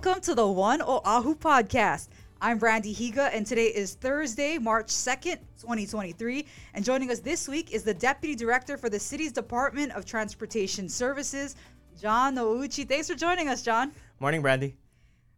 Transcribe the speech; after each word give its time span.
Welcome 0.00 0.22
to 0.22 0.34
the 0.36 0.46
One 0.46 0.80
Oahu 0.80 1.34
podcast. 1.34 2.06
I'm 2.40 2.60
Brandi 2.60 2.94
Higa, 2.94 3.34
and 3.34 3.44
today 3.44 3.66
is 3.66 3.94
Thursday, 3.94 4.56
March 4.56 4.86
2nd, 4.86 5.38
2023. 5.60 6.46
And 6.74 6.84
joining 6.84 7.10
us 7.10 7.18
this 7.18 7.48
week 7.48 7.72
is 7.72 7.82
the 7.82 7.94
Deputy 7.94 8.36
Director 8.36 8.76
for 8.76 8.88
the 8.88 9.00
City's 9.00 9.32
Department 9.32 9.90
of 9.90 10.04
Transportation 10.04 10.88
Services, 10.88 11.56
Jon 12.00 12.36
Nouchi. 12.36 12.88
Thanks 12.88 13.08
for 13.08 13.16
joining 13.16 13.48
us, 13.48 13.62
Jon. 13.62 13.90
Morning, 14.20 14.40
Brandi. 14.40 14.74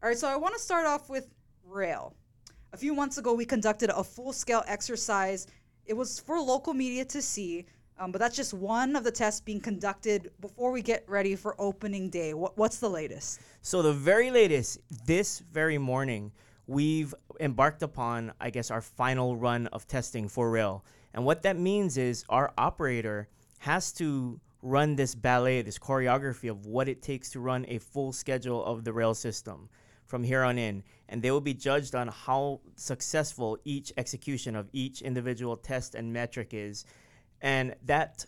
All 0.02 0.10
right, 0.10 0.18
so 0.18 0.28
I 0.28 0.36
want 0.36 0.54
to 0.54 0.60
start 0.60 0.84
off 0.84 1.08
with 1.08 1.30
rail. 1.64 2.12
A 2.74 2.76
few 2.76 2.92
months 2.92 3.16
ago, 3.16 3.32
we 3.32 3.46
conducted 3.46 3.88
a 3.88 4.04
full 4.04 4.34
scale 4.34 4.62
exercise. 4.66 5.46
It 5.86 5.94
was 5.94 6.20
for 6.20 6.38
local 6.38 6.74
media 6.74 7.06
to 7.06 7.22
see, 7.22 7.64
um, 8.00 8.10
but 8.12 8.18
that's 8.18 8.34
just 8.34 8.54
one 8.54 8.96
of 8.96 9.04
the 9.04 9.10
tests 9.10 9.42
being 9.42 9.60
conducted 9.60 10.30
before 10.40 10.72
we 10.72 10.80
get 10.80 11.04
ready 11.06 11.36
for 11.36 11.54
opening 11.60 12.08
day. 12.08 12.32
What, 12.32 12.56
what's 12.56 12.78
the 12.78 12.88
latest? 12.88 13.40
So, 13.60 13.82
the 13.82 13.92
very 13.92 14.30
latest, 14.30 14.78
this 15.04 15.40
very 15.52 15.76
morning, 15.76 16.32
we've 16.66 17.14
embarked 17.40 17.82
upon, 17.82 18.32
I 18.40 18.48
guess, 18.48 18.70
our 18.70 18.80
final 18.80 19.36
run 19.36 19.66
of 19.68 19.86
testing 19.86 20.28
for 20.28 20.50
rail. 20.50 20.82
And 21.12 21.26
what 21.26 21.42
that 21.42 21.58
means 21.58 21.98
is 21.98 22.24
our 22.30 22.52
operator 22.56 23.28
has 23.58 23.92
to 23.94 24.40
run 24.62 24.96
this 24.96 25.14
ballet, 25.14 25.60
this 25.60 25.78
choreography 25.78 26.50
of 26.50 26.64
what 26.64 26.88
it 26.88 27.02
takes 27.02 27.30
to 27.30 27.40
run 27.40 27.66
a 27.68 27.78
full 27.78 28.12
schedule 28.12 28.64
of 28.64 28.84
the 28.84 28.92
rail 28.94 29.12
system 29.12 29.68
from 30.06 30.24
here 30.24 30.42
on 30.42 30.56
in. 30.56 30.82
And 31.10 31.20
they 31.20 31.30
will 31.30 31.40
be 31.40 31.54
judged 31.54 31.94
on 31.94 32.08
how 32.08 32.60
successful 32.76 33.58
each 33.64 33.92
execution 33.98 34.56
of 34.56 34.70
each 34.72 35.02
individual 35.02 35.56
test 35.56 35.94
and 35.94 36.10
metric 36.10 36.50
is. 36.52 36.86
And 37.42 37.74
that 37.84 38.26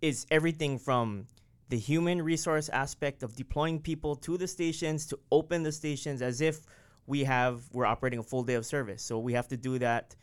is 0.00 0.26
everything 0.30 0.78
from 0.78 1.26
the 1.68 1.78
human 1.78 2.22
resource 2.22 2.68
aspect 2.70 3.22
of 3.22 3.36
deploying 3.36 3.80
people 3.80 4.16
to 4.16 4.38
the 4.38 4.48
stations 4.48 5.06
to 5.06 5.18
open 5.30 5.62
the 5.62 5.72
stations 5.72 6.22
as 6.22 6.40
if 6.40 6.60
we 7.06 7.24
have 7.24 7.62
we're 7.72 7.86
operating 7.86 8.18
a 8.18 8.22
full 8.22 8.42
day 8.42 8.54
of 8.54 8.64
service. 8.64 9.02
So 9.02 9.18
we 9.18 9.32
have 9.34 9.48
to 9.48 9.56
do 9.56 9.78
that 9.78 10.14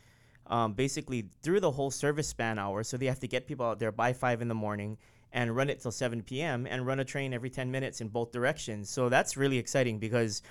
um, 0.46 0.74
basically 0.74 1.28
through 1.42 1.60
the 1.60 1.70
whole 1.70 1.90
service 1.90 2.28
span 2.28 2.58
hour. 2.58 2.82
So 2.84 2.96
they 2.96 3.06
have 3.06 3.20
to 3.20 3.28
get 3.28 3.46
people 3.46 3.66
out 3.66 3.78
there 3.78 3.92
by 3.92 4.12
five 4.12 4.42
in 4.42 4.48
the 4.48 4.54
morning 4.54 4.98
and 5.32 5.54
run 5.54 5.68
it 5.68 5.80
till 5.80 5.90
7 5.90 6.22
p.m. 6.22 6.66
and 6.68 6.86
run 6.86 7.00
a 7.00 7.04
train 7.04 7.34
every 7.34 7.50
10 7.50 7.70
minutes 7.70 8.00
in 8.00 8.08
both 8.08 8.32
directions. 8.32 8.88
So 8.88 9.08
that's 9.08 9.36
really 9.36 9.58
exciting 9.58 9.98
because 9.98 10.42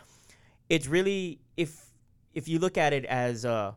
it's 0.70 0.88
really 0.88 1.40
if 1.58 1.86
if 2.34 2.48
you 2.48 2.60
look 2.60 2.78
at 2.78 2.92
it 2.92 3.06
as 3.06 3.46
a 3.46 3.76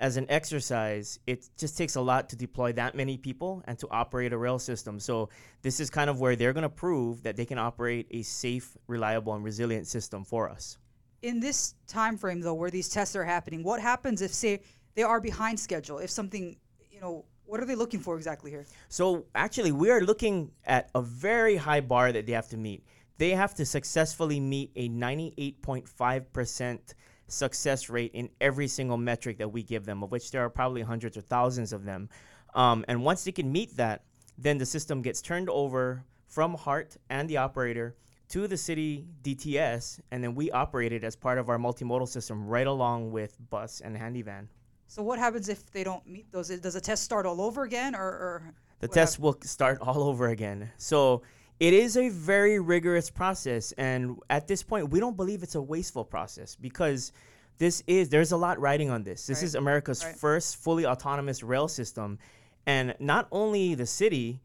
as 0.00 0.16
an 0.16 0.26
exercise, 0.28 1.18
it 1.26 1.48
just 1.56 1.76
takes 1.76 1.96
a 1.96 2.00
lot 2.00 2.28
to 2.28 2.36
deploy 2.36 2.72
that 2.72 2.94
many 2.94 3.16
people 3.16 3.62
and 3.66 3.78
to 3.78 3.88
operate 3.90 4.32
a 4.32 4.38
rail 4.38 4.58
system. 4.58 5.00
So 5.00 5.28
this 5.62 5.80
is 5.80 5.90
kind 5.90 6.08
of 6.08 6.20
where 6.20 6.36
they're 6.36 6.52
going 6.52 6.62
to 6.62 6.68
prove 6.68 7.22
that 7.24 7.36
they 7.36 7.44
can 7.44 7.58
operate 7.58 8.06
a 8.10 8.22
safe, 8.22 8.76
reliable, 8.86 9.34
and 9.34 9.44
resilient 9.44 9.86
system 9.86 10.24
for 10.24 10.48
us. 10.48 10.78
In 11.22 11.40
this 11.40 11.74
time 11.88 12.16
frame, 12.16 12.40
though, 12.40 12.54
where 12.54 12.70
these 12.70 12.88
tests 12.88 13.16
are 13.16 13.24
happening, 13.24 13.64
what 13.64 13.80
happens 13.80 14.22
if, 14.22 14.32
say, 14.32 14.62
they 14.94 15.02
are 15.02 15.20
behind 15.20 15.58
schedule? 15.58 15.98
If 15.98 16.10
something, 16.10 16.56
you 16.90 17.00
know, 17.00 17.24
what 17.44 17.60
are 17.60 17.64
they 17.64 17.74
looking 17.74 17.98
for 17.98 18.16
exactly 18.16 18.52
here? 18.52 18.66
So 18.88 19.24
actually, 19.34 19.72
we 19.72 19.90
are 19.90 20.00
looking 20.00 20.52
at 20.64 20.90
a 20.94 21.02
very 21.02 21.56
high 21.56 21.80
bar 21.80 22.12
that 22.12 22.26
they 22.26 22.32
have 22.32 22.48
to 22.48 22.56
meet. 22.56 22.84
They 23.16 23.30
have 23.30 23.54
to 23.54 23.66
successfully 23.66 24.38
meet 24.38 24.70
a 24.76 24.88
98.5% 24.90 26.94
success 27.28 27.88
rate 27.88 28.10
in 28.14 28.28
every 28.40 28.66
single 28.68 28.96
metric 28.96 29.38
that 29.38 29.48
we 29.48 29.62
give 29.62 29.84
them, 29.84 30.02
of 30.02 30.10
which 30.10 30.30
there 30.30 30.44
are 30.44 30.50
probably 30.50 30.82
hundreds 30.82 31.16
or 31.16 31.20
thousands 31.20 31.72
of 31.72 31.84
them. 31.84 32.08
Um, 32.54 32.84
and 32.88 33.04
once 33.04 33.24
they 33.24 33.32
can 33.32 33.52
meet 33.52 33.76
that, 33.76 34.02
then 34.36 34.58
the 34.58 34.66
system 34.66 35.02
gets 35.02 35.20
turned 35.20 35.48
over 35.50 36.04
from 36.26 36.54
HART 36.54 36.96
and 37.10 37.28
the 37.28 37.36
operator 37.36 37.96
to 38.28 38.46
the 38.46 38.56
city 38.56 39.06
DTS, 39.22 40.00
and 40.10 40.22
then 40.22 40.34
we 40.34 40.50
operate 40.50 40.92
it 40.92 41.02
as 41.02 41.16
part 41.16 41.38
of 41.38 41.48
our 41.48 41.58
multimodal 41.58 42.08
system 42.08 42.46
right 42.46 42.66
along 42.66 43.10
with 43.10 43.36
bus 43.48 43.80
and 43.80 43.96
Handi-Van. 43.96 44.48
So 44.86 45.02
what 45.02 45.18
happens 45.18 45.48
if 45.48 45.70
they 45.70 45.84
don't 45.84 46.06
meet 46.06 46.30
those? 46.30 46.48
Does 46.48 46.74
the 46.74 46.80
test 46.80 47.04
start 47.04 47.26
all 47.26 47.40
over 47.40 47.62
again, 47.64 47.94
or, 47.94 48.00
or 48.00 48.54
the 48.80 48.88
test 48.88 49.18
will 49.18 49.36
start 49.42 49.78
all 49.80 50.02
over 50.02 50.28
again? 50.28 50.70
So 50.76 51.22
it 51.60 51.74
is 51.74 51.96
a 51.96 52.08
very 52.08 52.60
rigorous 52.60 53.10
process, 53.10 53.72
and 53.72 54.18
at 54.30 54.46
this 54.46 54.62
point, 54.62 54.90
we 54.90 55.00
don't 55.00 55.16
believe 55.16 55.42
it's 55.42 55.56
a 55.56 55.62
wasteful 55.62 56.04
process 56.04 56.54
because 56.54 57.12
this 57.58 57.82
is 57.86 58.08
there's 58.08 58.32
a 58.32 58.36
lot 58.36 58.60
riding 58.60 58.90
on 58.90 59.02
this. 59.02 59.26
This 59.26 59.38
right. 59.38 59.44
is 59.44 59.54
America's 59.54 60.04
right. 60.04 60.14
first 60.14 60.56
fully 60.56 60.86
autonomous 60.86 61.42
rail 61.42 61.66
system, 61.66 62.18
and 62.66 62.94
not 63.00 63.26
only 63.32 63.74
the 63.74 63.86
city, 63.86 64.40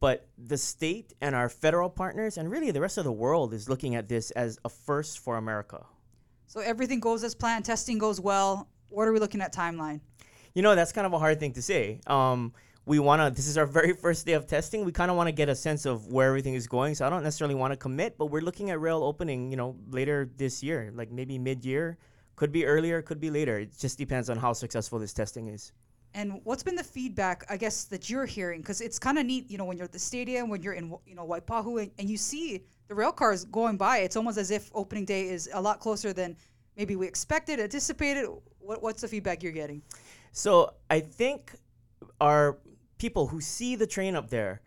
but 0.00 0.26
the 0.38 0.56
state 0.56 1.12
and 1.20 1.34
our 1.34 1.48
federal 1.48 1.90
partners, 1.90 2.38
and 2.38 2.50
really 2.50 2.70
the 2.70 2.80
rest 2.80 2.96
of 2.96 3.04
the 3.04 3.12
world, 3.12 3.52
is 3.52 3.68
looking 3.68 3.96
at 3.96 4.08
this 4.08 4.30
as 4.32 4.58
a 4.64 4.68
first 4.68 5.18
for 5.18 5.36
America. 5.36 5.84
So 6.46 6.60
everything 6.60 7.00
goes 7.00 7.24
as 7.24 7.34
planned. 7.34 7.64
Testing 7.64 7.98
goes 7.98 8.20
well. 8.20 8.68
What 8.88 9.08
are 9.08 9.12
we 9.12 9.18
looking 9.18 9.40
at 9.40 9.54
timeline? 9.54 10.00
You 10.54 10.62
know, 10.62 10.74
that's 10.74 10.92
kind 10.92 11.06
of 11.06 11.12
a 11.12 11.18
hard 11.18 11.40
thing 11.40 11.54
to 11.54 11.62
say. 11.62 12.00
Um, 12.06 12.52
we 12.84 12.98
want 12.98 13.22
to 13.22 13.30
this 13.30 13.46
is 13.46 13.56
our 13.56 13.66
very 13.66 13.92
first 13.92 14.26
day 14.26 14.32
of 14.32 14.46
testing. 14.46 14.84
We 14.84 14.92
kind 14.92 15.10
of 15.10 15.16
want 15.16 15.28
to 15.28 15.32
get 15.32 15.48
a 15.48 15.54
sense 15.54 15.86
of 15.86 16.08
where 16.08 16.28
everything 16.28 16.54
is 16.54 16.66
going. 16.66 16.94
So 16.94 17.06
i 17.06 17.10
don't 17.10 17.22
necessarily 17.22 17.54
want 17.54 17.72
to 17.72 17.76
commit 17.76 18.18
but 18.18 18.26
we're 18.26 18.42
looking 18.42 18.70
at 18.70 18.80
rail 18.80 19.02
opening 19.02 19.50
you 19.50 19.56
know 19.56 19.76
later 19.90 20.30
this 20.36 20.62
year 20.62 20.90
like 20.94 21.10
maybe 21.10 21.38
mid-year. 21.38 21.98
Could 22.34 22.50
be 22.50 22.64
earlier 22.64 23.02
could 23.02 23.20
be 23.20 23.30
later. 23.30 23.58
It 23.58 23.78
just 23.78 23.98
depends 23.98 24.28
on 24.30 24.36
how 24.36 24.52
successful 24.52 24.98
this 24.98 25.12
testing 25.12 25.48
is. 25.48 25.72
And 26.14 26.40
what's 26.44 26.62
been 26.62 26.74
the 26.74 26.84
feedback 26.84 27.44
i 27.48 27.56
guess 27.56 27.84
that 27.84 28.10
you're 28.10 28.26
hearing? 28.26 28.60
Because 28.60 28.80
it's 28.80 28.98
kind 28.98 29.18
of 29.18 29.26
neat 29.26 29.50
you 29.50 29.58
know 29.58 29.64
when 29.64 29.76
you're 29.76 29.84
at 29.84 29.92
the 29.92 29.98
stadium 29.98 30.48
when 30.48 30.62
you're 30.62 30.74
in 30.74 30.92
you 31.06 31.14
know 31.14 31.26
waipahu 31.26 31.82
and, 31.82 31.90
and 31.98 32.10
you 32.10 32.16
see 32.16 32.64
the 32.88 32.94
rail 32.94 33.12
cars 33.12 33.44
going 33.44 33.76
by 33.76 33.98
it's 33.98 34.16
almost 34.16 34.38
as 34.38 34.50
if 34.50 34.70
opening 34.74 35.04
day 35.04 35.28
is 35.28 35.48
a 35.54 35.60
lot 35.60 35.78
closer 35.78 36.12
than 36.12 36.36
maybe 36.76 36.96
we 36.96 37.06
expected 37.06 37.60
anticipated. 37.60 38.26
What, 38.58 38.82
what's 38.82 39.02
the 39.02 39.08
feedback 39.08 39.42
you're 39.44 39.52
getting? 39.52 39.82
So 40.32 40.74
i 40.90 40.98
think 40.98 41.52
our 42.20 42.58
people 43.02 43.26
who 43.26 43.40
see 43.40 43.74
the 43.74 43.86
train 43.86 44.14
up 44.14 44.30
there, 44.30 44.60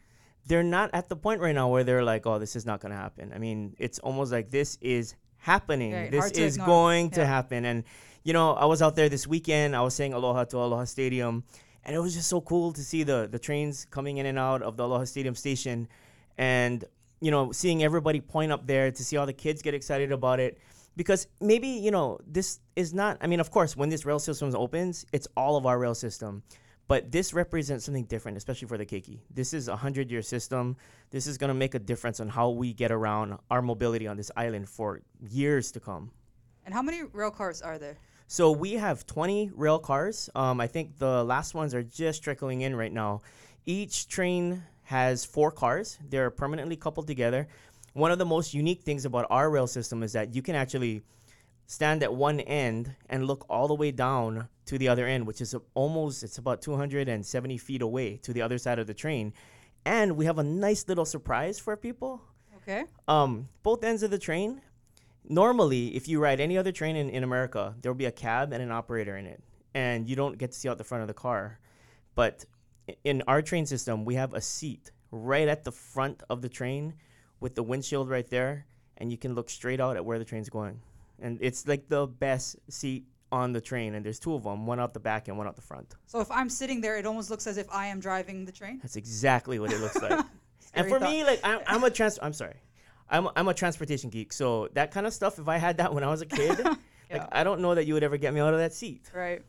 they're 0.45 0.69
not 0.77 0.89
at 0.93 1.07
the 1.07 1.15
point 1.15 1.39
right 1.39 1.55
now 1.55 1.69
where 1.69 1.85
they're 1.85 2.03
like, 2.03 2.27
oh, 2.27 2.37
this 2.37 2.53
is 2.57 2.65
not 2.65 2.81
going 2.81 2.91
to 2.91 2.97
happen. 2.97 3.31
I 3.33 3.39
mean, 3.39 3.75
it's 3.79 3.97
almost 3.99 4.29
like 4.29 4.51
this 4.51 4.77
is 4.81 5.15
happening. 5.37 5.93
Right, 5.93 6.11
this 6.11 6.31
is 6.31 6.57
going 6.57 7.05
yeah. 7.05 7.15
to 7.19 7.25
happen. 7.25 7.63
And, 7.63 7.85
you 8.25 8.33
know, 8.33 8.51
I 8.53 8.65
was 8.65 8.81
out 8.81 8.97
there 8.97 9.07
this 9.07 9.25
weekend. 9.25 9.73
I 9.73 9.81
was 9.87 9.95
saying 9.95 10.13
aloha 10.13 10.43
to 10.51 10.57
Aloha 10.57 10.83
Stadium. 10.83 11.45
And 11.85 11.95
it 11.95 11.99
was 11.99 12.13
just 12.13 12.27
so 12.27 12.41
cool 12.41 12.73
to 12.73 12.83
see 12.83 13.03
the, 13.03 13.29
the 13.31 13.39
trains 13.39 13.87
coming 13.89 14.17
in 14.17 14.25
and 14.25 14.37
out 14.37 14.61
of 14.61 14.75
the 14.75 14.83
Aloha 14.83 15.05
Stadium 15.05 15.35
station. 15.35 15.87
And, 16.37 16.83
you 17.21 17.31
know, 17.31 17.53
seeing 17.53 17.83
everybody 17.83 18.19
point 18.19 18.51
up 18.51 18.67
there 18.67 18.91
to 18.91 19.03
see 19.07 19.15
all 19.15 19.25
the 19.25 19.39
kids 19.45 19.61
get 19.61 19.73
excited 19.73 20.11
about 20.11 20.41
it. 20.41 20.57
Because 20.97 21.27
maybe, 21.39 21.69
you 21.69 21.91
know, 21.91 22.19
this 22.27 22.59
is 22.75 22.93
not, 22.93 23.17
I 23.21 23.27
mean, 23.27 23.39
of 23.39 23.49
course, 23.49 23.77
when 23.77 23.87
this 23.87 24.03
rail 24.05 24.19
system 24.19 24.53
opens, 24.55 25.05
it's 25.13 25.27
all 25.37 25.55
of 25.55 25.65
our 25.65 25.79
rail 25.79 25.95
system. 25.95 26.43
But 26.87 27.11
this 27.11 27.33
represents 27.33 27.85
something 27.85 28.05
different, 28.05 28.37
especially 28.37 28.67
for 28.67 28.77
the 28.77 28.85
Keiki. 28.85 29.19
This 29.33 29.53
is 29.53 29.67
a 29.67 29.75
hundred 29.75 30.11
year 30.11 30.21
system. 30.21 30.77
This 31.09 31.25
is 31.25 31.37
going 31.37 31.47
to 31.47 31.55
make 31.55 31.73
a 31.73 31.79
difference 31.79 32.19
on 32.19 32.29
how 32.29 32.49
we 32.49 32.73
get 32.73 32.91
around 32.91 33.37
our 33.49 33.61
mobility 33.61 34.07
on 34.07 34.17
this 34.17 34.31
island 34.35 34.69
for 34.69 35.01
years 35.29 35.71
to 35.71 35.79
come. 35.79 36.11
And 36.65 36.73
how 36.73 36.81
many 36.81 37.03
rail 37.03 37.31
cars 37.31 37.61
are 37.61 37.77
there? 37.77 37.97
So 38.27 38.51
we 38.51 38.73
have 38.73 39.05
20 39.05 39.51
rail 39.55 39.79
cars. 39.79 40.29
Um, 40.35 40.59
I 40.59 40.67
think 40.67 40.97
the 40.97 41.23
last 41.23 41.53
ones 41.53 41.73
are 41.73 41.83
just 41.83 42.23
trickling 42.23 42.61
in 42.61 42.75
right 42.75 42.91
now. 42.91 43.21
Each 43.65 44.07
train 44.07 44.63
has 44.83 45.25
four 45.25 45.51
cars. 45.51 45.97
They're 46.09 46.29
permanently 46.31 46.75
coupled 46.75 47.07
together. 47.07 47.47
One 47.93 48.11
of 48.11 48.19
the 48.19 48.25
most 48.25 48.53
unique 48.53 48.81
things 48.81 49.05
about 49.05 49.25
our 49.29 49.49
rail 49.49 49.67
system 49.67 50.03
is 50.03 50.13
that 50.13 50.35
you 50.35 50.41
can 50.41 50.55
actually 50.55 51.03
stand 51.67 52.03
at 52.03 52.13
one 52.13 52.39
end 52.41 52.95
and 53.09 53.25
look 53.25 53.45
all 53.49 53.67
the 53.67 53.73
way 53.73 53.91
down 53.91 54.47
to 54.65 54.77
the 54.77 54.87
other 54.87 55.05
end, 55.05 55.27
which 55.27 55.41
is 55.41 55.55
almost 55.73 56.23
it's 56.23 56.37
about 56.37 56.61
270 56.61 57.57
feet 57.57 57.81
away 57.81 58.17
to 58.17 58.33
the 58.33 58.41
other 58.41 58.57
side 58.57 58.79
of 58.79 58.87
the 58.87 58.93
train. 58.93 59.33
And 59.85 60.17
we 60.17 60.25
have 60.25 60.39
a 60.39 60.43
nice 60.43 60.87
little 60.87 61.05
surprise 61.05 61.59
for 61.59 61.75
people. 61.77 62.21
Okay. 62.57 62.85
Um, 63.07 63.49
both 63.63 63.83
ends 63.83 64.01
of 64.03 64.11
the 64.11 64.17
train. 64.17 64.61
Normally, 65.27 65.95
if 65.95 66.07
you 66.07 66.19
ride 66.19 66.39
any 66.39 66.57
other 66.57 66.71
train 66.71 66.95
in, 66.95 67.09
in 67.09 67.23
America, 67.23 67.75
there 67.81 67.91
will 67.91 67.97
be 67.97 68.05
a 68.05 68.11
cab 68.11 68.53
and 68.53 68.61
an 68.61 68.71
operator 68.71 69.17
in 69.17 69.25
it, 69.25 69.41
and 69.73 70.07
you 70.07 70.15
don't 70.15 70.37
get 70.37 70.51
to 70.51 70.57
see 70.57 70.69
out 70.69 70.77
the 70.77 70.83
front 70.83 71.01
of 71.01 71.07
the 71.07 71.15
car. 71.15 71.59
But 72.13 72.45
in 73.03 73.23
our 73.27 73.41
train 73.41 73.65
system, 73.65 74.05
we 74.05 74.15
have 74.15 74.33
a 74.33 74.41
seat 74.41 74.91
right 75.11 75.47
at 75.47 75.63
the 75.63 75.71
front 75.71 76.21
of 76.29 76.41
the 76.41 76.49
train 76.49 76.93
with 77.39 77.55
the 77.55 77.63
windshield 77.63 78.09
right 78.09 78.29
there, 78.29 78.67
and 78.97 79.11
you 79.11 79.17
can 79.17 79.33
look 79.33 79.49
straight 79.49 79.79
out 79.79 79.95
at 79.95 80.05
where 80.05 80.19
the 80.19 80.25
train's 80.25 80.49
going 80.49 80.79
and 81.21 81.37
it's 81.41 81.67
like 81.67 81.87
the 81.87 82.07
best 82.07 82.57
seat 82.69 83.05
on 83.31 83.51
the 83.51 83.61
train 83.61 83.95
and 83.95 84.05
there's 84.05 84.19
two 84.19 84.33
of 84.33 84.43
them 84.43 84.65
one 84.65 84.79
out 84.79 84.93
the 84.93 84.99
back 84.99 85.27
and 85.27 85.37
one 85.37 85.47
out 85.47 85.55
the 85.55 85.61
front. 85.61 85.95
So 86.05 86.19
if 86.21 86.31
i'm 86.31 86.49
sitting 86.49 86.81
there 86.81 86.97
it 86.97 87.05
almost 87.05 87.29
looks 87.29 87.47
as 87.47 87.57
if 87.57 87.67
i 87.71 87.87
am 87.87 87.99
driving 87.99 88.45
the 88.45 88.51
train? 88.51 88.79
That's 88.81 88.95
exactly 88.95 89.59
what 89.59 89.71
it 89.73 89.79
looks 89.79 90.01
like. 90.01 90.25
And 90.77 90.89
for 90.89 90.99
thought. 90.99 91.09
me 91.09 91.23
like 91.23 91.39
I'm, 91.43 91.59
I'm 91.67 91.83
a 91.85 91.89
trans 91.89 92.19
i'm 92.21 92.33
sorry. 92.33 92.55
I'm, 93.09 93.29
I'm 93.35 93.47
a 93.47 93.53
transportation 93.53 94.09
geek 94.09 94.33
so 94.33 94.67
that 94.73 94.91
kind 94.91 95.07
of 95.07 95.13
stuff 95.13 95.39
if 95.39 95.47
i 95.47 95.57
had 95.57 95.77
that 95.77 95.93
when 95.95 96.03
i 96.03 96.07
was 96.07 96.21
a 96.21 96.25
kid 96.25 96.59
yeah. 96.63 96.75
like 97.11 97.27
i 97.31 97.43
don't 97.43 97.61
know 97.61 97.73
that 97.75 97.85
you 97.85 97.93
would 97.93 98.03
ever 98.03 98.17
get 98.17 98.33
me 98.33 98.39
out 98.41 98.53
of 98.53 98.59
that 98.59 98.73
seat. 98.73 99.09
Right. 99.13 99.41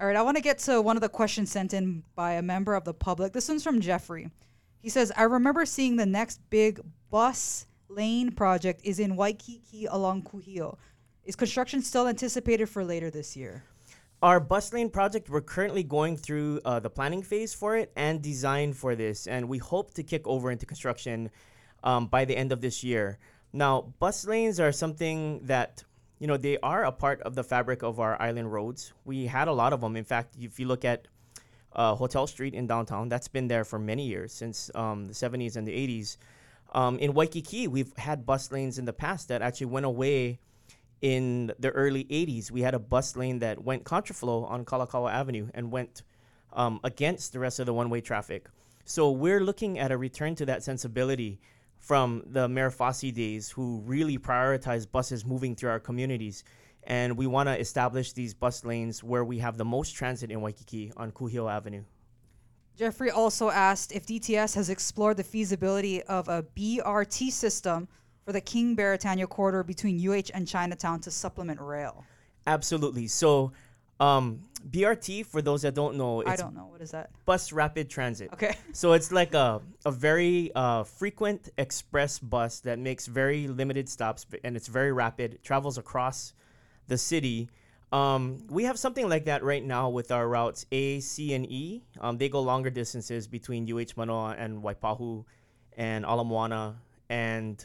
All 0.00 0.06
right 0.06 0.16
i 0.16 0.22
want 0.22 0.36
to 0.36 0.42
get 0.42 0.58
to 0.60 0.80
one 0.80 0.96
of 0.96 1.00
the 1.00 1.08
questions 1.08 1.50
sent 1.50 1.74
in 1.74 2.04
by 2.14 2.32
a 2.34 2.42
member 2.42 2.74
of 2.74 2.84
the 2.84 2.94
public. 2.94 3.32
This 3.32 3.48
one's 3.48 3.62
from 3.64 3.80
jeffrey. 3.80 4.30
He 4.80 4.88
says 4.88 5.12
i 5.16 5.24
remember 5.24 5.66
seeing 5.66 5.96
the 5.96 6.06
next 6.06 6.40
big 6.48 6.80
bus 7.10 7.66
lane 7.96 8.30
project 8.30 8.82
is 8.84 9.00
in 9.00 9.16
Waikiki 9.16 9.86
along 9.86 10.22
Kuhio. 10.22 10.76
Is 11.24 11.34
construction 11.34 11.82
still 11.82 12.06
anticipated 12.06 12.68
for 12.68 12.84
later 12.84 13.10
this 13.10 13.36
year? 13.36 13.64
Our 14.22 14.38
bus 14.38 14.72
lane 14.72 14.90
project, 14.90 15.28
we're 15.28 15.40
currently 15.40 15.82
going 15.82 16.16
through 16.16 16.60
uh, 16.64 16.78
the 16.78 16.90
planning 16.90 17.22
phase 17.22 17.52
for 17.54 17.76
it 17.76 17.90
and 17.96 18.22
design 18.22 18.72
for 18.74 18.94
this, 18.94 19.26
and 19.26 19.48
we 19.48 19.58
hope 19.58 19.94
to 19.94 20.02
kick 20.02 20.26
over 20.26 20.50
into 20.50 20.66
construction 20.66 21.30
um, 21.84 22.06
by 22.06 22.24
the 22.24 22.36
end 22.36 22.52
of 22.52 22.60
this 22.60 22.84
year. 22.84 23.18
Now, 23.52 23.92
bus 23.98 24.26
lanes 24.26 24.60
are 24.60 24.72
something 24.72 25.40
that 25.44 25.82
you 26.18 26.26
know 26.26 26.36
they 26.36 26.58
are 26.62 26.84
a 26.84 26.92
part 26.92 27.20
of 27.22 27.34
the 27.34 27.44
fabric 27.44 27.82
of 27.82 27.98
our 28.00 28.20
island 28.20 28.52
roads. 28.52 28.92
We 29.04 29.26
had 29.26 29.48
a 29.48 29.52
lot 29.52 29.72
of 29.72 29.80
them. 29.80 29.96
In 29.96 30.04
fact, 30.04 30.36
if 30.38 30.60
you 30.60 30.66
look 30.66 30.84
at 30.84 31.08
uh, 31.72 31.94
Hotel 31.94 32.26
Street 32.26 32.54
in 32.54 32.66
downtown, 32.66 33.08
that's 33.08 33.28
been 33.28 33.48
there 33.48 33.64
for 33.64 33.78
many 33.78 34.06
years 34.06 34.32
since 34.32 34.70
um, 34.74 35.06
the 35.06 35.14
70s 35.14 35.56
and 35.56 35.66
the 35.66 35.72
80s. 35.72 36.16
Um, 36.76 36.98
in 36.98 37.14
Waikiki, 37.14 37.68
we've 37.68 37.96
had 37.96 38.26
bus 38.26 38.52
lanes 38.52 38.78
in 38.78 38.84
the 38.84 38.92
past 38.92 39.28
that 39.28 39.40
actually 39.40 39.68
went 39.68 39.86
away 39.86 40.38
in 41.00 41.50
the 41.58 41.70
early 41.70 42.04
80s. 42.04 42.50
We 42.50 42.60
had 42.60 42.74
a 42.74 42.78
bus 42.78 43.16
lane 43.16 43.38
that 43.38 43.64
went 43.64 43.84
contraflow 43.84 44.48
on 44.48 44.66
Kalakaua 44.66 45.10
Avenue 45.10 45.48
and 45.54 45.72
went 45.72 46.02
um, 46.52 46.78
against 46.84 47.32
the 47.32 47.38
rest 47.38 47.60
of 47.60 47.66
the 47.66 47.72
one 47.72 47.88
way 47.88 48.02
traffic. 48.02 48.50
So 48.84 49.10
we're 49.10 49.40
looking 49.40 49.78
at 49.78 49.90
a 49.90 49.96
return 49.96 50.34
to 50.34 50.46
that 50.46 50.62
sensibility 50.62 51.40
from 51.78 52.22
the 52.26 52.46
Mayor 52.46 52.70
Fasi 52.70 53.12
days 53.12 53.48
who 53.48 53.80
really 53.86 54.18
prioritized 54.18 54.90
buses 54.90 55.24
moving 55.24 55.56
through 55.56 55.70
our 55.70 55.80
communities. 55.80 56.44
And 56.82 57.16
we 57.16 57.26
want 57.26 57.48
to 57.48 57.58
establish 57.58 58.12
these 58.12 58.34
bus 58.34 58.66
lanes 58.66 59.02
where 59.02 59.24
we 59.24 59.38
have 59.38 59.56
the 59.56 59.64
most 59.64 59.92
transit 59.94 60.30
in 60.30 60.42
Waikiki 60.42 60.92
on 60.94 61.10
Kuhio 61.10 61.50
Avenue. 61.50 61.84
Jeffrey 62.76 63.10
also 63.10 63.48
asked 63.48 63.92
if 63.92 64.04
DTS 64.04 64.54
has 64.54 64.68
explored 64.68 65.16
the 65.16 65.24
feasibility 65.24 66.02
of 66.02 66.28
a 66.28 66.44
BRT 66.56 67.30
system 67.30 67.88
for 68.24 68.32
the 68.32 68.40
King 68.40 68.76
Beretania 68.76 69.26
corridor 69.26 69.62
between 69.62 69.98
UH 70.06 70.30
and 70.34 70.46
Chinatown 70.46 71.00
to 71.00 71.10
supplement 71.10 71.58
rail. 71.60 72.04
Absolutely. 72.46 73.06
So, 73.06 73.52
um, 73.98 74.42
BRT, 74.68 75.24
for 75.24 75.40
those 75.40 75.62
that 75.62 75.74
don't 75.74 75.96
know, 75.96 76.22
I 76.26 76.36
don't 76.36 76.54
know. 76.54 76.66
What 76.66 76.82
is 76.82 76.90
that? 76.90 77.10
bus 77.24 77.50
rapid 77.50 77.88
transit. 77.88 78.30
Okay. 78.32 78.56
So 78.72 78.92
it's 78.92 79.10
like 79.10 79.32
a, 79.32 79.62
a 79.86 79.90
very 79.90 80.52
uh, 80.54 80.82
frequent 80.84 81.48
express 81.56 82.18
bus 82.18 82.60
that 82.60 82.78
makes 82.78 83.06
very 83.06 83.48
limited 83.48 83.88
stops 83.88 84.26
and 84.44 84.54
it's 84.54 84.68
very 84.68 84.92
rapid, 84.92 85.38
travels 85.42 85.78
across 85.78 86.34
the 86.88 86.98
city. 86.98 87.48
Um, 87.96 88.44
we 88.50 88.64
have 88.64 88.78
something 88.78 89.08
like 89.08 89.24
that 89.24 89.42
right 89.42 89.64
now 89.64 89.88
with 89.88 90.12
our 90.12 90.28
routes 90.28 90.66
A, 90.70 91.00
C, 91.00 91.32
and 91.32 91.50
E. 91.50 91.82
Um, 91.98 92.18
they 92.18 92.28
go 92.28 92.42
longer 92.42 92.68
distances 92.68 93.26
between 93.26 93.64
UH 93.72 93.96
Manoa 93.96 94.36
and 94.38 94.62
Waipahu 94.62 95.24
and 95.78 96.04
Ala 96.04 96.22
Moana 96.22 96.76
and 97.08 97.64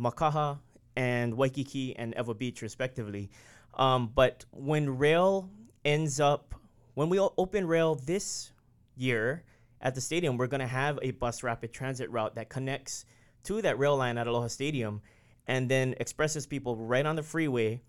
Makaha 0.00 0.58
and 0.96 1.36
Waikiki 1.36 1.94
and 1.94 2.12
Ewa 2.16 2.34
Beach, 2.34 2.60
respectively. 2.60 3.30
Um, 3.74 4.10
but 4.12 4.44
when 4.50 4.98
rail 4.98 5.48
ends 5.84 6.18
up, 6.18 6.56
when 6.94 7.08
we 7.08 7.20
open 7.20 7.68
rail 7.68 7.94
this 7.94 8.50
year 8.96 9.44
at 9.80 9.94
the 9.94 10.00
stadium, 10.00 10.38
we're 10.38 10.48
going 10.48 10.60
to 10.60 10.66
have 10.66 10.98
a 11.02 11.12
bus 11.12 11.44
rapid 11.44 11.72
transit 11.72 12.10
route 12.10 12.34
that 12.34 12.48
connects 12.48 13.04
to 13.44 13.62
that 13.62 13.78
rail 13.78 13.96
line 13.96 14.18
at 14.18 14.26
Aloha 14.26 14.48
Stadium 14.48 15.02
and 15.46 15.70
then 15.70 15.94
expresses 16.00 16.48
people 16.48 16.74
right 16.74 17.06
on 17.06 17.14
the 17.14 17.22
freeway 17.22 17.80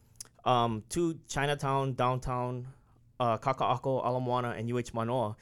um, 0.46 0.84
to 0.90 1.18
Chinatown, 1.28 1.94
downtown, 1.94 2.68
uh, 3.20 3.38
Kaka'ako, 3.38 4.06
Ala 4.06 4.22
Moana, 4.22 4.52
and 4.52 4.72
UH 4.72 4.94
Manoa 4.94 5.36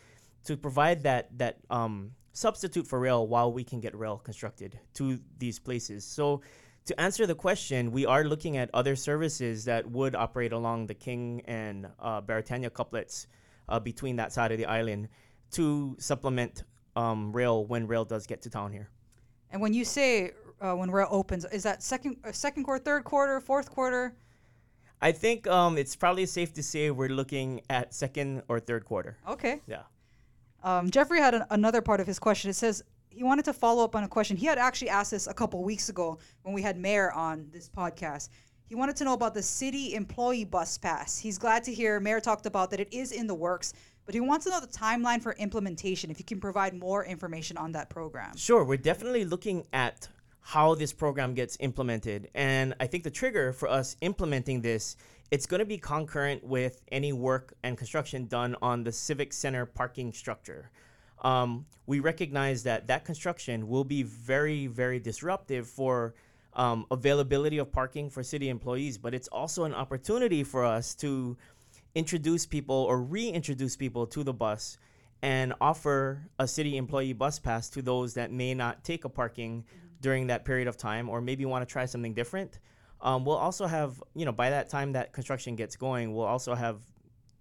to 0.46 0.56
provide 0.56 1.04
that, 1.04 1.38
that 1.38 1.58
um, 1.70 2.12
substitute 2.34 2.86
for 2.86 3.00
rail 3.00 3.28
while 3.28 3.52
we 3.52 3.64
can 3.64 3.80
get 3.80 3.96
rail 3.96 4.18
constructed 4.18 4.80
to 4.94 5.20
these 5.40 5.60
places. 5.60 6.06
So, 6.06 6.42
to 6.86 7.02
answer 7.02 7.26
the 7.26 7.34
question, 7.34 7.92
we 7.92 8.06
are 8.06 8.24
looking 8.24 8.58
at 8.58 8.70
other 8.72 8.96
services 8.96 9.66
that 9.66 9.90
would 9.90 10.16
operate 10.16 10.52
along 10.52 10.86
the 10.86 10.94
King 10.94 11.42
and 11.46 11.88
uh, 12.00 12.22
Beretania 12.22 12.72
couplets 12.72 13.26
uh, 13.68 13.80
between 13.80 14.18
that 14.18 14.32
side 14.32 14.52
of 14.52 14.60
the 14.60 14.68
island 14.68 15.10
to 15.52 15.96
supplement 16.00 16.64
um, 16.96 17.32
rail 17.32 17.66
when 17.66 17.88
rail 17.88 18.06
does 18.06 18.28
get 18.28 18.44
to 18.44 18.52
town 18.52 18.72
here. 18.72 18.90
And 19.50 19.62
when 19.62 19.74
you 19.74 19.84
say 19.84 20.32
uh, 20.62 20.74
when 20.74 20.92
rail 20.92 21.08
opens, 21.10 21.46
is 21.46 21.64
that 21.64 21.82
second, 21.82 22.18
uh, 22.24 22.32
second 22.32 22.64
quarter, 22.64 22.84
third 22.84 23.04
quarter, 23.04 23.40
fourth 23.40 23.72
quarter? 23.72 24.16
I 25.02 25.12
think 25.12 25.48
um, 25.48 25.78
it's 25.78 25.96
probably 25.96 26.26
safe 26.26 26.54
to 26.54 26.64
say 26.64 26.92
we're 26.92 27.10
looking 27.10 27.62
at 27.70 27.94
second 27.94 28.44
or 28.48 28.60
third 28.60 28.86
quarter. 28.86 29.18
Okay. 29.28 29.62
Yeah. 29.68 29.84
Um, 30.64 30.90
Jeffrey 30.90 31.20
had 31.20 31.36
an, 31.36 31.44
another 31.52 31.82
part 31.82 32.00
of 32.00 32.08
his 32.08 32.18
question. 32.18 32.50
It 32.50 32.56
says 32.56 32.84
he 33.10 33.24
wanted 33.24 33.46
to 33.46 33.54
follow 33.54 33.84
up 33.84 33.96
on 33.96 34.04
a 34.04 34.08
question. 34.08 34.36
He 34.36 34.46
had 34.46 34.58
actually 34.58 34.90
asked 34.90 35.12
this 35.12 35.28
a 35.28 35.34
couple 35.34 35.64
weeks 35.64 35.90
ago 35.90 36.18
when 36.44 36.54
we 36.54 36.62
had 36.62 36.78
Mayor 36.78 37.12
on 37.12 37.48
this 37.52 37.70
podcast. 37.70 38.30
He 38.68 38.76
wanted 38.76 38.96
to 38.98 39.04
know 39.04 39.14
about 39.14 39.34
the 39.36 39.44
city 39.44 39.94
employee 39.94 40.44
bus 40.44 40.78
pass. 40.78 41.20
He's 41.20 41.38
glad 41.38 41.64
to 41.66 41.74
hear 41.74 42.00
Mayor 42.00 42.20
talked 42.20 42.48
about 42.48 42.72
that 42.72 42.80
it 42.80 42.92
is 42.92 43.12
in 43.12 43.28
the 43.28 43.36
works, 43.36 43.74
but 44.06 44.16
he 44.16 44.22
wants 44.22 44.46
to 44.46 44.52
know 44.52 44.60
the 44.60 44.68
timeline 44.68 45.22
for 45.22 45.34
implementation. 45.34 46.10
If 46.10 46.18
you 46.18 46.26
can 46.26 46.40
provide 46.40 46.74
more 46.74 47.06
information 47.06 47.58
on 47.58 47.72
that 47.74 47.90
program. 47.90 48.36
Sure, 48.36 48.64
we're 48.64 48.78
definitely 48.78 49.24
looking 49.24 49.66
at 49.72 50.10
how 50.48 50.76
this 50.76 50.94
program 50.94 51.34
gets 51.34 51.58
implemented. 51.60 52.30
And 52.36 52.76
I 52.80 52.86
think 52.86 53.04
the 53.04 53.10
trigger 53.10 53.52
for 53.52 53.68
us 53.68 53.98
implementing 54.02 54.62
this, 54.62 54.96
it's 55.32 55.48
going 55.48 55.58
to 55.60 55.66
be 55.66 55.80
concurrent 55.80 56.44
with 56.44 56.84
any 56.92 57.14
work 57.14 57.56
and 57.64 57.76
construction 57.76 58.28
done 58.28 58.56
on 58.62 58.84
the 58.84 58.92
Civic 58.92 59.34
Center 59.34 59.66
parking 59.66 60.14
structure. 60.14 60.70
Um, 61.24 61.66
we 61.88 62.00
recognize 62.00 62.62
that 62.62 62.86
that 62.86 63.06
construction 63.06 63.68
will 63.68 63.84
be 63.84 64.04
very, 64.04 64.68
very 64.68 65.00
disruptive 65.00 65.68
for 65.68 66.14
um, 66.54 66.86
availability 66.92 67.58
of 67.58 67.72
parking 67.72 68.12
for 68.12 68.22
city 68.22 68.50
employees, 68.50 69.00
but 69.00 69.16
it's 69.16 69.30
also 69.30 69.64
an 69.64 69.74
opportunity 69.74 70.44
for 70.44 70.64
us 70.64 70.94
to 70.96 71.36
introduce 71.96 72.46
people 72.46 72.76
or 72.76 73.02
reintroduce 73.02 73.76
people 73.76 74.06
to 74.06 74.24
the 74.24 74.34
bus 74.34 74.78
and 75.24 75.56
offer 75.60 76.22
a 76.38 76.48
city 76.48 76.78
employee 76.78 77.14
bus 77.14 77.40
pass 77.40 77.68
to 77.68 77.82
those 77.82 78.14
that 78.14 78.32
may 78.32 78.54
not 78.54 78.84
take 78.84 79.06
a 79.06 79.10
parking 79.10 79.64
during 80.02 80.28
that 80.28 80.46
period 80.46 80.68
of 80.68 80.78
time 80.78 81.10
or 81.10 81.22
maybe 81.22 81.46
want 81.46 81.68
to 81.68 81.72
try 81.72 81.86
something 81.86 82.14
different. 82.14 82.60
Um, 83.02 83.26
we'll 83.26 83.38
also 83.38 83.66
have, 83.66 84.02
you 84.16 84.26
know, 84.26 84.32
by 84.32 84.50
that 84.50 84.70
time 84.70 84.94
that 84.94 85.14
construction 85.14 85.56
gets 85.56 85.76
going, 85.76 86.14
we'll 86.14 86.26
also 86.26 86.56
have 86.56 86.82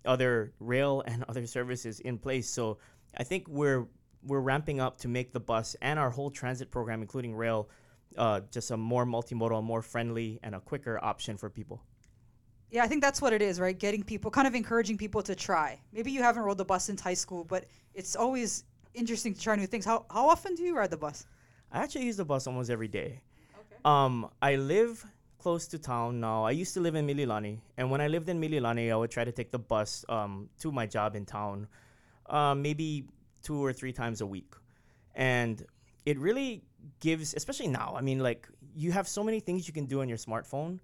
other 0.05 0.52
rail 0.61 1.02
and 1.07 1.25
other 1.29 1.47
services 1.47 2.00
in 2.00 2.19
place. 2.19 2.49
So 2.49 2.79
I 3.17 3.25
think 3.25 3.49
we're 3.49 3.87
we're 4.26 4.40
ramping 4.40 4.81
up 4.81 4.97
to 4.99 5.09
make 5.09 5.33
the 5.33 5.40
bus 5.40 5.76
and 5.83 5.99
our 5.99 6.09
whole 6.09 6.31
transit 6.31 6.71
program, 6.71 7.02
including 7.02 7.35
rail, 7.35 7.69
uh, 8.17 8.40
just 8.50 8.71
a 8.71 8.76
more 8.76 9.05
multimodal, 9.05 9.62
more 9.62 9.83
friendly, 9.83 10.40
and 10.43 10.55
a 10.55 10.61
quicker 10.61 10.99
option 11.05 11.37
for 11.37 11.50
people. 11.50 11.83
Yeah, 12.71 12.85
I 12.85 12.88
think 12.88 13.02
that's 13.02 13.21
what 13.21 13.33
it 13.35 13.43
is, 13.43 13.61
right? 13.61 13.79
Getting 13.79 14.02
people, 14.02 14.31
kind 14.31 14.49
of 14.49 14.55
encouraging 14.55 14.97
people 14.97 15.23
to 15.25 15.35
try. 15.35 15.79
Maybe 15.93 16.11
you 16.11 16.23
haven't 16.23 16.43
rode 16.43 16.57
the 16.57 16.64
bus 16.64 16.85
since 16.85 17.00
high 17.00 17.14
school, 17.14 17.45
but 17.45 17.67
it's 17.93 18.17
always 18.17 18.64
interesting 18.95 19.35
to 19.35 19.40
try 19.40 19.57
new 19.57 19.67
things. 19.67 19.85
How 19.85 20.07
how 20.11 20.29
often 20.29 20.55
do 20.55 20.62
you 20.62 20.76
ride 20.76 20.90
the 20.90 20.97
bus? 20.97 21.26
I 21.75 21.78
actually 21.78 22.04
use 22.04 22.16
the 22.16 22.25
bus 22.25 22.47
almost 22.47 22.71
every 22.71 22.87
day. 22.87 23.21
Okay. 23.52 23.81
Um, 23.85 24.31
I 24.40 24.54
live 24.54 25.04
close 25.38 25.66
to 25.69 25.78
town 25.78 26.21
now. 26.21 26.45
I 26.45 26.52
used 26.52 26.73
to 26.75 26.81
live 26.81 26.95
in 26.95 27.04
Mililani, 27.07 27.59
and 27.76 27.90
when 27.90 28.00
I 28.00 28.07
lived 28.07 28.28
in 28.28 28.40
Mililani, 28.40 28.93
I 28.93 28.97
would 28.97 29.11
try 29.11 29.25
to 29.25 29.33
take 29.33 29.50
the 29.50 29.59
bus 29.59 30.04
um, 30.09 30.49
to 30.61 30.71
my 30.71 30.87
job 30.87 31.16
in 31.16 31.26
town, 31.26 31.66
uh, 32.26 32.54
maybe 32.54 33.07
two 33.43 33.62
or 33.62 33.73
three 33.73 33.93
times 33.93 34.21
a 34.21 34.26
week, 34.26 34.54
and 35.16 35.66
it 36.07 36.16
really 36.19 36.62
gives, 37.00 37.35
especially 37.35 37.69
now. 37.69 37.95
I 37.97 38.02
mean, 38.02 38.21
like 38.21 38.49
you 38.75 38.93
have 38.93 39.09
so 39.09 39.25
many 39.25 39.40
things 39.40 39.66
you 39.66 39.75
can 39.75 39.87
do 39.87 40.00
on 40.00 40.09
your 40.09 40.19
smartphone 40.19 40.78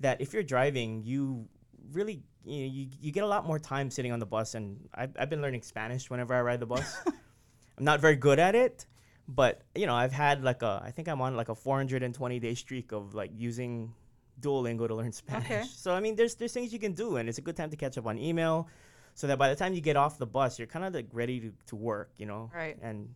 that 0.00 0.20
if 0.20 0.34
you're 0.34 0.42
driving, 0.42 1.02
you 1.04 1.48
really 1.92 2.22
you, 2.44 2.60
know, 2.60 2.72
you, 2.72 2.86
you 3.00 3.12
get 3.12 3.24
a 3.24 3.26
lot 3.26 3.46
more 3.46 3.58
time 3.58 3.90
sitting 3.90 4.12
on 4.12 4.18
the 4.18 4.26
bus. 4.26 4.54
And 4.54 4.88
I've, 4.94 5.16
I've 5.18 5.30
been 5.30 5.40
learning 5.42 5.62
Spanish 5.62 6.10
whenever 6.10 6.34
I 6.34 6.42
ride 6.42 6.60
the 6.60 6.66
bus. 6.66 6.96
I'm 7.06 7.84
not 7.84 8.00
very 8.00 8.16
good 8.16 8.38
at 8.38 8.54
it, 8.54 8.86
but 9.28 9.62
you 9.74 9.86
know, 9.86 9.94
I've 9.94 10.12
had 10.12 10.42
like 10.42 10.62
a 10.62 10.82
I 10.84 10.90
think 10.90 11.08
I'm 11.08 11.20
on 11.20 11.36
like 11.36 11.48
a 11.48 11.54
420 11.54 12.38
day 12.40 12.54
streak 12.54 12.92
of 12.92 13.14
like 13.14 13.30
using 13.34 13.92
Duolingo 14.40 14.86
to 14.88 14.94
learn 14.94 15.12
Spanish. 15.22 15.46
Okay. 15.46 15.64
So 15.74 15.94
I 15.94 16.00
mean, 16.00 16.16
there's 16.16 16.34
there's 16.34 16.52
things 16.52 16.72
you 16.72 16.78
can 16.78 16.92
do, 16.92 17.16
and 17.16 17.28
it's 17.28 17.38
a 17.38 17.42
good 17.42 17.56
time 17.56 17.70
to 17.70 17.76
catch 17.76 17.96
up 17.98 18.06
on 18.06 18.18
email, 18.18 18.68
so 19.14 19.26
that 19.26 19.38
by 19.38 19.48
the 19.48 19.56
time 19.56 19.74
you 19.74 19.80
get 19.80 19.96
off 19.96 20.18
the 20.18 20.26
bus, 20.26 20.58
you're 20.58 20.68
kind 20.68 20.84
of 20.84 20.94
like 20.94 21.06
ready 21.12 21.40
to, 21.40 21.52
to 21.66 21.76
work, 21.76 22.10
you 22.18 22.26
know. 22.26 22.50
Right. 22.54 22.76
And 22.82 23.14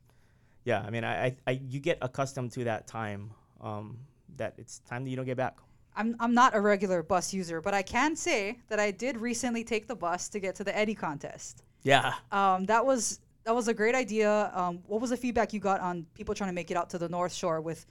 yeah, 0.64 0.82
I 0.86 0.90
mean, 0.90 1.04
I, 1.04 1.26
I, 1.26 1.36
I 1.46 1.50
you 1.66 1.80
get 1.80 1.98
accustomed 2.02 2.52
to 2.52 2.64
that 2.64 2.86
time, 2.86 3.30
um, 3.60 3.98
that 4.36 4.54
it's 4.58 4.80
time 4.80 5.04
that 5.04 5.10
you 5.10 5.16
don't 5.16 5.26
get 5.26 5.36
back. 5.36 5.58
I'm 5.96 6.14
I'm 6.20 6.32
not 6.32 6.54
a 6.54 6.60
regular 6.60 7.02
bus 7.02 7.34
user, 7.34 7.60
but 7.60 7.74
I 7.74 7.82
can 7.82 8.14
say 8.16 8.58
that 8.68 8.78
I 8.78 8.92
did 8.92 9.16
recently 9.16 9.64
take 9.64 9.88
the 9.88 9.96
bus 9.96 10.28
to 10.30 10.40
get 10.40 10.54
to 10.56 10.64
the 10.64 10.76
Eddie 10.76 10.94
contest. 10.94 11.64
Yeah. 11.82 12.14
Um, 12.32 12.66
that 12.66 12.84
was 12.84 13.20
that 13.48 13.54
was 13.54 13.66
a 13.66 13.72
great 13.72 13.94
idea. 13.94 14.52
Um, 14.52 14.80
what 14.86 15.00
was 15.00 15.08
the 15.08 15.16
feedback 15.16 15.54
you 15.54 15.58
got 15.58 15.80
on 15.80 16.04
people 16.12 16.34
trying 16.34 16.50
to 16.50 16.54
make 16.54 16.70
it 16.70 16.76
out 16.76 16.90
to 16.90 16.98
the 16.98 17.08
North 17.08 17.32
Shore 17.32 17.62
with 17.62 17.86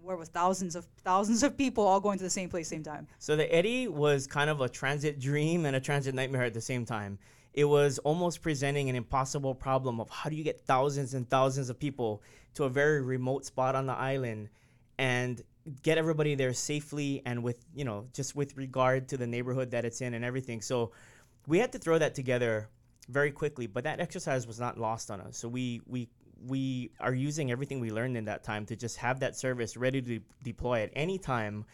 where 0.00 0.16
was 0.16 0.30
thousands 0.30 0.74
of 0.74 0.86
thousands 1.04 1.42
of 1.42 1.54
people 1.54 1.86
all 1.86 2.00
going 2.00 2.16
to 2.16 2.24
the 2.24 2.30
same 2.30 2.48
place 2.48 2.66
same 2.66 2.82
time? 2.82 3.06
So 3.18 3.36
the 3.36 3.54
Eddie 3.54 3.88
was 3.88 4.26
kind 4.26 4.48
of 4.48 4.62
a 4.62 4.70
transit 4.70 5.20
dream 5.20 5.66
and 5.66 5.76
a 5.76 5.80
transit 5.80 6.14
nightmare 6.14 6.44
at 6.44 6.54
the 6.54 6.62
same 6.62 6.86
time. 6.86 7.18
It 7.52 7.66
was 7.66 7.98
almost 7.98 8.40
presenting 8.40 8.88
an 8.88 8.96
impossible 8.96 9.54
problem 9.54 10.00
of 10.00 10.08
how 10.08 10.30
do 10.30 10.36
you 10.36 10.42
get 10.42 10.62
thousands 10.62 11.12
and 11.12 11.28
thousands 11.28 11.68
of 11.68 11.78
people 11.78 12.22
to 12.54 12.64
a 12.64 12.70
very 12.70 13.02
remote 13.02 13.44
spot 13.44 13.74
on 13.74 13.84
the 13.84 13.92
island 13.92 14.48
and 14.96 15.42
get 15.82 15.98
everybody 15.98 16.34
there 16.34 16.54
safely 16.54 17.20
and 17.26 17.42
with 17.42 17.66
you 17.74 17.84
know 17.84 18.06
just 18.14 18.34
with 18.34 18.56
regard 18.56 19.08
to 19.10 19.18
the 19.18 19.26
neighborhood 19.26 19.72
that 19.72 19.84
it's 19.84 20.00
in 20.00 20.14
and 20.14 20.24
everything. 20.24 20.62
So 20.62 20.92
we 21.46 21.58
had 21.58 21.72
to 21.72 21.78
throw 21.78 21.98
that 21.98 22.14
together 22.14 22.70
very 23.08 23.30
quickly, 23.30 23.66
but 23.66 23.84
that 23.84 24.00
exercise 24.00 24.46
was 24.46 24.58
not 24.58 24.78
lost 24.78 25.10
on 25.10 25.20
us. 25.20 25.36
So 25.36 25.48
we 25.48 25.80
we 25.86 26.08
we 26.46 26.90
are 27.00 27.14
using 27.14 27.50
everything 27.50 27.80
we 27.80 27.90
learned 27.90 28.16
in 28.16 28.24
that 28.26 28.44
time 28.44 28.66
to 28.66 28.76
just 28.76 28.98
have 28.98 29.20
that 29.20 29.36
service 29.36 29.76
ready 29.76 30.02
to 30.02 30.18
de- 30.18 30.24
deploy 30.42 30.82
at 30.82 30.90
any 30.94 31.18
time, 31.18 31.64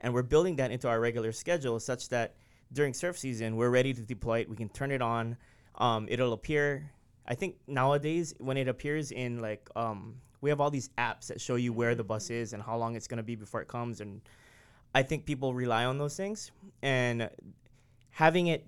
and 0.00 0.12
we're 0.12 0.22
building 0.22 0.56
that 0.56 0.70
into 0.70 0.88
our 0.88 1.00
regular 1.00 1.32
schedule 1.32 1.80
such 1.80 2.08
that 2.10 2.34
during 2.72 2.94
surf 2.94 3.18
season 3.18 3.56
we're 3.56 3.70
ready 3.70 3.92
to 3.92 4.02
deploy 4.02 4.40
it. 4.40 4.48
We 4.48 4.56
can 4.56 4.68
turn 4.68 4.90
it 4.90 5.02
on. 5.02 5.36
Um, 5.76 6.06
it'll 6.10 6.32
appear. 6.32 6.90
I 7.26 7.34
think 7.34 7.56
nowadays 7.66 8.34
when 8.38 8.56
it 8.56 8.68
appears 8.68 9.12
in 9.12 9.40
like 9.40 9.68
um, 9.76 10.16
we 10.40 10.50
have 10.50 10.60
all 10.60 10.70
these 10.70 10.90
apps 10.98 11.28
that 11.28 11.40
show 11.40 11.56
you 11.56 11.72
where 11.72 11.94
the 11.94 12.04
bus 12.04 12.30
is 12.30 12.52
and 12.52 12.62
how 12.62 12.76
long 12.76 12.96
it's 12.96 13.06
gonna 13.06 13.22
be 13.22 13.36
before 13.36 13.62
it 13.62 13.68
comes, 13.68 14.00
and 14.00 14.20
I 14.94 15.02
think 15.02 15.24
people 15.24 15.54
rely 15.54 15.84
on 15.84 15.98
those 15.98 16.16
things 16.16 16.50
and 16.82 17.30
having 18.10 18.48
it 18.48 18.66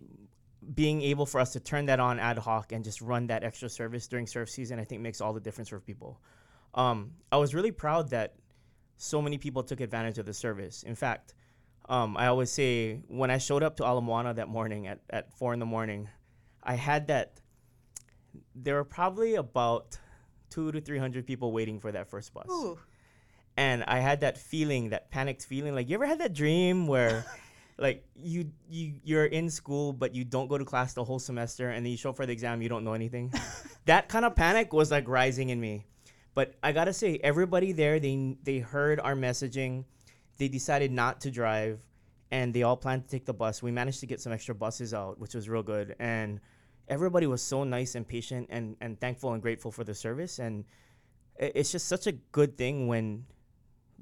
being 0.75 1.03
able 1.03 1.27
for 1.27 1.41
us 1.41 1.53
to 1.53 1.61
turn 1.61 1.87
that 1.87 2.01
on 2.01 2.19
ad 2.19 2.39
hoc 2.39 2.73
and 2.73 2.85
just 2.85 3.01
run 3.01 3.27
that 3.27 3.45
extra 3.45 3.69
service 3.69 4.07
during 4.09 4.27
surf 4.27 4.49
season, 4.49 4.79
I 4.79 4.85
think 4.85 5.03
makes 5.03 5.21
all 5.21 5.33
the 5.33 5.41
difference 5.41 5.69
for 5.69 5.81
people. 5.81 6.21
Um, 6.75 7.13
I 7.31 7.37
was 7.37 7.55
really 7.55 7.73
proud 7.73 8.11
that 8.11 8.35
so 8.97 9.21
many 9.21 9.39
people 9.39 9.63
took 9.63 9.81
advantage 9.81 10.19
of 10.19 10.27
the 10.27 10.35
service. 10.35 10.83
In 10.83 10.95
fact, 10.95 11.35
um, 11.89 12.17
I 12.17 12.27
always 12.27 12.51
say 12.51 13.01
when 13.09 13.31
I 13.31 13.39
showed 13.39 13.63
up 13.63 13.77
to 13.77 13.85
Ala 13.85 14.01
Moana 14.01 14.35
that 14.35 14.49
morning 14.49 14.87
at, 14.87 15.01
at 15.11 15.33
four 15.35 15.53
in 15.53 15.61
the 15.61 15.67
morning, 15.67 16.09
I 16.63 16.75
had 16.75 17.09
that. 17.09 17.41
There 18.55 18.75
were 18.75 18.85
probably 18.85 19.35
about 19.35 19.99
two 20.51 20.73
to 20.73 20.81
three 20.81 20.99
hundred 20.99 21.27
people 21.27 21.53
waiting 21.53 21.79
for 21.79 21.93
that 21.93 22.09
first 22.09 22.33
bus, 22.33 22.47
Ooh. 22.51 22.79
and 23.57 23.85
I 23.85 23.99
had 23.99 24.21
that 24.21 24.39
feeling, 24.39 24.91
that 24.91 25.11
panicked 25.11 25.45
feeling. 25.45 25.75
Like 25.75 25.89
you 25.89 25.95
ever 25.97 26.07
had 26.07 26.21
that 26.21 26.33
dream 26.33 26.87
where 26.87 27.27
like 27.79 28.05
you 28.15 28.51
you 28.69 28.95
you're 29.03 29.27
in 29.27 29.51
school 29.51 29.93
but 29.93 30.15
you 30.15 30.25
don't 30.25 30.49
go 30.49 30.57
to 30.57 30.65
class 30.65 30.93
the 30.95 31.03
whole 31.03 31.19
semester 31.19 31.71
and 31.71 31.85
then 31.85 31.91
you 31.91 31.97
show 31.97 32.11
up 32.11 32.17
for 32.17 32.27
the 32.27 32.33
exam 32.33 32.63
you 32.63 32.69
don't 32.69 32.85
know 32.85 32.95
anything. 32.95 33.33
That 33.87 34.09
kind 34.09 34.25
of 34.25 34.35
panic 34.35 34.73
was 34.73 34.91
like 34.91 35.07
rising 35.09 35.51
in 35.51 35.61
me. 35.61 35.85
But 36.35 36.55
i 36.63 36.73
gotta 36.73 36.93
say 36.93 37.19
everybody 37.23 37.73
there 37.73 38.01
they 38.01 38.37
they 38.43 38.59
heard 38.59 39.01
our 39.01 39.15
messaging 39.15 39.85
they 40.39 40.49
decided 40.49 40.91
not 40.91 41.21
to 41.23 41.31
drive 41.31 41.81
and 42.31 42.53
they 42.55 42.63
all 42.63 42.77
planned 42.77 43.05
to 43.05 43.09
take 43.09 43.25
the 43.27 43.35
bus. 43.35 43.63
We 43.63 43.71
managed 43.71 44.01
to 44.01 44.07
get 44.07 44.21
some 44.21 44.33
extra 44.33 44.55
buses 44.55 44.95
out 44.95 45.19
which 45.19 45.35
was 45.35 45.49
real 45.49 45.63
good 45.63 45.97
and 45.99 46.41
everybody 46.89 47.27
was 47.27 47.43
so 47.43 47.65
nice 47.65 47.95
and 47.95 48.07
patient 48.07 48.47
and 48.51 48.77
and 48.81 49.01
thankful 49.01 49.33
and 49.33 49.43
grateful 49.43 49.71
for 49.71 49.85
the 49.85 49.95
service 49.95 50.39
and 50.39 50.65
it's 51.37 51.73
just 51.73 51.89
such 51.89 52.07
a 52.07 52.13
good 52.13 52.57
thing 52.57 52.87
when 52.87 53.25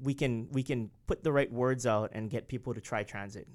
we 0.01 0.13
can 0.13 0.47
we 0.51 0.63
can 0.63 0.89
put 1.07 1.23
the 1.23 1.31
right 1.31 1.51
words 1.51 1.85
out 1.85 2.11
and 2.13 2.29
get 2.29 2.47
people 2.47 2.73
to 2.73 2.81
try 2.81 3.03
transit 3.03 3.47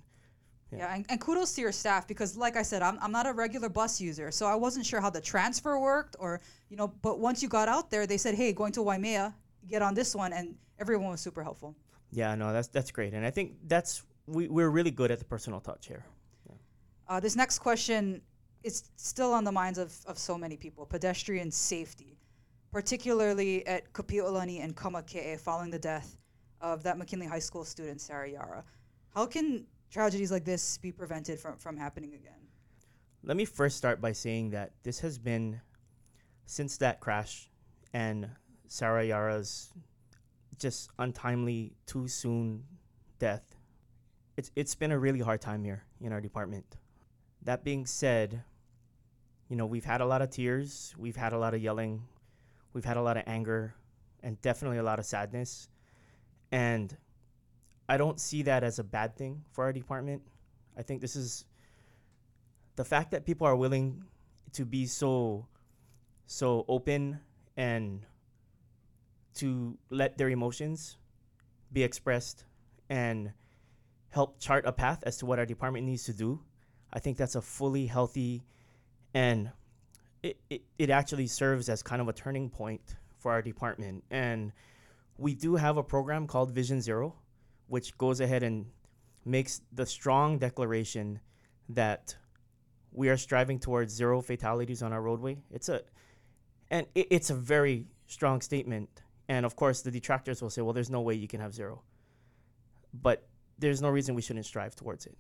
Yeah. 0.71 0.79
Yeah, 0.79 0.95
and, 0.95 1.07
and 1.09 1.21
kudos 1.21 1.55
to 1.55 1.61
your 1.63 1.73
staff 1.73 2.07
because, 2.07 2.37
like 2.37 2.57
I 2.57 2.63
said, 2.63 2.83
I'm, 2.83 2.99
I'm 3.01 3.11
not 3.11 3.27
a 3.27 3.33
regular 3.33 3.71
bus 3.71 4.01
user, 4.01 4.31
so 4.31 4.45
I 4.47 4.55
wasn't 4.55 4.85
sure 4.85 5.01
how 5.01 5.09
the 5.09 5.21
transfer 5.21 5.79
worked, 5.79 6.15
or 6.19 6.41
you 6.69 6.77
know. 6.77 6.89
But 7.01 7.21
once 7.21 7.43
you 7.43 7.49
got 7.49 7.69
out 7.69 7.91
there, 7.91 8.07
they 8.07 8.19
said, 8.19 8.35
"Hey, 8.35 8.53
going 8.53 8.73
to 8.73 8.83
Waimea, 8.83 9.35
get 9.67 9.81
on 9.81 9.95
this 9.95 10.15
one," 10.15 10.35
and 10.35 10.55
everyone 10.79 11.11
was 11.11 11.23
super 11.23 11.43
helpful. 11.43 11.75
Yeah, 12.11 12.35
no, 12.35 12.53
that's 12.53 12.69
that's 12.69 12.91
great, 12.91 13.15
and 13.15 13.25
I 13.25 13.31
think 13.31 13.55
that's 13.67 14.03
we 14.27 14.49
we're 14.49 14.69
really 14.69 14.91
good 14.91 15.11
at 15.11 15.19
the 15.19 15.25
personal 15.25 15.61
touch 15.61 15.87
here. 15.87 16.05
Uh, 17.09 17.19
this 17.19 17.35
next 17.35 17.61
question 17.61 18.21
is 18.63 18.91
still 18.97 19.33
on 19.33 19.45
the 19.45 19.53
minds 19.53 19.79
of, 19.79 19.97
of 20.05 20.19
so 20.19 20.37
many 20.37 20.57
people: 20.57 20.85
pedestrian 20.85 21.51
safety, 21.51 22.19
particularly 22.71 23.67
at 23.67 23.91
Kapi'olani 23.95 24.63
and 24.63 24.77
Kamake'e 24.77 25.41
following 25.41 25.71
the 25.71 25.79
death 25.79 26.19
of 26.61 26.83
that 26.83 26.99
McKinley 26.99 27.27
High 27.27 27.39
School 27.39 27.65
student 27.65 28.01
Sarah 28.01 28.31
Yara. 28.31 28.65
How 29.15 29.27
can 29.27 29.67
tragedies 29.91 30.31
like 30.31 30.45
this 30.45 30.79
be 30.79 30.93
prevented 30.93 31.39
from, 31.39 31.57
from 31.57 31.77
happening 31.77 32.15
again? 32.15 32.41
Let 33.23 33.37
me 33.37 33.45
first 33.45 33.77
start 33.77 34.01
by 34.01 34.13
saying 34.13 34.51
that 34.51 34.73
this 34.83 35.01
has 35.01 35.19
been 35.19 35.61
since 36.47 36.77
that 36.79 37.01
crash 37.01 37.51
and 37.93 38.29
Sarah 38.69 39.05
Yara's 39.05 39.73
just 40.59 40.91
untimely, 40.99 41.75
too 41.87 42.09
soon 42.09 42.65
death. 43.19 43.55
It's 44.37 44.51
it's 44.55 44.75
been 44.75 44.93
a 44.93 44.99
really 44.99 45.21
hard 45.21 45.41
time 45.41 45.65
here 45.65 45.85
in 46.01 46.13
our 46.13 46.21
department. 46.21 46.77
That 47.43 47.65
being 47.65 47.87
said, 47.87 48.43
you 49.49 49.57
know, 49.57 49.67
we've 49.67 49.85
had 49.85 50.01
a 50.01 50.07
lot 50.07 50.23
of 50.23 50.31
tears, 50.31 50.95
we've 50.99 51.17
had 51.17 51.33
a 51.33 51.39
lot 51.39 51.55
of 51.55 51.63
yelling, 51.63 52.03
we've 52.73 52.85
had 52.85 52.97
a 52.97 53.03
lot 53.03 53.17
of 53.17 53.25
anger, 53.27 53.75
and 54.23 54.41
definitely 54.43 54.79
a 54.79 54.83
lot 54.83 54.99
of 54.99 55.07
sadness. 55.07 55.69
And 56.51 56.97
I 57.89 57.97
don't 57.97 58.21
see 58.21 58.43
that 58.43 58.65
as 58.65 58.79
a 58.79 58.85
bad 58.85 59.17
thing 59.17 59.45
for 59.53 59.65
our 59.65 59.73
department. 59.73 60.23
I 60.77 60.83
think 60.83 61.01
this 61.01 61.17
is 61.17 61.45
the 62.77 62.85
fact 62.85 63.11
that 63.11 63.27
people 63.27 63.47
are 63.47 63.57
willing 63.57 64.05
to 64.53 64.65
be 64.65 64.87
so 64.87 65.47
so 66.27 66.65
open 66.69 67.21
and 67.57 68.05
to 69.35 69.77
let 69.91 70.19
their 70.19 70.29
emotions 70.29 70.99
be 71.73 71.83
expressed 71.83 72.45
and 72.91 73.33
help 74.11 74.39
chart 74.39 74.65
a 74.67 74.73
path 74.73 75.03
as 75.05 75.17
to 75.19 75.27
what 75.27 75.39
our 75.39 75.47
department 75.47 75.87
needs 75.87 76.05
to 76.05 76.13
do. 76.13 76.41
I 76.93 76.99
think 76.99 77.17
that's 77.17 77.35
a 77.35 77.43
fully 77.43 77.87
healthy 77.87 78.45
and 79.15 79.51
it, 80.23 80.39
it, 80.51 80.63
it 80.79 80.91
actually 80.91 81.27
serves 81.27 81.69
as 81.69 81.83
kind 81.83 82.03
of 82.03 82.09
a 82.09 82.13
turning 82.13 82.51
point 82.51 82.97
for 83.19 83.33
our 83.33 83.43
department. 83.43 84.05
And 84.11 84.53
we 85.19 85.35
do 85.35 85.57
have 85.57 85.77
a 85.77 85.83
program 85.83 86.27
called 86.27 86.53
Vision 86.53 86.81
Zero, 86.81 87.17
which 87.67 87.99
goes 87.99 88.21
ahead 88.21 88.43
and 88.43 88.67
makes 89.25 89.61
the 89.73 89.85
strong 89.85 90.39
declaration 90.39 91.21
that 91.69 92.17
we 92.93 93.09
are 93.11 93.17
striving 93.17 93.59
towards 93.59 93.93
zero 93.93 94.23
fatalities 94.23 94.83
on 94.83 94.93
our 94.93 95.03
roadway. 95.03 95.37
It's 95.51 95.69
a 95.69 95.83
and 96.71 96.87
it, 96.95 97.09
it's 97.11 97.31
a 97.31 97.35
very 97.35 97.89
strong 98.07 98.41
statement. 98.41 99.03
And 99.29 99.45
of 99.45 99.57
course, 99.57 99.83
the 99.83 99.91
detractors 99.91 100.41
will 100.41 100.51
say, 100.51 100.63
"Well, 100.63 100.73
there's 100.73 100.89
no 100.89 101.03
way 101.03 101.15
you 101.15 101.29
can 101.29 101.41
have 101.41 101.53
zero. 101.53 101.83
But 102.95 103.27
there's 103.59 103.83
no 103.83 103.91
reason 103.91 104.15
we 104.15 104.23
shouldn't 104.23 104.47
strive 104.47 104.75
towards 104.75 105.05
it. 105.05 105.19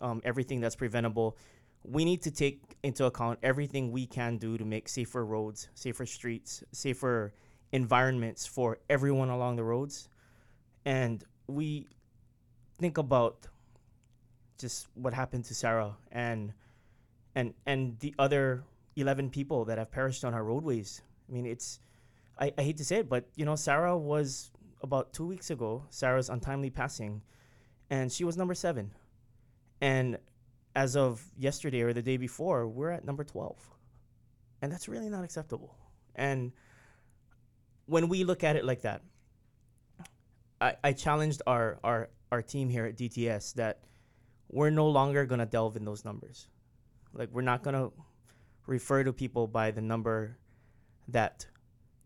Um, 0.00 0.20
everything 0.24 0.60
that's 0.60 0.74
preventable, 0.74 1.36
we 1.84 2.04
need 2.04 2.22
to 2.22 2.30
take 2.30 2.76
into 2.82 3.04
account 3.04 3.38
everything 3.42 3.92
we 3.92 4.06
can 4.06 4.38
do 4.38 4.58
to 4.58 4.64
make 4.64 4.88
safer 4.88 5.24
roads, 5.24 5.68
safer 5.74 6.06
streets, 6.06 6.64
safer 6.72 7.32
environments 7.74 8.46
for 8.46 8.78
everyone 8.88 9.28
along 9.30 9.56
the 9.56 9.64
roads. 9.64 10.08
And 10.86 11.24
we 11.48 11.88
think 12.78 12.98
about 12.98 13.48
just 14.58 14.86
what 14.94 15.12
happened 15.12 15.44
to 15.46 15.54
Sarah 15.54 15.96
and 16.12 16.52
and 17.34 17.52
and 17.66 17.98
the 17.98 18.14
other 18.16 18.62
11 18.94 19.30
people 19.30 19.64
that 19.64 19.76
have 19.76 19.90
perished 19.90 20.24
on 20.24 20.34
our 20.34 20.44
roadways. 20.44 21.02
I 21.28 21.32
mean, 21.32 21.46
it's 21.46 21.80
I, 22.38 22.52
I 22.56 22.62
hate 22.62 22.76
to 22.76 22.84
say 22.84 22.98
it, 22.98 23.08
but 23.08 23.28
you 23.34 23.44
know, 23.44 23.56
Sarah 23.56 23.98
was 23.98 24.52
about 24.80 25.12
two 25.12 25.26
weeks 25.26 25.50
ago, 25.50 25.82
Sarah's 25.90 26.30
untimely 26.30 26.70
passing, 26.70 27.22
and 27.90 28.12
she 28.12 28.22
was 28.22 28.36
number 28.36 28.54
seven. 28.54 28.92
And 29.80 30.18
as 30.76 30.96
of 30.96 31.24
yesterday 31.36 31.80
or 31.80 31.92
the 31.92 32.02
day 32.02 32.18
before, 32.18 32.68
we're 32.68 32.90
at 32.90 33.04
number 33.04 33.24
12. 33.24 33.56
And 34.62 34.70
that's 34.70 34.88
really 34.88 35.08
not 35.08 35.24
acceptable. 35.24 35.76
And 36.14 36.52
when 37.86 38.08
we 38.08 38.24
look 38.24 38.44
at 38.44 38.56
it 38.56 38.64
like 38.64 38.82
that, 38.82 39.02
I, 40.60 40.76
I 40.82 40.92
challenged 40.92 41.42
our, 41.46 41.78
our, 41.84 42.08
our 42.32 42.42
team 42.42 42.68
here 42.68 42.86
at 42.86 42.96
DTS 42.96 43.54
that 43.54 43.80
we're 44.50 44.70
no 44.70 44.88
longer 44.88 45.26
going 45.26 45.40
to 45.40 45.46
delve 45.46 45.76
in 45.76 45.84
those 45.84 46.04
numbers. 46.04 46.48
Like, 47.12 47.30
we're 47.32 47.42
not 47.42 47.62
going 47.62 47.74
to 47.74 47.92
refer 48.66 49.04
to 49.04 49.12
people 49.12 49.46
by 49.46 49.70
the 49.70 49.80
number 49.80 50.38
that 51.08 51.46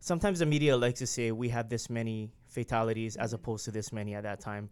sometimes 0.00 0.40
the 0.40 0.47
media 0.47 0.76
likes 0.76 0.99
to 0.99 1.06
say 1.06 1.30
we 1.32 1.49
have 1.50 1.68
this 1.68 1.88
many 1.88 2.32
fatalities 2.49 3.16
as 3.16 3.30
mm-hmm. 3.30 3.37
opposed 3.37 3.64
to 3.66 3.70
this 3.70 3.92
many 3.92 4.14
at 4.14 4.25
that 4.25 4.40
time. 4.40 4.70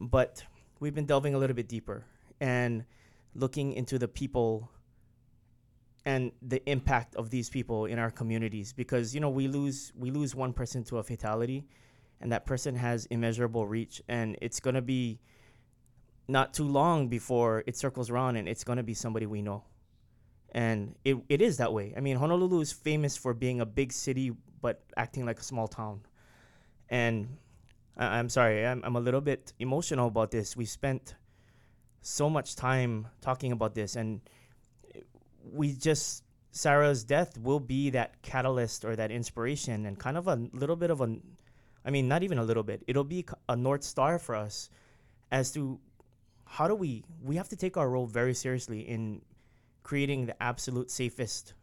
But 0.00 0.42
we've 0.80 0.94
been 0.94 1.06
delving 1.06 1.34
a 1.34 1.38
little 1.38 1.56
bit 1.56 1.68
deeper 1.68 2.04
and 2.40 2.84
looking 3.34 3.72
into 3.72 3.98
the 3.98 4.08
people 4.08 4.70
and 6.06 6.32
the 6.42 6.62
impact 6.68 7.14
of 7.16 7.30
these 7.30 7.48
people 7.48 7.86
in 7.86 7.98
our 7.98 8.10
communities 8.10 8.72
because 8.72 9.14
you 9.14 9.20
know 9.20 9.30
we 9.30 9.48
lose 9.48 9.92
we 9.96 10.10
lose 10.10 10.34
one 10.34 10.52
person 10.52 10.84
to 10.84 10.98
a 10.98 11.02
fatality 11.02 11.64
and 12.20 12.30
that 12.32 12.46
person 12.46 12.74
has 12.74 13.06
immeasurable 13.06 13.66
reach 13.66 14.02
and 14.08 14.36
it's 14.40 14.60
going 14.60 14.74
to 14.74 14.82
be 14.82 15.18
not 16.28 16.54
too 16.54 16.64
long 16.64 17.08
before 17.08 17.62
it 17.66 17.76
circles 17.76 18.10
around 18.10 18.36
and 18.36 18.48
it's 18.48 18.64
going 18.64 18.78
to 18.78 18.82
be 18.82 18.94
somebody 18.94 19.26
we 19.26 19.42
know. 19.42 19.62
And 20.52 20.94
it, 21.04 21.18
it 21.28 21.42
is 21.42 21.58
that 21.58 21.72
way. 21.72 21.92
I 21.96 22.00
mean 22.00 22.16
honolulu 22.16 22.60
is 22.60 22.72
famous 22.72 23.16
for 23.16 23.34
being 23.34 23.60
a 23.60 23.66
big 23.66 23.92
city 23.92 24.32
but 24.60 24.82
acting 24.96 25.26
like 25.26 25.38
a 25.38 25.42
small 25.42 25.68
town. 25.68 26.00
And 26.88 27.36
I, 27.96 28.18
i'm 28.18 28.28
sorry 28.28 28.66
I'm, 28.66 28.82
I'm 28.84 28.96
a 28.96 29.00
little 29.00 29.20
bit 29.20 29.52
emotional 29.58 30.08
about 30.08 30.30
this. 30.30 30.56
We 30.56 30.66
spent 30.66 31.14
so 32.02 32.28
much 32.28 32.54
time 32.56 33.08
talking 33.22 33.52
about 33.52 33.74
this 33.74 33.96
and 33.96 34.20
we 35.52 35.72
just 35.72 36.24
Sarah's 36.50 37.02
death 37.02 37.36
will 37.36 37.60
be 37.60 37.90
that 37.90 38.22
catalyst 38.22 38.84
or 38.84 38.94
that 38.94 39.10
inspiration 39.10 39.86
and 39.86 39.98
kind 39.98 40.16
of 40.16 40.28
a 40.28 40.36
little 40.52 40.76
bit 40.76 40.90
of 40.90 41.00
a, 41.00 41.16
I 41.84 41.90
mean, 41.90 42.06
not 42.06 42.22
even 42.22 42.38
a 42.38 42.44
little 42.44 42.62
bit. 42.62 42.84
It'll 42.86 43.02
be 43.02 43.24
a 43.48 43.56
north 43.56 43.82
star 43.82 44.20
for 44.20 44.36
us 44.36 44.70
as 45.32 45.50
to 45.52 45.80
how 46.46 46.68
do 46.68 46.74
we 46.74 47.02
we 47.22 47.36
have 47.36 47.48
to 47.48 47.56
take 47.56 47.76
our 47.76 47.88
role 47.88 48.06
very 48.06 48.34
seriously 48.34 48.80
in 48.80 49.22
creating 49.82 50.26
the 50.26 50.42
absolute 50.42 50.90
safest 50.90 51.54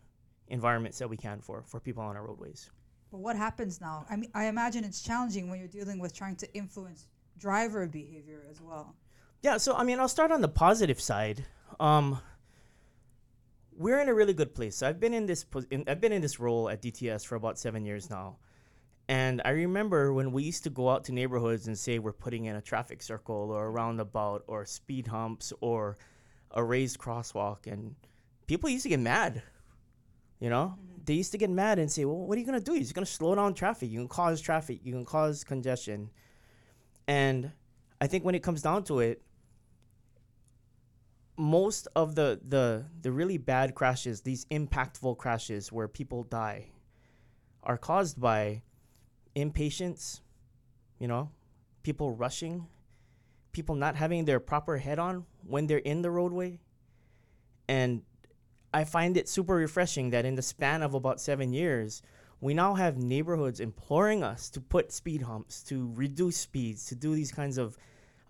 environments 0.50 1.00
that 1.00 1.10
we 1.10 1.16
can 1.16 1.40
for 1.40 1.64
for 1.66 1.80
people 1.80 2.04
on 2.04 2.18
our 2.18 2.26
roadways. 2.26 2.70
But 3.12 3.20
what 3.20 3.36
happens 3.36 3.80
now? 3.80 4.06
I 4.10 4.18
mean, 4.18 4.32
I 4.34 4.46
imagine 4.46 4.84
it's 4.84 5.02
challenging 5.02 5.50
when 5.50 5.60
you're 5.60 5.68
dealing 5.68 6.00
with 6.00 6.14
trying 6.14 6.36
to 6.38 6.54
influence 6.54 7.08
driver 7.38 7.88
behavior 7.88 8.44
as 8.50 8.60
well. 8.62 8.96
Yeah, 9.42 9.58
so 9.58 9.74
I 9.76 9.84
mean, 9.84 10.00
I'll 10.00 10.10
start 10.10 10.32
on 10.32 10.42
the 10.42 10.48
positive 10.48 11.00
side. 11.00 11.46
Um, 11.80 12.20
we're 13.82 14.00
in 14.00 14.10
a 14.10 14.14
really 14.14 14.34
good 14.34 14.54
place. 14.54 14.84
I've 14.84 15.00
been 15.00 15.14
in 15.14 15.26
this 15.26 15.44
pos- 15.44 15.66
in, 15.72 15.84
I've 15.88 16.00
been 16.00 16.12
in 16.12 16.22
this 16.22 16.40
role 16.40 16.70
at 16.70 16.82
DTS 16.82 17.26
for 17.26 17.36
about 17.36 17.58
seven 17.58 17.84
years 17.84 18.10
now, 18.10 18.38
and 19.10 19.42
I 19.44 19.50
remember 19.50 20.14
when 20.14 20.32
we 20.32 20.44
used 20.44 20.64
to 20.66 20.70
go 20.70 20.90
out 20.90 21.04
to 21.06 21.12
neighborhoods 21.12 21.68
and 21.68 21.78
say 21.78 21.98
we're 21.98 22.14
putting 22.14 22.46
in 22.46 22.56
a 22.56 22.62
traffic 22.62 23.02
circle 23.02 23.50
or 23.52 23.66
a 23.66 23.68
mm-hmm. 23.68 23.78
roundabout 23.78 24.44
or 24.48 24.66
speed 24.66 25.08
humps 25.08 25.52
or 25.62 25.98
a 26.52 26.64
raised 26.64 27.00
crosswalk, 27.00 27.66
and 27.66 27.96
people 28.46 28.70
used 28.70 28.84
to 28.84 28.90
get 28.90 29.00
mad. 29.00 29.42
You 30.40 30.50
know, 30.50 30.76
mm-hmm. 30.76 31.02
they 31.06 31.16
used 31.16 31.32
to 31.32 31.40
get 31.40 31.50
mad 31.50 31.80
and 31.80 31.92
say, 31.92 32.06
"Well, 32.06 32.18
what 32.18 32.38
are 32.38 32.40
you 32.40 32.46
gonna 32.46 32.60
do? 32.60 32.76
You're 32.76 32.94
gonna 32.94 33.08
slow 33.08 33.34
down 33.34 33.56
traffic. 33.56 33.90
You 33.90 34.00
can 34.00 34.08
cause 34.08 34.42
traffic. 34.42 34.82
You 34.84 34.94
can 34.94 35.06
cause 35.06 35.44
congestion." 35.44 36.12
And 37.08 37.52
I 38.00 38.06
think 38.06 38.24
when 38.24 38.36
it 38.36 38.44
comes 38.44 38.62
down 38.62 38.84
to 38.86 39.00
it, 39.00 39.24
most 41.38 41.88
of 41.96 42.16
the 42.16 42.40
the 42.48 42.86
the 43.02 43.12
really 43.12 43.38
bad 43.38 43.76
crashes, 43.76 44.22
these 44.22 44.46
impactful 44.46 45.18
crashes 45.18 45.72
where 45.72 45.88
people 45.88 46.24
die, 46.24 46.72
are 47.64 47.78
caused 47.78 48.20
by 48.20 48.62
impatience, 49.36 50.22
you 51.00 51.08
know, 51.08 51.32
people 51.84 52.12
rushing, 52.12 52.68
people 53.52 53.76
not 53.76 53.96
having 53.96 54.26
their 54.26 54.40
proper 54.40 54.78
head 54.78 55.00
on 55.00 55.26
when 55.46 55.68
they're 55.68 55.78
in 55.80 56.02
the 56.02 56.12
roadway. 56.12 56.60
And 57.68 58.04
I 58.74 58.84
find 58.84 59.18
it 59.18 59.28
super 59.28 59.56
refreshing 59.56 60.10
that 60.12 60.26
in 60.26 60.36
the 60.36 60.42
span 60.42 60.82
of 60.82 60.94
about 60.94 61.20
seven 61.20 61.54
years, 61.54 62.02
we 62.40 62.54
now 62.54 62.74
have 62.74 62.98
neighborhoods 62.98 63.60
imploring 63.60 64.24
us 64.24 64.50
to 64.50 64.62
put 64.62 64.92
speed 64.92 65.22
humps, 65.22 65.62
to 65.64 65.92
reduce 65.96 66.38
speeds, 66.38 66.86
to 66.88 66.96
do 66.96 67.14
these 67.14 67.32
kinds 67.32 67.58
of 67.58 67.78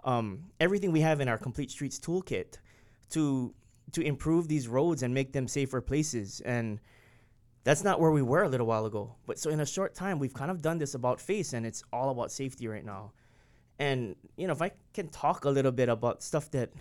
um, 0.03 0.46
everything 0.60 0.91
we 0.91 1.01
have 1.01 1.22
in 1.22 1.27
our 1.27 1.38
complete 1.38 1.72
streets 1.72 2.00
toolkit 2.00 2.58
to 3.12 3.53
to 3.94 4.01
improve 4.01 4.48
these 4.48 4.68
roads 4.68 5.03
and 5.03 5.13
make 5.13 5.34
them 5.34 5.48
safer 5.48 5.82
places. 5.82 6.41
And 6.41 6.80
that's 7.63 7.84
not 7.84 8.00
where 8.00 8.12
we 8.12 8.22
were 8.22 8.44
a 8.44 8.50
little 8.50 8.68
while 8.68 8.86
ago. 8.86 9.15
But 9.25 9.38
so 9.38 9.50
in 9.50 9.60
a 9.60 9.65
short 9.65 9.94
time, 9.94 10.20
we've 10.20 10.34
kind 10.34 10.50
of 10.50 10.62
done 10.62 10.77
this 10.77 10.94
about 10.94 11.20
face, 11.20 11.53
and 11.53 11.65
it's 11.65 11.84
all 11.91 12.10
about 12.10 12.32
safety 12.32 12.68
right 12.68 12.86
now. 12.86 13.12
And 13.80 14.15
you 14.38 14.48
know, 14.48 14.53
if 14.53 14.62
I 14.62 14.72
can 14.94 15.10
talk 15.10 15.46
a 15.46 15.50
little 15.50 15.72
bit 15.72 15.89
about 15.89 16.24
stuff 16.24 16.50
that, 16.51 16.72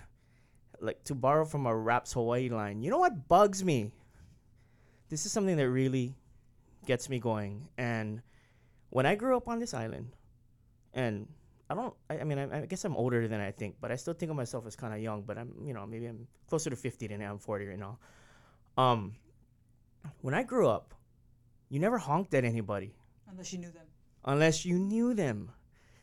like, 0.80 1.02
to 1.04 1.14
borrow 1.14 1.44
from 1.44 1.66
a 1.66 1.76
Raps 1.76 2.12
Hawaii 2.12 2.48
line, 2.48 2.82
you 2.82 2.90
know 2.90 2.98
what 2.98 3.28
bugs 3.28 3.64
me? 3.64 3.92
This 5.08 5.26
is 5.26 5.32
something 5.32 5.56
that 5.56 5.68
really 5.68 6.14
gets 6.86 7.08
me 7.08 7.18
going. 7.18 7.68
And 7.76 8.22
when 8.90 9.06
I 9.06 9.14
grew 9.16 9.36
up 9.36 9.48
on 9.48 9.58
this 9.58 9.74
island, 9.74 10.14
and 10.94 11.28
I 11.70 11.74
don't. 11.74 11.94
I, 12.10 12.18
I 12.18 12.24
mean, 12.24 12.38
I, 12.38 12.62
I 12.62 12.66
guess 12.66 12.84
I'm 12.84 12.96
older 12.96 13.28
than 13.28 13.40
I 13.40 13.52
think, 13.52 13.76
but 13.80 13.92
I 13.92 13.96
still 13.96 14.12
think 14.14 14.28
of 14.30 14.36
myself 14.36 14.66
as 14.66 14.74
kind 14.74 14.92
of 14.92 14.98
young. 15.00 15.22
But 15.22 15.38
I'm, 15.38 15.54
you 15.64 15.72
know, 15.72 15.86
maybe 15.86 16.06
I'm 16.06 16.26
closer 16.48 16.68
to 16.68 16.76
50 16.76 17.06
than 17.06 17.22
I 17.22 17.26
am 17.26 17.38
40 17.38 17.66
right 17.66 17.78
now. 17.78 17.98
Um, 18.76 19.14
when 20.20 20.34
I 20.34 20.42
grew 20.42 20.68
up, 20.68 20.94
you 21.68 21.78
never 21.78 21.98
honked 21.98 22.34
at 22.34 22.44
anybody 22.44 22.94
Unless 23.30 23.52
you 23.52 23.58
knew 23.60 23.70
them. 23.70 23.86
unless 24.24 24.64
you 24.64 24.78
knew 24.78 25.14
them. 25.14 25.52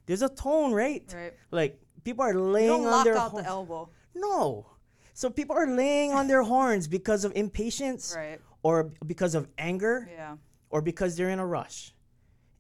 There's 0.05 0.21
a 0.21 0.29
tone, 0.29 0.71
right? 0.71 1.03
Right. 1.13 1.33
Like 1.51 1.81
people 2.03 2.23
are 2.23 2.31
You 2.33 2.39
laying 2.41 2.69
don't 2.69 2.85
on 2.85 2.91
lock 2.91 3.03
their 3.05 3.17
out 3.17 3.35
the 3.35 3.43
elbow. 3.43 3.89
no. 4.15 4.65
So 5.13 5.29
people 5.31 5.55
are 5.57 5.67
laying 5.67 6.13
on 6.13 6.27
their 6.27 6.43
horns 6.43 6.87
because 6.87 7.25
of 7.25 7.33
impatience 7.35 8.13
Right. 8.15 8.39
or 8.63 8.91
because 9.05 9.33
of 9.35 9.47
anger 9.57 10.07
Yeah. 10.09 10.37
or 10.69 10.81
because 10.81 11.17
they're 11.17 11.29
in 11.31 11.39
a 11.39 11.45
rush. 11.45 11.93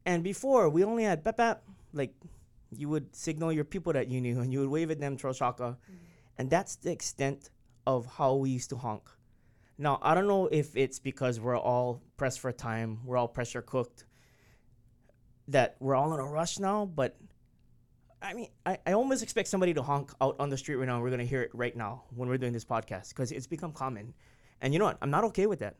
And 0.05 0.23
before, 0.23 0.67
we 0.67 0.83
only 0.83 1.03
had 1.03 1.23
bap 1.23 1.37
bap, 1.37 1.63
like 1.93 2.13
you 2.71 2.89
would 2.89 3.15
signal 3.15 3.51
your 3.51 3.63
people 3.63 3.93
that 3.93 4.07
you 4.09 4.21
knew 4.21 4.39
and 4.39 4.51
you 4.51 4.59
would 4.59 4.69
wave 4.69 4.91
at 4.91 4.99
them, 4.99 5.17
Troshaka. 5.17 5.57
Mm-hmm. 5.57 5.93
And 6.37 6.49
that's 6.49 6.75
the 6.75 6.91
extent 6.91 7.49
of 7.85 8.05
how 8.05 8.35
we 8.35 8.49
used 8.51 8.69
to 8.69 8.77
honk. 8.77 9.09
Now, 9.77 9.99
I 10.01 10.15
don't 10.15 10.27
know 10.27 10.47
if 10.47 10.75
it's 10.75 10.99
because 10.99 11.39
we're 11.39 11.57
all 11.57 12.01
pressed 12.17 12.39
for 12.39 12.51
time, 12.51 12.99
we're 13.05 13.17
all 13.17 13.27
pressure 13.27 13.61
cooked, 13.61 14.05
that 15.47 15.75
we're 15.79 15.95
all 15.95 16.13
in 16.13 16.19
a 16.19 16.25
rush 16.25 16.59
now, 16.59 16.85
but 16.85 17.15
I 18.21 18.33
mean, 18.33 18.49
I, 18.65 18.79
I 18.85 18.93
almost 18.93 19.21
expect 19.21 19.47
somebody 19.47 19.73
to 19.75 19.83
honk 19.83 20.11
out 20.19 20.35
on 20.39 20.49
the 20.49 20.57
street 20.57 20.75
right 20.75 20.87
now. 20.87 20.99
We're 20.99 21.09
going 21.09 21.19
to 21.19 21.25
hear 21.25 21.43
it 21.43 21.51
right 21.53 21.75
now 21.75 22.03
when 22.15 22.27
we're 22.27 22.39
doing 22.39 22.53
this 22.53 22.65
podcast 22.65 23.09
because 23.09 23.31
it's 23.31 23.45
become 23.45 23.71
common. 23.71 24.13
And 24.61 24.73
you 24.73 24.79
know 24.79 24.85
what? 24.85 24.97
I'm 25.01 25.11
not 25.11 25.23
okay 25.25 25.45
with 25.45 25.59
that. 25.59 25.75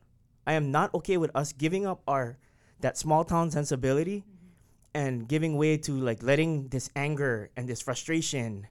I 0.45 0.53
am 0.53 0.71
not 0.71 0.93
okay 0.93 1.17
with 1.17 1.31
us 1.35 1.51
giving 1.51 1.85
up 1.85 2.01
our 2.07 2.37
that 2.79 2.97
small 2.97 3.25
town 3.25 3.49
sensibility 3.49 4.19
mm-hmm. 4.19 4.36
And 4.97 5.27
giving 5.27 5.55
way 5.57 5.77
to 5.77 5.91
like 5.91 6.23
letting 6.23 6.69
this 6.69 6.89
anger 6.95 7.51
and 7.55 7.69
this 7.69 7.81
frustration 7.81 8.65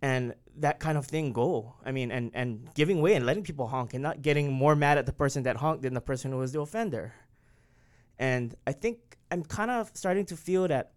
and 0.00 0.32
that 0.58 0.78
kind 0.78 0.96
of 0.96 1.06
thing 1.06 1.32
go. 1.32 1.74
I 1.84 1.90
mean, 1.90 2.12
and 2.12 2.30
and 2.34 2.72
giving 2.74 3.02
way 3.02 3.14
and 3.14 3.26
letting 3.26 3.42
people 3.42 3.66
honk 3.66 3.92
and 3.92 4.00
not 4.00 4.22
getting 4.22 4.52
more 4.52 4.76
mad 4.76 4.96
at 4.96 5.06
the 5.06 5.12
person 5.12 5.42
that 5.42 5.56
honked 5.56 5.82
than 5.82 5.92
the 5.92 6.00
person 6.00 6.30
who 6.30 6.38
was 6.38 6.52
the 6.52 6.60
offender. 6.60 7.14
And 8.16 8.54
I 8.64 8.72
think 8.72 9.18
I'm 9.32 9.42
kind 9.42 9.72
of 9.72 9.90
starting 9.94 10.24
to 10.26 10.36
feel 10.36 10.68
that 10.68 10.92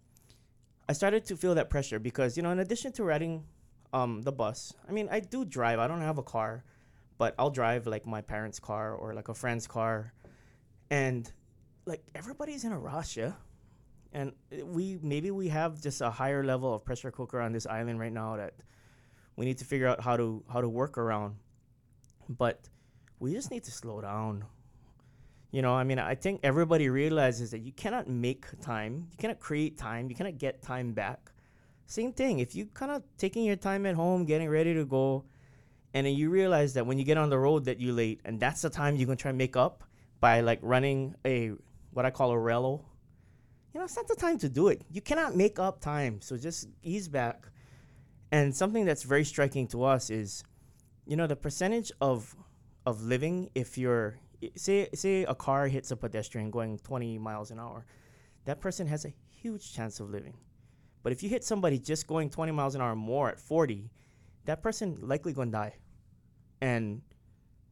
I 0.87 0.93
started 0.93 1.25
to 1.25 1.35
feel 1.35 1.55
that 1.55 1.71
pressure 1.71 1.97
because 1.97 2.37
you 2.37 2.43
know, 2.43 2.51
in 2.51 2.59
addition 2.59 2.91
to 2.93 3.03
riding 3.03 3.45
um, 3.91 4.21
the 4.21 4.31
bus, 4.31 4.71
I 4.87 4.91
mean, 4.91 5.09
I 5.09 5.19
do 5.19 5.45
drive. 5.45 5.79
I 5.79 5.87
don't 5.87 6.01
have 6.01 6.19
a 6.19 6.27
car, 6.35 6.63
but 7.17 7.33
I'll 7.39 7.49
drive 7.49 7.87
like 7.87 8.05
my 8.05 8.21
parents' 8.21 8.59
car 8.59 8.93
or 8.93 9.15
like 9.15 9.29
a 9.29 9.33
friend's 9.33 9.65
car, 9.65 10.13
and 10.91 11.25
like 11.87 12.03
everybody's 12.13 12.65
in 12.65 12.71
a 12.71 12.79
rush, 12.79 13.17
yeah. 13.17 13.33
And 14.13 14.33
uh, 14.51 14.65
we 14.65 14.99
maybe 15.01 15.31
we 15.31 15.49
have 15.49 15.81
just 15.81 16.01
a 16.01 16.09
higher 16.09 16.43
level 16.43 16.73
of 16.73 16.83
pressure 16.83 17.11
cooker 17.11 17.39
on 17.39 17.51
this 17.51 17.67
island 17.67 17.99
right 17.99 18.11
now 18.11 18.37
that 18.37 18.53
we 19.35 19.45
need 19.45 19.57
to 19.59 19.65
figure 19.65 19.87
out 19.87 20.01
how 20.01 20.17
to 20.17 20.43
how 20.51 20.61
to 20.61 20.69
work 20.69 20.97
around. 20.97 21.35
But 22.27 22.69
we 23.19 23.33
just 23.33 23.51
need 23.51 23.63
to 23.65 23.71
slow 23.71 24.01
down. 24.01 24.45
You 25.51 25.63
know, 25.63 25.73
I 25.73 25.83
mean, 25.83 25.97
I 25.97 26.13
think 26.13 26.41
everybody 26.43 26.89
realizes 26.89 27.49
that 27.51 27.59
you 27.59 27.71
cannot 27.71 28.07
make 28.07 28.45
time, 28.61 29.07
you 29.11 29.17
cannot 29.17 29.39
create 29.39 29.77
time, 29.77 30.09
you 30.09 30.15
cannot 30.15 30.37
get 30.37 30.61
time 30.61 30.93
back. 30.93 31.31
Same 31.87 32.13
thing. 32.13 32.37
If 32.37 32.53
you 32.53 32.67
kind 32.67 32.91
of 32.91 33.01
taking 33.17 33.43
your 33.45 33.55
time 33.55 33.87
at 33.87 33.95
home, 33.95 34.25
getting 34.25 34.47
ready 34.47 34.75
to 34.75 34.85
go, 34.85 35.25
and 35.95 36.05
then 36.05 36.13
you 36.13 36.29
realize 36.29 36.73
that 36.75 36.85
when 36.85 36.99
you 36.99 37.03
get 37.03 37.17
on 37.17 37.31
the 37.31 37.39
road 37.39 37.65
that 37.65 37.79
you're 37.79 37.95
late, 37.95 38.21
and 38.25 38.39
that's 38.39 38.61
the 38.61 38.69
time 38.69 38.95
you're 38.95 39.07
gonna 39.07 39.15
try 39.15 39.29
and 39.29 39.39
make 39.39 39.57
up 39.57 39.83
by 40.19 40.41
like 40.41 40.59
running 40.61 41.15
a 41.25 41.53
what 41.91 42.05
I 42.05 42.11
call 42.11 42.31
a 42.31 42.35
relo. 42.35 42.83
You 43.73 43.79
know, 43.79 43.85
it's 43.85 43.95
not 43.95 44.07
the 44.07 44.15
time 44.15 44.37
to 44.39 44.49
do 44.49 44.69
it. 44.69 44.81
You 44.91 45.01
cannot 45.01 45.35
make 45.35 45.59
up 45.59 45.79
time. 45.79 46.21
So 46.21 46.37
just 46.37 46.67
ease 46.81 47.07
back. 47.07 47.47
And 48.31 48.55
something 48.55 48.85
that's 48.85 49.03
very 49.03 49.23
striking 49.23 49.67
to 49.67 49.83
us 49.83 50.09
is, 50.09 50.43
you 51.05 51.15
know, 51.15 51.27
the 51.27 51.35
percentage 51.35 51.91
of 52.01 52.35
of 52.85 53.03
living 53.03 53.49
if 53.53 53.77
you're 53.77 54.17
say 54.55 54.89
say 54.93 55.23
a 55.23 55.35
car 55.35 55.67
hits 55.67 55.91
a 55.91 55.95
pedestrian 55.95 56.49
going 56.49 56.79
20 56.79 57.17
miles 57.17 57.51
an 57.51 57.59
hour, 57.59 57.85
that 58.45 58.59
person 58.59 58.87
has 58.87 59.05
a 59.05 59.13
huge 59.29 59.73
chance 59.73 59.99
of 59.99 60.09
living. 60.09 60.35
But 61.03 61.11
if 61.11 61.23
you 61.23 61.29
hit 61.29 61.43
somebody 61.43 61.79
just 61.79 62.07
going 62.07 62.29
20 62.29 62.51
miles 62.51 62.75
an 62.75 62.81
hour 62.81 62.95
more 62.95 63.29
at 63.29 63.39
40, 63.39 63.89
that 64.45 64.61
person 64.61 64.97
likely 65.01 65.33
going 65.33 65.49
to 65.49 65.57
die. 65.57 65.75
And 66.61 67.01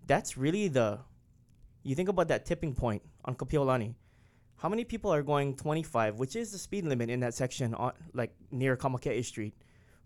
that's 0.06 0.38
really 0.38 0.68
the 0.68 1.00
you 1.84 1.96
think 1.96 2.10
about 2.10 2.28
that 2.30 2.46
tipping 2.46 2.76
point 2.76 3.02
on 3.26 3.36
Kapiolani. 3.36 3.96
How 4.58 4.70
many 4.70 4.84
people 4.84 5.14
are 5.14 5.22
going 5.22 5.56
25, 5.56 6.18
which 6.18 6.36
is 6.36 6.52
the 6.52 6.58
speed 6.58 6.86
limit 6.86 7.10
in 7.10 7.20
that 7.20 7.36
section 7.36 7.76
on 7.76 7.94
like 8.14 8.32
near 8.52 8.76
Kamake'e 8.76 9.24
Street, 9.24 9.54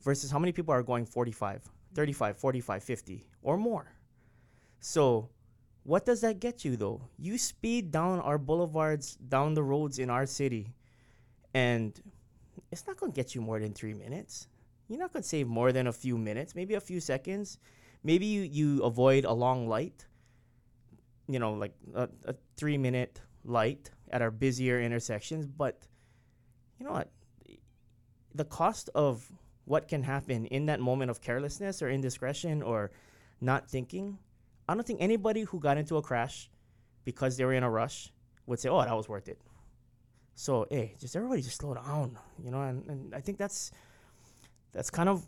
versus 0.01 0.29
how 0.29 0.39
many 0.39 0.51
people 0.51 0.73
are 0.73 0.83
going 0.83 1.05
45, 1.05 1.61
35, 1.93 2.37
45, 2.37 2.83
50 2.83 3.25
or 3.43 3.57
more? 3.57 3.93
So, 4.81 5.29
what 5.83 6.05
does 6.05 6.21
that 6.21 6.39
get 6.39 6.65
you 6.65 6.75
though? 6.75 7.01
You 7.17 7.37
speed 7.37 7.91
down 7.91 8.19
our 8.19 8.37
boulevards, 8.37 9.15
down 9.15 9.53
the 9.53 9.63
roads 9.63 9.99
in 9.99 10.09
our 10.09 10.25
city, 10.25 10.73
and 11.53 11.99
it's 12.71 12.85
not 12.85 12.97
going 12.97 13.13
to 13.13 13.15
get 13.15 13.33
you 13.33 13.41
more 13.41 13.59
than 13.59 13.73
three 13.73 13.93
minutes. 13.93 14.47
You're 14.89 14.99
not 14.99 15.13
going 15.13 15.23
to 15.23 15.29
save 15.29 15.47
more 15.47 15.71
than 15.71 15.87
a 15.87 15.93
few 15.93 16.17
minutes, 16.17 16.55
maybe 16.55 16.73
a 16.73 16.81
few 16.81 16.99
seconds. 16.99 17.57
Maybe 18.03 18.25
you, 18.25 18.41
you 18.41 18.83
avoid 18.83 19.23
a 19.23 19.31
long 19.31 19.67
light, 19.67 20.05
you 21.29 21.39
know, 21.39 21.53
like 21.53 21.73
a, 21.95 22.09
a 22.25 22.35
three 22.57 22.77
minute 22.77 23.21
light 23.45 23.91
at 24.11 24.21
our 24.21 24.31
busier 24.31 24.81
intersections. 24.81 25.45
But 25.45 25.87
you 26.79 26.85
know 26.85 26.93
what? 26.93 27.09
The 28.33 28.45
cost 28.45 28.89
of 28.95 29.25
what 29.65 29.87
can 29.87 30.03
happen 30.03 30.45
in 30.47 30.65
that 30.67 30.79
moment 30.79 31.11
of 31.11 31.21
carelessness 31.21 31.81
or 31.81 31.89
indiscretion 31.89 32.61
or 32.61 32.91
not 33.39 33.69
thinking, 33.69 34.17
I 34.67 34.73
don't 34.73 34.85
think 34.85 35.01
anybody 35.01 35.41
who 35.41 35.59
got 35.59 35.77
into 35.77 35.97
a 35.97 36.01
crash 36.01 36.49
because 37.03 37.37
they 37.37 37.45
were 37.45 37.53
in 37.53 37.63
a 37.63 37.69
rush 37.69 38.11
would 38.45 38.59
say, 38.59 38.69
oh, 38.69 38.81
that 38.81 38.95
was 38.95 39.09
worth 39.09 39.27
it. 39.27 39.39
So 40.35 40.65
hey, 40.69 40.95
just 40.99 41.15
everybody 41.15 41.41
just 41.41 41.57
slow 41.57 41.73
down, 41.73 42.17
you 42.43 42.51
know. 42.51 42.61
And, 42.61 42.89
and 42.89 43.15
I 43.15 43.19
think 43.19 43.37
that's 43.37 43.71
that's 44.71 44.89
kind 44.89 45.09
of 45.09 45.25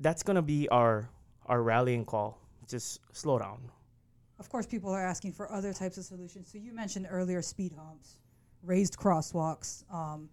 that's 0.00 0.22
gonna 0.22 0.42
be 0.42 0.68
our 0.68 1.08
our 1.46 1.62
rallying 1.62 2.04
call. 2.04 2.38
Just 2.68 3.00
slow 3.12 3.38
down. 3.38 3.70
Of 4.38 4.48
course, 4.48 4.66
people 4.66 4.90
are 4.90 5.04
asking 5.04 5.32
for 5.32 5.50
other 5.50 5.72
types 5.72 5.96
of 5.96 6.04
solutions. 6.04 6.48
So 6.50 6.58
you 6.58 6.72
mentioned 6.72 7.06
earlier 7.08 7.40
speed 7.42 7.72
humps, 7.78 8.18
raised 8.62 8.96
crosswalks. 8.96 9.84
Um, 9.92 10.28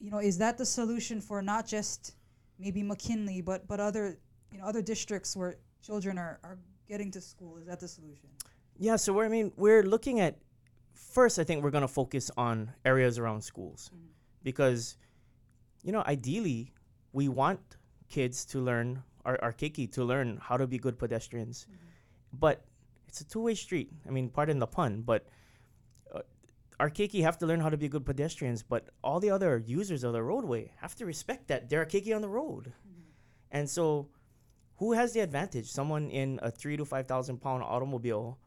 you 0.00 0.10
know, 0.10 0.18
is 0.18 0.38
that 0.38 0.58
the 0.58 0.66
solution 0.66 1.20
for 1.20 1.40
not 1.40 1.66
just 1.66 2.14
maybe 2.58 2.82
McKinley, 2.82 3.40
but 3.40 3.66
but 3.66 3.80
other 3.80 4.18
you 4.52 4.58
know 4.58 4.64
other 4.64 4.82
districts 4.82 5.36
where 5.36 5.56
children 5.82 6.18
are, 6.18 6.40
are 6.42 6.58
getting 6.88 7.10
to 7.12 7.20
school? 7.20 7.56
Is 7.58 7.66
that 7.66 7.80
the 7.80 7.88
solution? 7.88 8.28
Yeah, 8.76 8.96
so 8.96 9.12
we're, 9.12 9.26
I 9.26 9.28
mean, 9.28 9.52
we're 9.56 9.84
looking 9.84 10.18
at 10.20 10.36
first. 10.94 11.38
I 11.38 11.44
think 11.44 11.62
we're 11.62 11.70
going 11.70 11.82
to 11.82 11.88
focus 12.02 12.30
on 12.36 12.72
areas 12.84 13.18
around 13.18 13.42
schools 13.42 13.90
Mhm. 13.94 14.08
because, 14.42 14.96
you 15.84 15.92
know, 15.92 16.02
ideally, 16.06 16.72
we 17.12 17.28
want 17.28 17.60
kids 18.08 18.44
to 18.46 18.58
learn 18.60 19.02
our, 19.24 19.38
our 19.42 19.52
keiki 19.52 19.90
to 19.92 20.02
learn 20.04 20.38
how 20.42 20.56
to 20.56 20.66
be 20.66 20.76
good 20.78 20.98
pedestrians, 20.98 21.66
but 22.32 22.64
it's 23.14 23.20
a 23.20 23.24
two-way 23.24 23.54
street. 23.54 23.92
I 24.08 24.10
mean, 24.10 24.28
pardon 24.28 24.58
the 24.58 24.66
pun, 24.66 25.02
but 25.02 25.26
uh, 26.12 26.22
our 26.80 26.90
keiki 26.90 27.22
have 27.22 27.38
to 27.38 27.46
learn 27.46 27.60
how 27.60 27.70
to 27.70 27.76
be 27.76 27.88
good 27.88 28.04
pedestrians, 28.04 28.64
but 28.64 28.90
all 29.04 29.20
the 29.20 29.30
other 29.30 29.62
users 29.64 30.02
of 30.02 30.12
the 30.12 30.20
roadway 30.22 30.72
have 30.80 30.96
to 30.96 31.06
respect 31.06 31.46
that 31.46 31.68
they're 31.68 31.82
a 31.82 31.86
keiki 31.86 32.14
on 32.14 32.22
the 32.22 32.28
road, 32.28 32.72
and 33.50 33.70
so. 33.70 34.08
Who 34.78 34.92
has 34.94 35.12
the 35.12 35.20
advantage? 35.20 35.70
Someone 35.70 36.10
in 36.10 36.40
a 36.42 36.50
three 36.50 36.76
to 36.76 36.84
five 36.84 37.06
thousand 37.06 37.38
pound 37.38 37.62
automobile 37.62 38.38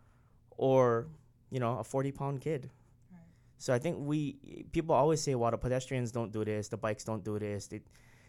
or 0.58 1.08
you 1.52 1.62
know 1.62 1.78
a 1.80 1.84
40 1.86 2.12
pound 2.12 2.42
kid 2.42 2.70
Right. 3.10 3.22
so 3.58 3.74
i 3.74 3.80
think 3.80 3.96
we 4.00 4.66
people 4.74 4.94
always 4.94 5.22
say 5.22 5.36
well 5.36 5.52
the 5.52 5.58
pedestrians 5.58 6.12
don't 6.12 6.34
do 6.34 6.44
this 6.44 6.68
the 6.68 6.76
bikes 6.76 7.06
don't 7.06 7.24
do 7.24 7.40
this 7.40 7.68
they, 7.68 7.80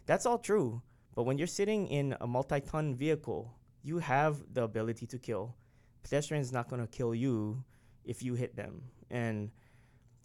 that's 0.05 0.25
all 0.25 0.37
true 0.37 0.81
but 1.15 1.23
when 1.23 1.37
you're 1.37 1.47
sitting 1.47 1.87
in 1.89 2.15
a 2.21 2.27
multi-ton 2.27 2.95
vehicle 2.95 3.51
you 3.83 3.99
have 3.99 4.41
the 4.53 4.63
ability 4.63 5.05
to 5.07 5.17
kill 5.19 5.55
pedestrians 6.03 6.51
not 6.51 6.69
going 6.69 6.81
to 6.81 6.87
kill 6.87 7.13
you 7.13 7.63
if 8.05 8.23
you 8.23 8.33
hit 8.33 8.55
them 8.55 8.81
and 9.09 9.51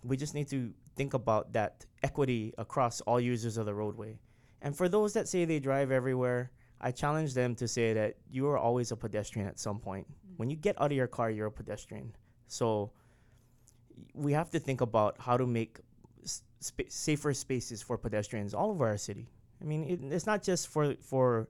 we 0.03 0.17
just 0.17 0.35
need 0.35 0.49
to 0.49 0.73
think 0.97 1.15
about 1.15 1.53
that 1.53 1.85
equity 2.03 2.53
across 2.59 3.01
all 3.03 3.21
users 3.21 3.57
of 3.57 3.67
the 3.67 3.75
roadway 3.75 4.19
and 4.63 4.77
for 4.77 4.89
those 4.89 5.13
that 5.13 5.29
say 5.29 5.45
they 5.45 5.59
drive 5.59 5.91
everywhere 5.91 6.51
i 6.81 6.91
challenge 6.91 7.35
them 7.35 7.55
to 7.55 7.67
say 7.67 7.93
that 7.93 8.17
you 8.31 8.47
are 8.47 8.59
always 8.59 8.93
a 8.93 8.97
pedestrian 8.97 9.49
at 9.49 9.59
some 9.59 9.79
point 9.79 10.07
mm-hmm. 10.07 10.37
when 10.37 10.51
you 10.51 10.57
get 10.57 10.81
out 10.81 10.91
of 10.91 10.97
your 10.97 11.07
car, 11.07 11.31
you're 11.31 11.47
a 11.47 11.53
pedestrian. 11.53 12.15
So 12.47 12.93
we 14.15 14.33
have 14.33 14.51
to 14.51 14.59
think 14.59 14.81
about 14.81 15.17
how 15.19 15.37
to 15.37 15.47
make 15.47 15.79
s- 16.23 16.43
spa- 16.61 16.85
safer 16.89 17.33
spaces 17.35 17.83
for 17.83 17.97
pedestrians 17.97 18.55
all 18.55 18.71
over 18.71 18.87
our 18.87 18.99
city. 18.99 19.29
I 19.61 19.65
mean, 19.65 19.85
it, 19.85 20.01
it's 20.13 20.27
not 20.27 20.43
just 20.43 20.69
for 20.69 20.95
for 21.01 21.49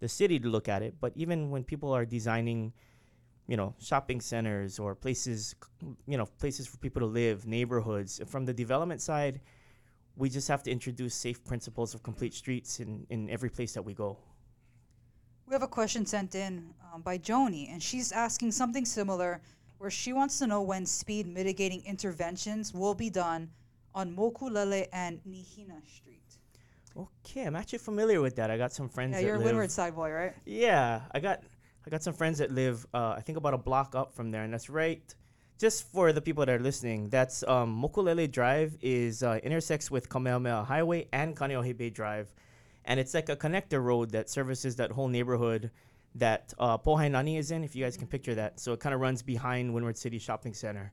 the 0.00 0.08
city 0.08 0.38
to 0.40 0.48
look 0.48 0.68
at 0.68 0.82
it, 0.82 0.96
but 1.00 1.12
even 1.14 1.50
when 1.50 1.64
people 1.64 1.92
are 1.92 2.04
designing, 2.04 2.72
you 3.48 3.56
know, 3.56 3.74
shopping 3.80 4.20
centers 4.20 4.78
or 4.78 4.94
places 4.94 5.54
you 6.06 6.16
know, 6.16 6.26
places 6.38 6.66
for 6.66 6.76
people 6.78 7.00
to 7.00 7.06
live, 7.06 7.46
neighborhoods. 7.46 8.20
From 8.26 8.44
the 8.44 8.52
development 8.52 9.00
side, 9.00 9.40
we 10.16 10.28
just 10.28 10.48
have 10.48 10.62
to 10.64 10.70
introduce 10.70 11.14
safe 11.14 11.44
principles 11.44 11.94
of 11.94 12.02
complete 12.02 12.34
streets 12.34 12.80
in, 12.80 13.06
in 13.10 13.30
every 13.30 13.50
place 13.50 13.72
that 13.74 13.82
we 13.82 13.94
go. 13.94 14.18
We 15.46 15.54
have 15.54 15.62
a 15.62 15.68
question 15.68 16.06
sent 16.06 16.34
in 16.34 16.72
um, 16.92 17.02
by 17.02 17.18
Joni, 17.18 17.70
and 17.72 17.82
she's 17.82 18.12
asking 18.12 18.52
something 18.52 18.84
similar, 18.84 19.40
where 19.78 19.90
she 19.90 20.12
wants 20.12 20.38
to 20.38 20.46
know 20.46 20.62
when 20.62 20.86
speed 20.86 21.26
mitigating 21.26 21.82
interventions 21.84 22.72
will 22.72 22.94
be 22.94 23.10
done 23.10 23.50
on 23.94 24.14
Mokulele 24.14 24.86
and 24.92 25.20
Nihina 25.28 25.84
Street. 25.86 26.22
Okay, 26.96 27.42
I'm 27.44 27.56
actually 27.56 27.80
familiar 27.80 28.20
with 28.20 28.36
that. 28.36 28.50
I 28.50 28.56
got 28.56 28.72
some 28.72 28.88
friends 28.88 29.14
Yeah, 29.14 29.20
you're 29.20 29.34
a 29.34 29.38
live. 29.38 29.46
Windward 29.46 29.70
side 29.70 29.94
boy, 29.94 30.10
right? 30.10 30.34
Yeah, 30.44 31.02
I 31.10 31.20
got 31.20 31.42
I 31.86 31.90
got 31.90 32.02
some 32.02 32.14
friends 32.14 32.38
that 32.38 32.50
live 32.52 32.86
uh, 32.94 33.14
I 33.16 33.20
think 33.20 33.38
about 33.38 33.54
a 33.54 33.58
block 33.58 33.94
up 33.94 34.14
from 34.14 34.30
there, 34.30 34.42
and 34.42 34.52
that's 34.52 34.70
right. 34.70 35.02
Just 35.58 35.90
for 35.92 36.12
the 36.12 36.20
people 36.20 36.44
that 36.44 36.52
are 36.52 36.62
listening, 36.62 37.08
that's 37.08 37.42
um, 37.44 37.80
Mokulele 37.80 38.30
Drive 38.30 38.76
is 38.80 39.22
uh, 39.22 39.38
intersects 39.42 39.90
with 39.90 40.08
Kamehameha 40.08 40.64
Highway 40.64 41.08
and 41.12 41.36
Kaneohe 41.36 41.76
Bay 41.76 41.90
Drive, 41.90 42.32
and 42.84 43.00
it's 43.00 43.14
like 43.14 43.28
a 43.28 43.36
connector 43.36 43.82
road 43.82 44.10
that 44.10 44.30
services 44.30 44.76
that 44.76 44.92
whole 44.92 45.08
neighborhood 45.08 45.70
that 46.14 46.52
uh, 46.58 46.78
Pohainani 46.78 47.38
is 47.38 47.50
in. 47.50 47.64
If 47.64 47.74
you 47.74 47.84
guys 47.84 47.96
can 47.96 48.06
picture 48.06 48.34
that, 48.36 48.60
so 48.60 48.72
it 48.72 48.80
kind 48.80 48.94
of 48.94 49.00
runs 49.00 49.22
behind 49.22 49.72
Windward 49.74 49.96
City 49.96 50.18
Shopping 50.18 50.54
Center. 50.54 50.92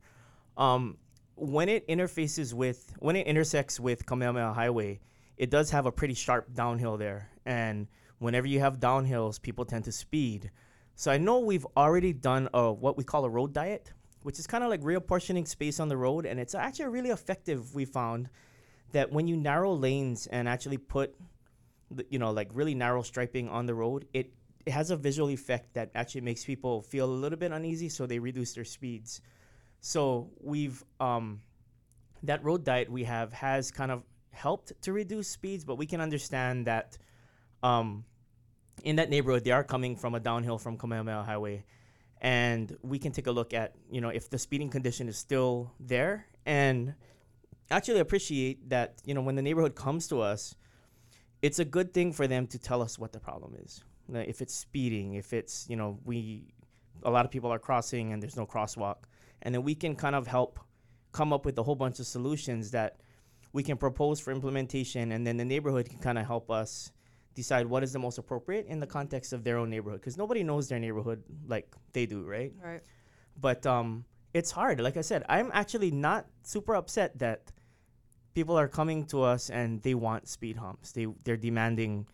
Um, 0.57 0.97
when 1.35 1.69
it 1.69 1.87
interfaces 1.87 2.53
with 2.53 2.93
when 2.99 3.15
it 3.15 3.27
intersects 3.27 3.79
with 3.79 4.05
Kamehameha 4.07 4.53
Highway, 4.53 4.99
it 5.37 5.51
does 5.51 5.69
have 5.69 5.85
a 5.85 5.91
pretty 5.91 6.15
sharp 6.15 6.53
downhill 6.53 6.97
there, 6.97 7.29
and 7.45 7.87
whenever 8.17 8.47
you 8.47 8.59
have 8.59 8.79
downhills, 8.79 9.39
people 9.39 9.65
tend 9.65 9.85
to 9.85 9.91
speed. 9.91 10.51
So 10.99 11.09
I 11.09 11.17
know 11.17 11.39
we've 11.39 11.65
already 11.77 12.11
done 12.11 12.49
a 12.53 12.73
what 12.73 12.97
we 12.97 13.05
call 13.05 13.23
a 13.23 13.29
road 13.29 13.53
diet, 13.53 13.93
which 14.23 14.37
is 14.37 14.45
kind 14.45 14.65
of 14.65 14.69
like 14.69 14.81
reapportioning 14.81 15.47
space 15.47 15.79
on 15.79 15.87
the 15.87 15.95
road, 15.95 16.25
and 16.25 16.37
it's 16.41 16.53
actually 16.53 16.87
really 16.87 17.09
effective. 17.09 17.73
We 17.73 17.85
found 17.85 18.27
that 18.91 19.09
when 19.09 19.25
you 19.25 19.37
narrow 19.37 19.73
lanes 19.73 20.27
and 20.27 20.45
actually 20.49 20.75
put, 20.75 21.15
you 22.09 22.19
know, 22.19 22.31
like 22.31 22.49
really 22.51 22.75
narrow 22.75 23.01
striping 23.01 23.47
on 23.47 23.65
the 23.65 23.73
road, 23.73 24.07
it 24.13 24.33
it 24.65 24.73
has 24.73 24.91
a 24.91 24.97
visual 24.97 25.29
effect 25.29 25.73
that 25.75 25.89
actually 25.95 26.19
makes 26.19 26.43
people 26.43 26.81
feel 26.81 27.05
a 27.05 27.17
little 27.23 27.39
bit 27.39 27.53
uneasy, 27.53 27.87
so 27.87 28.05
they 28.05 28.19
reduce 28.19 28.53
their 28.53 28.65
speeds. 28.65 29.21
So 29.79 30.31
we've 30.41 30.83
um, 30.99 31.39
that 32.23 32.43
road 32.43 32.65
diet 32.65 32.91
we 32.91 33.05
have 33.05 33.31
has 33.31 33.71
kind 33.71 33.91
of 33.91 34.03
helped 34.31 34.73
to 34.81 34.91
reduce 34.91 35.29
speeds, 35.29 35.63
but 35.63 35.75
we 35.75 35.85
can 35.85 36.01
understand 36.01 36.67
that 36.67 36.97
um, 37.63 38.03
in 38.83 38.95
that 38.97 39.09
neighborhood 39.09 39.43
they 39.43 39.51
are 39.51 39.63
coming 39.63 39.95
from 39.95 40.15
a 40.15 40.19
downhill 40.19 40.57
from 40.57 40.77
Kamehameha 40.77 41.23
Highway, 41.23 41.65
and 42.21 42.75
we 42.81 42.99
can 42.99 43.11
take 43.11 43.27
a 43.27 43.31
look 43.31 43.53
at 43.53 43.73
you 43.91 44.01
know 44.01 44.09
if 44.09 44.29
the 44.29 44.37
speeding 44.37 44.69
condition 44.69 45.07
is 45.07 45.17
still 45.17 45.71
there, 45.79 46.25
and 46.45 46.93
actually 47.71 47.99
appreciate 47.99 48.69
that 48.69 49.01
you 49.05 49.13
know 49.13 49.21
when 49.21 49.35
the 49.35 49.41
neighborhood 49.41 49.75
comes 49.75 50.07
to 50.07 50.21
us, 50.21 50.55
it's 51.41 51.59
a 51.59 51.65
good 51.65 51.93
thing 51.93 52.11
for 52.11 52.27
them 52.27 52.47
to 52.47 52.59
tell 52.59 52.81
us 52.81 52.97
what 52.99 53.11
the 53.11 53.19
problem 53.19 53.55
is. 53.63 53.83
If 54.11 54.41
it's 54.41 54.55
speeding, 54.55 55.13
if 55.13 55.33
it's 55.33 55.67
you 55.69 55.75
know 55.75 55.99
we 56.05 56.53
a 57.03 57.11
lot 57.11 57.25
of 57.25 57.31
people 57.31 57.51
are 57.51 57.59
crossing 57.59 58.11
and 58.11 58.21
there's 58.21 58.35
no 58.35 58.45
crosswalk, 58.45 58.97
and 59.41 59.53
then 59.53 59.63
we 59.63 59.75
can 59.75 59.95
kind 59.95 60.15
of 60.15 60.27
help 60.27 60.59
come 61.11 61.31
up 61.31 61.45
with 61.45 61.57
a 61.57 61.63
whole 61.63 61.75
bunch 61.75 61.99
of 61.99 62.07
solutions 62.07 62.71
that 62.71 63.01
we 63.53 63.63
can 63.63 63.77
propose 63.77 64.19
for 64.19 64.31
implementation, 64.31 65.11
and 65.11 65.25
then 65.25 65.37
the 65.37 65.45
neighborhood 65.45 65.89
can 65.89 65.99
kind 65.99 66.17
of 66.19 66.25
help 66.25 66.51
us 66.51 66.91
decide 67.35 67.65
what 67.65 67.83
is 67.83 67.93
the 67.93 67.99
most 67.99 68.17
appropriate 68.17 68.65
in 68.67 68.79
the 68.79 68.87
context 68.87 69.33
of 69.33 69.43
their 69.43 69.57
own 69.57 69.69
neighborhood, 69.69 70.01
because 70.01 70.17
nobody 70.17 70.43
knows 70.43 70.67
their 70.67 70.79
neighborhood 70.79 71.23
like 71.47 71.73
they 71.93 72.05
do, 72.05 72.23
right? 72.23 72.53
Right. 72.63 72.81
But 73.39 73.65
um, 73.65 74.05
it's 74.33 74.51
hard. 74.51 74.81
Like 74.81 74.97
I 74.97 75.01
said, 75.01 75.23
I'm 75.29 75.49
actually 75.53 75.91
not 75.91 76.25
super 76.43 76.75
upset 76.75 77.17
that 77.19 77.51
people 78.33 78.57
are 78.57 78.67
coming 78.67 79.05
to 79.05 79.23
us 79.23 79.49
and 79.49 79.81
they 79.81 79.95
want 79.95 80.27
speed 80.27 80.57
humps. 80.57 80.91
They 80.91 81.07
they're 81.23 81.37
demanding, 81.37 82.07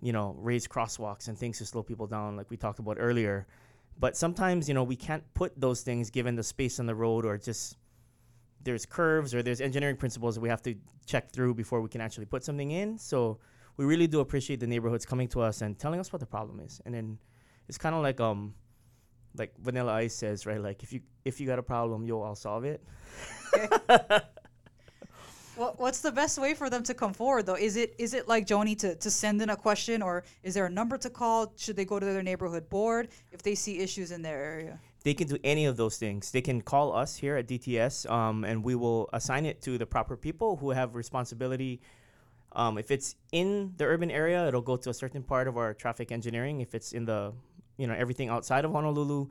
you 0.00 0.12
know, 0.12 0.36
raised 0.38 0.68
crosswalks 0.68 1.28
and 1.28 1.36
things 1.36 1.58
to 1.58 1.66
slow 1.66 1.82
people 1.82 2.06
down, 2.06 2.36
like 2.36 2.50
we 2.50 2.56
talked 2.56 2.78
about 2.78 2.96
earlier. 3.00 3.46
But 3.98 4.16
sometimes, 4.16 4.68
you 4.68 4.74
know, 4.74 4.84
we 4.84 4.96
can't 4.96 5.22
put 5.34 5.60
those 5.60 5.82
things 5.82 6.10
given 6.10 6.34
the 6.34 6.42
space 6.42 6.80
on 6.80 6.86
the 6.86 6.94
road 6.94 7.26
or 7.26 7.36
just 7.36 7.76
there's 8.62 8.86
curves 8.86 9.34
or 9.34 9.42
there's 9.42 9.60
engineering 9.60 9.96
principles 9.96 10.34
that 10.36 10.40
we 10.40 10.48
have 10.48 10.62
to 10.62 10.74
check 11.06 11.30
through 11.32 11.54
before 11.54 11.80
we 11.80 11.88
can 11.88 12.00
actually 12.00 12.26
put 12.26 12.44
something 12.44 12.70
in. 12.70 12.98
So 12.98 13.38
we 13.80 13.86
really 13.86 14.06
do 14.06 14.20
appreciate 14.20 14.60
the 14.60 14.66
neighborhoods 14.66 15.06
coming 15.06 15.26
to 15.26 15.40
us 15.40 15.62
and 15.62 15.78
telling 15.78 16.00
us 16.00 16.12
what 16.12 16.20
the 16.20 16.26
problem 16.26 16.60
is. 16.60 16.82
And 16.84 16.94
then 16.94 17.18
it's 17.66 17.78
kind 17.78 17.94
of 17.94 18.02
like 18.02 18.20
um 18.20 18.52
like 19.38 19.54
Vanilla 19.58 19.94
Ice 19.94 20.14
says, 20.14 20.44
right? 20.44 20.60
Like 20.60 20.82
if 20.82 20.92
you 20.92 21.00
if 21.24 21.40
you 21.40 21.46
got 21.46 21.58
a 21.58 21.62
problem, 21.62 22.04
yo, 22.04 22.20
I'll 22.20 22.34
solve 22.34 22.64
it. 22.64 22.84
What, 25.56 25.78
what's 25.78 26.00
the 26.00 26.10
best 26.10 26.38
way 26.38 26.54
for 26.54 26.70
them 26.70 26.82
to 26.84 26.94
come 26.94 27.12
forward 27.12 27.44
though? 27.44 27.60
Is 27.68 27.76
it 27.76 27.94
is 27.98 28.14
it 28.14 28.26
like 28.26 28.46
Joni 28.46 28.78
to, 28.78 28.94
to 28.94 29.10
send 29.10 29.42
in 29.42 29.50
a 29.50 29.56
question 29.56 30.00
or 30.00 30.24
is 30.42 30.54
there 30.54 30.64
a 30.64 30.70
number 30.70 30.96
to 30.96 31.10
call? 31.10 31.52
Should 31.58 31.76
they 31.76 31.84
go 31.84 32.00
to 32.00 32.06
their 32.06 32.22
neighborhood 32.22 32.70
board 32.70 33.08
if 33.30 33.42
they 33.42 33.54
see 33.54 33.78
issues 33.78 34.10
in 34.10 34.22
their 34.22 34.42
area? 34.42 34.80
They 35.04 35.12
can 35.12 35.28
do 35.28 35.36
any 35.44 35.66
of 35.66 35.76
those 35.76 35.98
things. 35.98 36.30
They 36.30 36.40
can 36.40 36.62
call 36.62 36.96
us 36.96 37.14
here 37.14 37.36
at 37.36 37.46
DTS, 37.46 38.10
um, 38.10 38.44
and 38.44 38.64
we 38.64 38.74
will 38.74 39.10
assign 39.12 39.44
it 39.44 39.60
to 39.62 39.76
the 39.76 39.84
proper 39.84 40.16
people 40.16 40.56
who 40.56 40.70
have 40.70 40.94
responsibility. 40.94 41.82
Um, 42.52 42.78
if 42.78 42.90
it's 42.90 43.16
in 43.32 43.74
the 43.76 43.84
urban 43.84 44.10
area, 44.10 44.46
it'll 44.48 44.60
go 44.60 44.76
to 44.76 44.90
a 44.90 44.94
certain 44.94 45.22
part 45.22 45.46
of 45.46 45.56
our 45.56 45.72
traffic 45.74 46.10
engineering. 46.10 46.60
If 46.60 46.74
it's 46.74 46.92
in 46.92 47.04
the, 47.04 47.32
you 47.76 47.86
know, 47.86 47.94
everything 47.94 48.28
outside 48.28 48.64
of 48.64 48.72
Honolulu, 48.72 49.28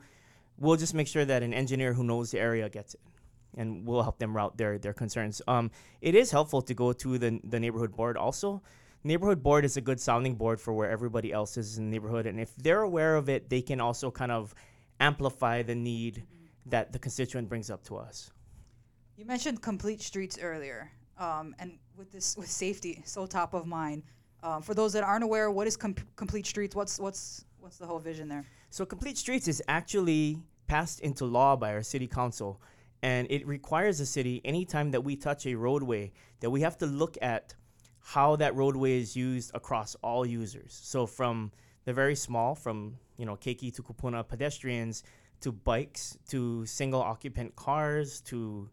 we'll 0.58 0.76
just 0.76 0.94
make 0.94 1.06
sure 1.06 1.24
that 1.24 1.42
an 1.42 1.52
engineer 1.52 1.92
who 1.92 2.04
knows 2.04 2.30
the 2.30 2.40
area 2.40 2.68
gets 2.68 2.94
it, 2.94 3.00
and 3.56 3.86
we'll 3.86 4.02
help 4.02 4.18
them 4.18 4.34
route 4.34 4.56
their 4.56 4.78
their 4.78 4.94
concerns. 4.94 5.42
Um, 5.46 5.70
it 6.00 6.14
is 6.14 6.30
helpful 6.30 6.62
to 6.62 6.74
go 6.74 6.92
to 6.92 7.18
the 7.18 7.40
the 7.44 7.60
neighborhood 7.60 7.94
board 7.94 8.16
also. 8.16 8.62
Neighborhood 9.02 9.42
board 9.42 9.64
is 9.64 9.76
a 9.76 9.80
good 9.80 10.00
sounding 10.00 10.34
board 10.34 10.60
for 10.60 10.72
where 10.74 10.90
everybody 10.90 11.32
else 11.32 11.56
is 11.56 11.78
in 11.78 11.84
the 11.86 11.90
neighborhood, 11.90 12.26
and 12.26 12.38
if 12.40 12.54
they're 12.56 12.82
aware 12.82 13.16
of 13.16 13.28
it, 13.28 13.48
they 13.48 13.62
can 13.62 13.80
also 13.80 14.10
kind 14.10 14.32
of 14.32 14.54
amplify 14.98 15.62
the 15.62 15.74
need 15.74 16.24
that 16.66 16.92
the 16.92 16.98
constituent 16.98 17.48
brings 17.48 17.70
up 17.70 17.82
to 17.84 17.96
us. 17.96 18.30
You 19.16 19.24
mentioned 19.24 19.60
complete 19.62 20.02
streets 20.02 20.38
earlier. 20.40 20.90
Um, 21.20 21.54
and 21.58 21.78
with 21.96 22.10
this 22.10 22.36
with 22.36 22.50
safety 22.50 23.02
so 23.04 23.26
top 23.26 23.54
of 23.54 23.66
mind. 23.66 24.02
Um, 24.42 24.62
for 24.62 24.72
those 24.72 24.94
that 24.94 25.04
aren't 25.04 25.22
aware, 25.22 25.50
what 25.50 25.66
is 25.66 25.76
com- 25.76 25.94
complete 26.16 26.46
streets? 26.46 26.74
What's 26.74 26.98
what's 26.98 27.44
what's 27.60 27.76
the 27.76 27.86
whole 27.86 27.98
vision 27.98 28.26
there? 28.26 28.44
So 28.70 28.86
Complete 28.86 29.18
Streets 29.18 29.48
is 29.48 29.62
actually 29.68 30.38
passed 30.66 31.00
into 31.00 31.24
law 31.24 31.56
by 31.56 31.74
our 31.74 31.82
city 31.82 32.06
council, 32.06 32.60
and 33.02 33.26
it 33.30 33.46
requires 33.46 33.98
the 33.98 34.06
city 34.06 34.40
anytime 34.44 34.92
that 34.92 35.02
we 35.02 35.16
touch 35.16 35.46
a 35.46 35.54
roadway 35.54 36.12
that 36.40 36.50
we 36.50 36.62
have 36.62 36.78
to 36.78 36.86
look 36.86 37.18
at 37.20 37.54
how 37.98 38.36
that 38.36 38.54
roadway 38.54 38.98
is 38.98 39.14
used 39.14 39.50
across 39.54 39.94
all 39.96 40.24
users. 40.24 40.78
So 40.82 41.04
from 41.04 41.52
the 41.84 41.92
very 41.92 42.14
small, 42.14 42.54
from 42.54 42.96
you 43.18 43.26
know 43.26 43.36
Keiki 43.36 43.74
to 43.74 43.82
Kupuna 43.82 44.26
pedestrians, 44.26 45.02
to 45.40 45.52
bikes, 45.52 46.16
to 46.28 46.64
single 46.64 47.02
occupant 47.02 47.56
cars, 47.56 48.20
to 48.22 48.70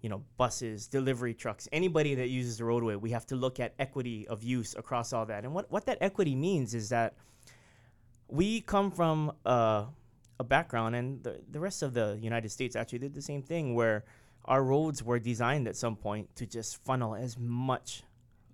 you 0.00 0.08
know 0.08 0.22
buses, 0.36 0.86
delivery 0.86 1.34
trucks, 1.34 1.68
anybody 1.72 2.14
that 2.14 2.28
uses 2.28 2.58
the 2.58 2.64
roadway, 2.64 2.94
we 2.94 3.10
have 3.10 3.26
to 3.26 3.36
look 3.36 3.60
at 3.60 3.74
equity 3.78 4.26
of 4.28 4.42
use 4.42 4.74
across 4.74 5.12
all 5.12 5.26
that. 5.26 5.44
And 5.44 5.54
what 5.54 5.70
what 5.70 5.86
that 5.86 5.98
equity 6.00 6.34
means 6.34 6.74
is 6.74 6.88
that 6.88 7.14
we 8.28 8.60
come 8.60 8.90
from 8.90 9.32
a, 9.44 9.86
a 10.38 10.44
background, 10.44 10.94
and 10.94 11.22
the, 11.22 11.40
the 11.50 11.60
rest 11.60 11.82
of 11.82 11.94
the 11.94 12.18
United 12.20 12.50
States 12.50 12.76
actually 12.76 13.00
did 13.00 13.14
the 13.14 13.22
same 13.22 13.42
thing, 13.42 13.74
where 13.74 14.04
our 14.44 14.62
roads 14.62 15.02
were 15.02 15.18
designed 15.18 15.68
at 15.68 15.76
some 15.76 15.96
point 15.96 16.34
to 16.36 16.46
just 16.46 16.82
funnel 16.84 17.14
as 17.14 17.36
much 17.38 18.04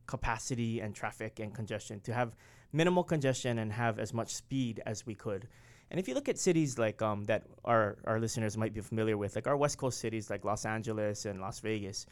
capacity 0.07 0.81
and 0.81 0.95
traffic 0.95 1.39
and 1.39 1.55
congestion, 1.55 2.01
to 2.01 2.13
have 2.13 2.35
minimal 2.73 3.05
congestion 3.05 3.59
and 3.59 3.73
have 3.73 3.99
as 3.99 4.13
much 4.13 4.35
speed 4.35 4.83
as 4.87 5.07
we 5.07 5.15
could. 5.15 5.49
And 5.91 6.01
if 6.01 6.09
you 6.09 6.15
look 6.15 6.29
at 6.29 6.39
cities 6.39 6.79
like 6.79 7.01
um, 7.01 7.25
that 7.25 7.45
our, 7.65 7.99
our 8.05 8.19
listeners 8.19 8.57
might 8.57 8.75
be 8.75 8.81
familiar 8.81 9.17
with, 9.17 9.37
like 9.37 9.47
our 9.47 9.57
West 9.57 9.79
Coast 9.79 9.99
cities 10.01 10.31
like 10.31 10.45
Los 10.45 10.65
Angeles 10.65 11.27
and 11.27 11.41
Las 11.41 11.61
Vegas, 11.61 12.07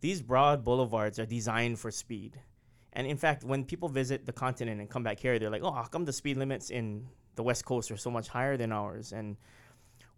these 0.00 0.20
broad 0.20 0.64
boulevards 0.64 1.18
are 1.18 1.26
designed 1.26 1.78
for 1.78 1.90
speed. 1.90 2.38
And 2.92 3.06
in 3.06 3.16
fact, 3.16 3.42
when 3.42 3.64
people 3.64 3.88
visit 3.88 4.26
the 4.26 4.32
continent 4.32 4.80
and 4.80 4.88
come 4.90 5.02
back 5.02 5.18
here, 5.18 5.38
they're 5.38 5.50
like, 5.50 5.62
oh, 5.62 5.72
how 5.72 5.84
come 5.84 6.04
the 6.04 6.12
speed 6.12 6.36
limits 6.36 6.70
in 6.70 7.06
the 7.34 7.42
West 7.42 7.64
Coast 7.64 7.90
are 7.90 7.96
so 7.96 8.10
much 8.10 8.28
higher 8.28 8.56
than 8.56 8.70
ours? 8.72 9.12
And 9.12 9.36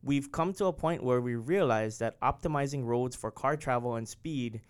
we've 0.03 0.31
come 0.31 0.53
to 0.55 0.67
a 0.67 0.73
point 0.73 1.03
where 1.03 1.21
we 1.21 1.37
realize 1.37 1.99
that 1.99 2.21
optimizing 2.21 2.85
roads 2.85 3.17
for 3.17 3.31
car 3.31 3.57
travel 3.57 3.95
and 3.95 4.09
speed, 4.09 4.61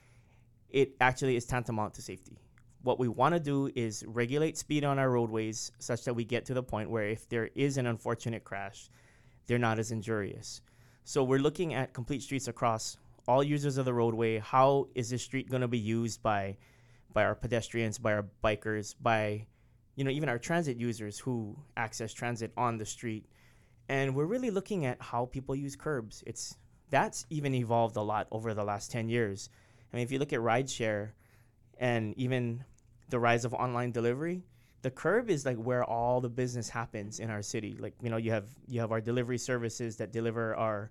it 0.69 0.93
actually 1.01 1.37
is 1.37 1.47
tantamount 1.47 1.95
to 1.95 2.03
safety. 2.03 2.39
What 2.87 3.01
we 3.01 3.09
want 3.09 3.35
to 3.35 3.41
do 3.41 3.69
is 3.75 4.05
regulate 4.07 4.57
speed 4.57 4.85
on 4.85 5.01
our 5.01 5.11
roadways 5.11 5.73
such 5.81 6.05
that 6.05 6.15
we 6.15 6.25
get 6.25 6.45
to 6.45 6.55
the 6.55 6.63
point 6.63 6.89
where 6.89 7.09
if 7.09 7.29
there 7.29 7.51
is 7.57 7.79
an 7.79 7.87
unfortunate 7.87 8.45
crash, 8.45 8.91
they're 9.49 9.59
not 9.59 9.81
as 9.81 9.91
injurious. 9.91 10.61
So 11.03 11.25
we're 11.25 11.41
looking 11.41 11.75
at 11.75 11.93
complete 11.93 12.23
streets 12.23 12.47
across 12.47 12.97
all 13.27 13.43
users 13.43 13.77
of 13.77 13.87
the 13.87 13.93
roadway. 13.93 14.39
How 14.39 14.87
is 14.95 15.11
this 15.11 15.25
street 15.25 15.51
going 15.51 15.63
to 15.63 15.69
be 15.69 15.81
used 15.81 16.23
by 16.23 16.59
by 17.13 17.25
our 17.25 17.35
pedestrians, 17.35 17.99
by 17.99 18.13
our 18.13 18.27
bikers, 18.45 18.95
by 19.03 19.49
you 19.97 20.05
know 20.05 20.11
even 20.13 20.29
our 20.29 20.39
transit 20.39 20.77
users 20.77 21.19
who 21.19 21.57
access 21.77 22.13
transit 22.13 22.53
on 22.57 22.79
the 22.79 22.87
street. 22.87 23.27
And 23.89 24.15
we're 24.15 24.27
really 24.27 24.53
looking 24.53 24.87
at 24.87 25.03
how 25.03 25.25
people 25.27 25.57
use 25.57 25.75
curbs. 25.75 26.23
It's 26.25 26.57
that's 26.91 27.27
even 27.31 27.53
evolved 27.53 27.97
a 27.97 28.03
lot 28.03 28.29
over 28.31 28.55
the 28.55 28.63
last 28.63 28.93
10 28.93 29.09
years. 29.09 29.51
I 29.93 29.97
mean, 29.97 30.05
if 30.05 30.13
you 30.13 30.21
look 30.21 30.33
at 30.33 30.39
rideshare 30.39 31.11
and 31.79 32.15
even 32.17 32.65
the 33.09 33.19
rise 33.19 33.45
of 33.45 33.55
online 33.55 33.93
delivery, 33.93 34.43
the 34.83 34.91
curb 34.91 35.31
is 35.31 35.45
like 35.45 35.57
where 35.57 35.85
all 35.85 36.21
the 36.21 36.29
business 36.29 36.69
happens 36.69 37.21
in 37.21 37.31
our 37.31 37.43
city. 37.43 37.77
Like, 37.79 37.95
you 38.03 38.11
know, 38.11 38.17
you 38.17 38.31
have 38.31 38.47
you 38.69 38.81
have 38.81 38.93
our 38.93 39.01
delivery 39.01 39.39
services 39.39 39.97
that 39.97 40.13
deliver 40.13 40.55
our 40.57 40.91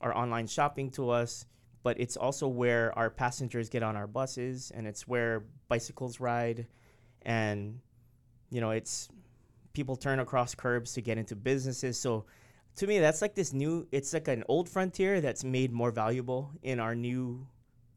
our 0.00 0.16
online 0.16 0.46
shopping 0.46 0.90
to 0.92 1.10
us 1.10 1.44
but 1.82 1.98
it's 1.98 2.16
also 2.16 2.46
where 2.46 2.96
our 2.98 3.10
passengers 3.10 3.68
get 3.68 3.82
on 3.82 3.96
our 3.96 4.06
buses 4.06 4.70
and 4.74 4.86
it's 4.86 5.08
where 5.08 5.44
bicycles 5.68 6.20
ride 6.20 6.66
and 7.22 7.78
you 8.50 8.60
know 8.60 8.70
it's 8.70 9.08
people 9.72 9.96
turn 9.96 10.18
across 10.20 10.54
curbs 10.54 10.92
to 10.92 11.00
get 11.00 11.18
into 11.18 11.36
businesses 11.36 11.98
so 11.98 12.24
to 12.76 12.86
me 12.86 12.98
that's 12.98 13.22
like 13.22 13.34
this 13.34 13.52
new 13.52 13.86
it's 13.92 14.12
like 14.12 14.28
an 14.28 14.44
old 14.48 14.68
frontier 14.68 15.20
that's 15.20 15.44
made 15.44 15.72
more 15.72 15.90
valuable 15.90 16.50
in 16.62 16.80
our 16.80 16.94
new 16.94 17.46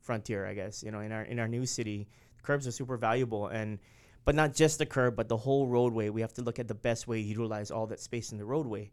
frontier 0.01 0.45
i 0.45 0.53
guess 0.53 0.83
you 0.83 0.91
know 0.91 0.99
in 0.99 1.11
our 1.11 1.23
in 1.23 1.39
our 1.39 1.47
new 1.47 1.65
city 1.65 2.07
curbs 2.43 2.67
are 2.67 2.71
super 2.71 2.97
valuable 2.97 3.47
and 3.47 3.79
but 4.25 4.35
not 4.35 4.53
just 4.53 4.77
the 4.77 4.85
curb 4.85 5.15
but 5.15 5.27
the 5.27 5.37
whole 5.37 5.67
roadway 5.67 6.09
we 6.09 6.21
have 6.21 6.33
to 6.33 6.41
look 6.41 6.59
at 6.59 6.67
the 6.67 6.75
best 6.75 7.07
way 7.07 7.21
to 7.21 7.27
utilize 7.27 7.71
all 7.71 7.87
that 7.87 7.99
space 7.99 8.31
in 8.31 8.37
the 8.37 8.45
roadway 8.45 8.91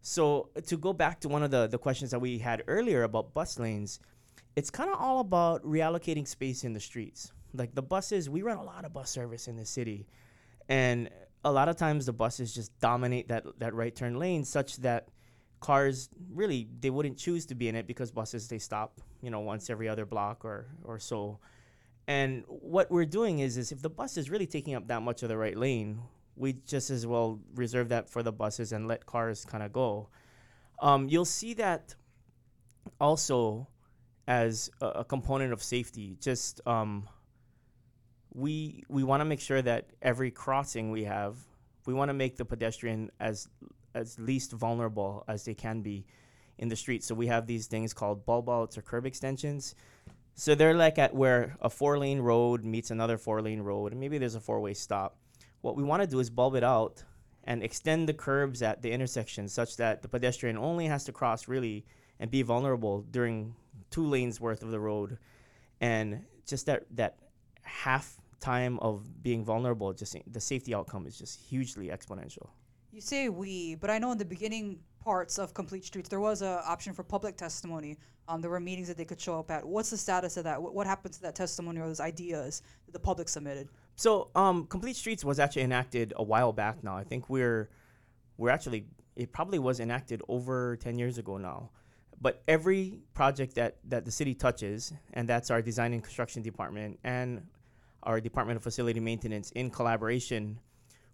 so 0.00 0.48
to 0.66 0.76
go 0.76 0.92
back 0.92 1.20
to 1.20 1.28
one 1.28 1.42
of 1.42 1.50
the, 1.50 1.66
the 1.66 1.78
questions 1.78 2.10
that 2.10 2.20
we 2.20 2.38
had 2.38 2.62
earlier 2.66 3.02
about 3.02 3.34
bus 3.34 3.58
lanes 3.58 4.00
it's 4.58 4.70
kind 4.70 4.90
of 4.90 5.00
all 5.00 5.20
about 5.20 5.62
reallocating 5.62 6.26
space 6.26 6.64
in 6.64 6.72
the 6.72 6.80
streets. 6.80 7.32
Like 7.54 7.76
the 7.76 7.82
buses, 7.82 8.28
we 8.28 8.42
run 8.42 8.56
a 8.58 8.64
lot 8.64 8.84
of 8.84 8.92
bus 8.92 9.08
service 9.08 9.46
in 9.46 9.56
the 9.56 9.64
city, 9.64 10.08
and 10.68 11.08
a 11.44 11.52
lot 11.52 11.68
of 11.68 11.76
times 11.76 12.06
the 12.06 12.12
buses 12.12 12.52
just 12.52 12.76
dominate 12.80 13.28
that 13.28 13.44
that 13.60 13.72
right 13.72 13.94
turn 13.94 14.18
lane, 14.18 14.44
such 14.44 14.78
that 14.78 15.10
cars 15.60 16.08
really 16.34 16.68
they 16.80 16.90
wouldn't 16.90 17.18
choose 17.18 17.46
to 17.46 17.54
be 17.54 17.68
in 17.68 17.76
it 17.76 17.86
because 17.86 18.10
buses 18.10 18.48
they 18.48 18.58
stop 18.58 19.00
you 19.22 19.30
know 19.30 19.40
once 19.40 19.70
every 19.70 19.88
other 19.88 20.04
block 20.04 20.44
or 20.44 20.66
or 20.82 20.98
so. 20.98 21.38
And 22.08 22.44
what 22.48 22.90
we're 22.90 23.04
doing 23.04 23.40
is 23.40 23.58
is 23.58 23.70
if 23.70 23.82
the 23.82 23.90
bus 23.90 24.16
is 24.16 24.30
really 24.30 24.46
taking 24.46 24.74
up 24.74 24.88
that 24.88 25.02
much 25.02 25.22
of 25.22 25.28
the 25.28 25.36
right 25.36 25.56
lane, 25.56 26.00
we 26.36 26.54
just 26.66 26.88
as 26.88 27.06
well 27.06 27.38
reserve 27.54 27.90
that 27.90 28.08
for 28.08 28.22
the 28.22 28.32
buses 28.32 28.72
and 28.72 28.88
let 28.88 29.04
cars 29.04 29.44
kind 29.44 29.62
of 29.62 29.72
go. 29.74 30.08
Um, 30.80 31.08
you'll 31.10 31.26
see 31.26 31.52
that 31.54 31.94
also 32.98 33.68
as 34.26 34.70
a, 34.80 34.86
a 34.86 35.04
component 35.04 35.52
of 35.52 35.62
safety. 35.62 36.16
Just 36.18 36.66
um, 36.66 37.06
we 38.32 38.84
we 38.88 39.04
want 39.04 39.20
to 39.20 39.26
make 39.26 39.40
sure 39.40 39.60
that 39.60 39.90
every 40.00 40.30
crossing 40.30 40.90
we 40.90 41.04
have, 41.04 41.36
we 41.84 41.92
want 41.92 42.08
to 42.08 42.14
make 42.14 42.38
the 42.38 42.44
pedestrian 42.44 43.10
as 43.20 43.48
as 43.94 44.18
least 44.18 44.52
vulnerable 44.52 45.24
as 45.28 45.44
they 45.44 45.54
can 45.54 45.82
be 45.82 46.06
in 46.56 46.68
the 46.68 46.76
street. 46.76 47.04
So 47.04 47.14
we 47.14 47.26
have 47.26 47.46
these 47.46 47.66
things 47.66 47.92
called 47.92 48.24
bulb 48.24 48.48
outs 48.48 48.78
or 48.78 48.82
curb 48.82 49.04
extensions. 49.04 49.74
So 50.38 50.54
they're 50.54 50.72
like 50.72 50.98
at 51.00 51.12
where 51.16 51.56
a 51.60 51.68
four 51.68 51.98
lane 51.98 52.20
road 52.20 52.64
meets 52.64 52.92
another 52.92 53.18
four 53.18 53.42
lane 53.42 53.60
road, 53.60 53.90
and 53.90 54.00
maybe 54.00 54.18
there's 54.18 54.36
a 54.36 54.40
four 54.40 54.60
way 54.60 54.72
stop. 54.72 55.18
What 55.62 55.74
we 55.74 55.82
want 55.82 56.00
to 56.02 56.06
do 56.06 56.20
is 56.20 56.30
bulb 56.30 56.54
it 56.54 56.62
out 56.62 57.02
and 57.42 57.60
extend 57.60 58.08
the 58.08 58.14
curbs 58.14 58.62
at 58.62 58.80
the 58.80 58.92
intersection 58.92 59.48
such 59.48 59.76
that 59.78 60.00
the 60.00 60.08
pedestrian 60.08 60.56
only 60.56 60.86
has 60.86 61.02
to 61.04 61.12
cross 61.12 61.48
really 61.48 61.84
and 62.20 62.30
be 62.30 62.42
vulnerable 62.42 63.04
during 63.10 63.56
two 63.90 64.06
lanes 64.06 64.40
worth 64.40 64.62
of 64.62 64.70
the 64.70 64.78
road, 64.78 65.18
and 65.80 66.24
just 66.46 66.66
that 66.66 66.84
that 66.92 67.16
half 67.62 68.16
time 68.38 68.78
of 68.78 69.20
being 69.20 69.44
vulnerable, 69.44 69.92
just 69.92 70.14
the 70.30 70.40
safety 70.40 70.72
outcome 70.72 71.04
is 71.08 71.18
just 71.18 71.40
hugely 71.40 71.88
exponential. 71.88 72.50
You 72.92 73.00
say 73.00 73.28
we, 73.28 73.74
but 73.74 73.90
I 73.90 73.98
know 73.98 74.12
in 74.12 74.18
the 74.18 74.24
beginning 74.24 74.78
parts 75.00 75.38
of 75.38 75.54
Complete 75.54 75.84
Streets 75.84 76.08
there 76.08 76.20
was 76.20 76.42
an 76.42 76.58
option 76.64 76.92
for 76.92 77.02
public 77.02 77.36
testimony. 77.36 77.96
Um, 78.28 78.40
there 78.40 78.50
were 78.50 78.60
meetings 78.60 78.88
that 78.88 78.96
they 78.96 79.04
could 79.04 79.20
show 79.20 79.38
up 79.38 79.50
at. 79.50 79.64
What's 79.64 79.90
the 79.90 79.96
status 79.96 80.36
of 80.36 80.44
that? 80.44 80.60
What, 80.60 80.74
what 80.74 80.86
happened 80.86 81.14
to 81.14 81.22
that 81.22 81.34
testimony 81.34 81.80
or 81.80 81.86
those 81.86 82.00
ideas 82.00 82.62
that 82.86 82.92
the 82.92 82.98
public 82.98 83.28
submitted? 83.28 83.68
So, 83.96 84.30
um, 84.34 84.66
Complete 84.66 84.96
Streets 84.96 85.24
was 85.24 85.38
actually 85.38 85.62
enacted 85.62 86.12
a 86.16 86.22
while 86.22 86.52
back 86.52 86.84
now. 86.84 86.96
I 86.96 87.04
think 87.04 87.28
we're 87.28 87.70
we're 88.36 88.50
actually 88.50 88.86
it 89.16 89.32
probably 89.32 89.58
was 89.58 89.80
enacted 89.80 90.22
over 90.28 90.76
ten 90.76 90.98
years 90.98 91.18
ago 91.18 91.38
now. 91.38 91.70
But 92.20 92.42
every 92.48 92.98
project 93.14 93.54
that, 93.54 93.76
that 93.84 94.04
the 94.04 94.10
city 94.10 94.34
touches, 94.34 94.92
and 95.12 95.28
that's 95.28 95.50
our 95.50 95.62
design 95.62 95.92
and 95.92 96.02
construction 96.02 96.42
department 96.42 96.98
and 97.04 97.46
our 98.02 98.20
Department 98.20 98.56
of 98.56 98.62
Facility 98.62 99.00
Maintenance 99.00 99.50
in 99.52 99.70
collaboration 99.70 100.58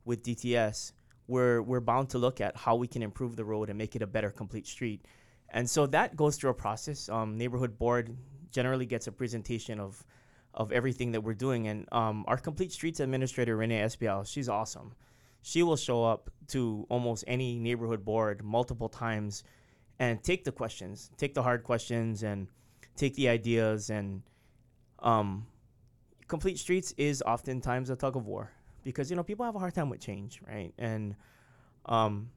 with 0.04 0.22
DTS, 0.22 0.92
we're, 1.26 1.62
we're 1.62 1.80
bound 1.80 2.10
to 2.10 2.18
look 2.18 2.40
at 2.40 2.56
how 2.56 2.76
we 2.76 2.86
can 2.86 3.02
improve 3.02 3.36
the 3.36 3.44
road 3.44 3.70
and 3.70 3.78
make 3.78 3.96
it 3.96 4.02
a 4.02 4.06
better 4.06 4.30
complete 4.30 4.66
street. 4.66 5.04
And 5.50 5.68
so 5.68 5.86
that 5.86 6.16
goes 6.16 6.36
through 6.36 6.50
a 6.50 6.54
process. 6.54 7.08
Um, 7.08 7.38
neighborhood 7.38 7.78
board 7.78 8.16
generally 8.50 8.86
gets 8.86 9.06
a 9.06 9.12
presentation 9.12 9.80
of 9.80 10.04
of 10.54 10.70
everything 10.72 11.12
that 11.12 11.20
we're 11.20 11.34
doing. 11.34 11.66
And 11.68 11.88
um, 11.92 12.24
our 12.28 12.36
complete 12.36 12.72
streets 12.72 13.00
administrator, 13.00 13.56
Renee 13.56 13.80
Espiau, 13.82 14.26
she's 14.26 14.48
awesome. 14.48 14.94
She 15.42 15.62
will 15.62 15.76
show 15.76 16.04
up 16.04 16.30
to 16.48 16.86
almost 16.88 17.24
any 17.26 17.58
neighborhood 17.58 18.04
board 18.04 18.42
multiple 18.42 18.88
times 18.88 19.44
and 19.98 20.22
take 20.22 20.44
the 20.44 20.52
questions, 20.52 21.10
take 21.16 21.34
the 21.34 21.42
hard 21.42 21.64
questions, 21.64 22.22
and 22.22 22.48
take 22.96 23.14
the 23.14 23.28
ideas. 23.28 23.90
And 23.90 24.22
um, 25.00 25.46
complete 26.28 26.58
streets 26.58 26.94
is 26.96 27.22
oftentimes 27.22 27.90
a 27.90 27.96
tug 27.96 28.16
of 28.16 28.26
war 28.26 28.52
because 28.84 29.10
you 29.10 29.16
know 29.16 29.22
people 29.22 29.44
have 29.44 29.54
a 29.54 29.58
hard 29.58 29.74
time 29.74 29.88
with 29.90 30.00
change, 30.00 30.40
right? 30.46 30.72
And 30.78 31.16
um, 31.86 32.30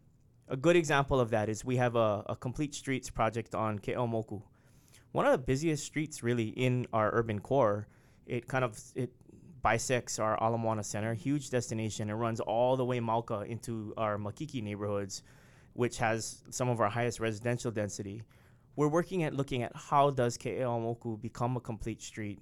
a 0.48 0.58
good 0.58 0.76
example 0.76 1.20
of 1.20 1.30
that 1.32 1.50
is 1.50 1.64
we 1.64 1.78
have 1.78 1.96
a, 1.96 2.24
a 2.28 2.36
complete 2.36 2.74
streets 2.74 3.10
project 3.10 3.54
on 3.54 3.80
Ke'aumoku, 3.80 4.42
one 5.12 5.26
of 5.26 5.32
the 5.32 5.38
busiest 5.38 5.86
streets 5.86 6.24
really 6.24 6.50
in 6.50 6.88
our 6.94 7.12
urban 7.14 7.40
core. 7.40 7.88
It 8.26 8.48
kind 8.48 8.64
of 8.64 8.80
it 8.96 9.12
bisects 9.62 10.20
our 10.20 10.38
Ala 10.42 10.58
Moana 10.58 10.84
Center, 10.84 11.14
huge 11.14 11.50
destination. 11.50 12.10
It 12.10 12.14
runs 12.14 12.40
all 12.40 12.76
the 12.76 12.86
way 12.86 13.00
Mauka 13.00 13.46
into 13.46 13.94
our 13.98 14.18
Makiki 14.18 14.64
neighborhoods 14.64 15.24
which 15.78 16.00
has 16.00 16.42
some 16.50 16.70
of 16.70 16.82
our 16.82 16.90
highest 16.90 17.20
residential 17.20 17.70
density, 17.70 18.24
we're 18.76 18.88
working 18.88 19.22
at 19.24 19.36
looking 19.36 19.62
at 19.62 19.72
how 19.76 20.10
does 20.10 20.36
Ke'aumoku 20.36 21.22
become 21.22 21.56
a 21.56 21.60
complete 21.60 22.02
street 22.02 22.40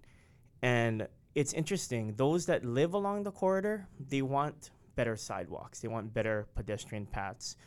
And 0.61 1.07
it's 1.35 1.53
interesting. 1.53 2.13
Those 2.15 2.45
that 2.45 2.63
live 2.63 2.93
along 2.93 3.23
the 3.23 3.31
corridor, 3.31 3.87
they 4.09 4.21
want 4.21 4.71
better 4.95 5.17
sidewalks. 5.17 5.81
They 5.81 5.89
want 5.89 6.13
better 6.13 6.47
pedestrian 6.55 7.05
paths. 7.05 7.57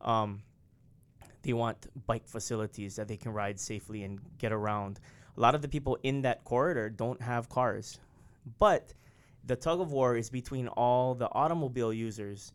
Um, 0.00 0.42
they 1.42 1.52
want 1.52 1.86
bike 2.06 2.26
facilities 2.26 2.96
that 2.96 3.08
they 3.08 3.16
can 3.16 3.32
ride 3.32 3.60
safely 3.60 4.02
and 4.02 4.18
get 4.38 4.52
around. 4.52 5.00
A 5.36 5.40
lot 5.40 5.54
of 5.54 5.62
the 5.62 5.68
people 5.68 5.98
in 6.02 6.22
that 6.22 6.44
corridor 6.44 6.88
don't 6.88 7.20
have 7.20 7.48
cars, 7.48 7.98
but 8.58 8.94
the 9.44 9.56
tug 9.56 9.80
of 9.80 9.92
war 9.92 10.16
is 10.16 10.30
between 10.30 10.68
all 10.68 11.14
the 11.14 11.30
automobile 11.32 11.92
users 11.92 12.52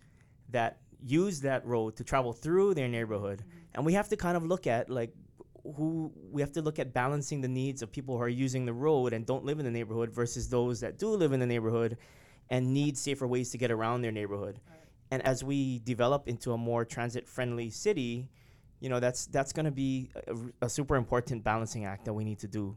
that 0.49 0.77
use 1.03 1.41
that 1.41 1.65
road 1.65 1.95
to 1.95 2.03
travel 2.03 2.33
through 2.33 2.73
their 2.73 2.87
neighborhood, 2.87 3.43
and 3.73 3.85
we 3.85 3.93
have 3.93 4.09
to 4.09 4.17
kind 4.17 4.37
of 4.37 4.43
look 4.43 4.67
at 4.67 4.89
like 4.89 5.13
who 5.75 6.11
we 6.31 6.41
have 6.41 6.51
to 6.53 6.61
look 6.61 6.79
at 6.79 6.93
balancing 6.93 7.41
the 7.41 7.47
needs 7.47 7.81
of 7.81 7.91
people 7.91 8.17
who 8.17 8.23
are 8.23 8.29
using 8.29 8.65
the 8.65 8.73
road 8.73 9.13
and 9.13 9.25
don't 9.25 9.43
live 9.43 9.59
in 9.59 9.65
the 9.65 9.71
neighborhood 9.71 10.11
versus 10.11 10.49
those 10.49 10.79
that 10.81 10.97
do 10.97 11.09
live 11.09 11.33
in 11.33 11.39
the 11.39 11.45
neighborhood 11.45 11.97
and 12.49 12.73
need 12.73 12.97
safer 12.97 13.25
ways 13.25 13.49
to 13.51 13.57
get 13.57 13.71
around 13.71 14.01
their 14.01 14.11
neighborhood. 14.11 14.59
And 15.11 15.21
as 15.23 15.43
we 15.43 15.79
develop 15.79 16.27
into 16.27 16.53
a 16.53 16.57
more 16.57 16.85
transit 16.85 17.27
friendly 17.27 17.69
city, 17.69 18.29
you 18.79 18.89
know, 18.89 18.99
that's 18.99 19.25
that's 19.27 19.53
going 19.53 19.65
to 19.65 19.71
be 19.71 20.09
a, 20.27 20.65
a 20.65 20.69
super 20.69 20.95
important 20.95 21.43
balancing 21.43 21.85
act 21.85 22.05
that 22.05 22.13
we 22.13 22.23
need 22.23 22.39
to 22.39 22.47
do 22.47 22.75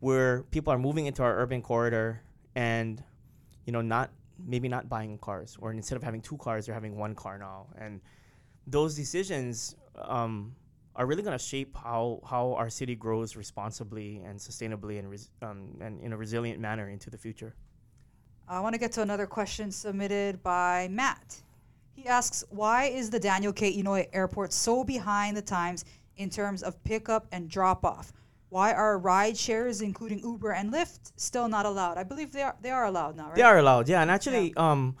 where 0.00 0.42
people 0.44 0.72
are 0.72 0.78
moving 0.78 1.06
into 1.06 1.22
our 1.22 1.36
urban 1.38 1.60
corridor 1.60 2.22
and 2.54 3.02
you 3.64 3.72
know, 3.72 3.82
not 3.82 4.10
maybe 4.46 4.68
not 4.68 4.88
buying 4.88 5.18
cars 5.18 5.56
or 5.60 5.72
instead 5.72 5.96
of 5.96 6.02
having 6.02 6.20
two 6.20 6.36
cars, 6.36 6.66
they're 6.66 6.74
having 6.74 6.96
one 6.96 7.14
car 7.14 7.38
now. 7.38 7.66
And 7.76 8.00
those 8.66 8.94
decisions 8.94 9.76
um, 9.96 10.54
are 10.98 11.06
really 11.06 11.22
going 11.22 11.38
to 11.38 11.42
shape 11.42 11.76
how, 11.76 12.20
how 12.28 12.54
our 12.54 12.68
city 12.68 12.96
grows 12.96 13.36
responsibly 13.36 14.20
and 14.26 14.38
sustainably 14.38 14.98
and, 14.98 15.08
res- 15.08 15.30
um, 15.42 15.78
and 15.80 16.00
in 16.00 16.12
a 16.12 16.16
resilient 16.16 16.60
manner 16.60 16.90
into 16.90 17.08
the 17.08 17.16
future. 17.16 17.54
I 18.48 18.60
want 18.60 18.74
to 18.74 18.80
get 18.80 18.92
to 18.92 19.02
another 19.02 19.26
question 19.26 19.70
submitted 19.70 20.42
by 20.42 20.88
Matt. 20.90 21.40
He 21.94 22.06
asks, 22.06 22.44
why 22.50 22.86
is 22.86 23.10
the 23.10 23.20
Daniel 23.20 23.52
K. 23.52 23.80
Inouye 23.80 24.08
Airport 24.12 24.52
so 24.52 24.82
behind 24.82 25.36
the 25.36 25.42
times 25.42 25.84
in 26.16 26.30
terms 26.30 26.62
of 26.64 26.82
pickup 26.82 27.26
and 27.30 27.48
drop 27.48 27.84
off? 27.84 28.12
Why 28.48 28.72
are 28.72 28.98
ride 28.98 29.36
shares, 29.36 29.82
including 29.82 30.20
Uber 30.20 30.52
and 30.52 30.72
Lyft, 30.72 31.12
still 31.16 31.48
not 31.48 31.66
allowed? 31.66 31.98
I 31.98 32.02
believe 32.02 32.32
they 32.32 32.42
are 32.42 32.56
they 32.62 32.70
are 32.70 32.86
allowed 32.86 33.14
now, 33.14 33.26
right? 33.26 33.36
They 33.36 33.42
are 33.42 33.58
allowed, 33.58 33.88
yeah. 33.88 34.00
And 34.00 34.10
actually, 34.10 34.54
um, 34.56 34.96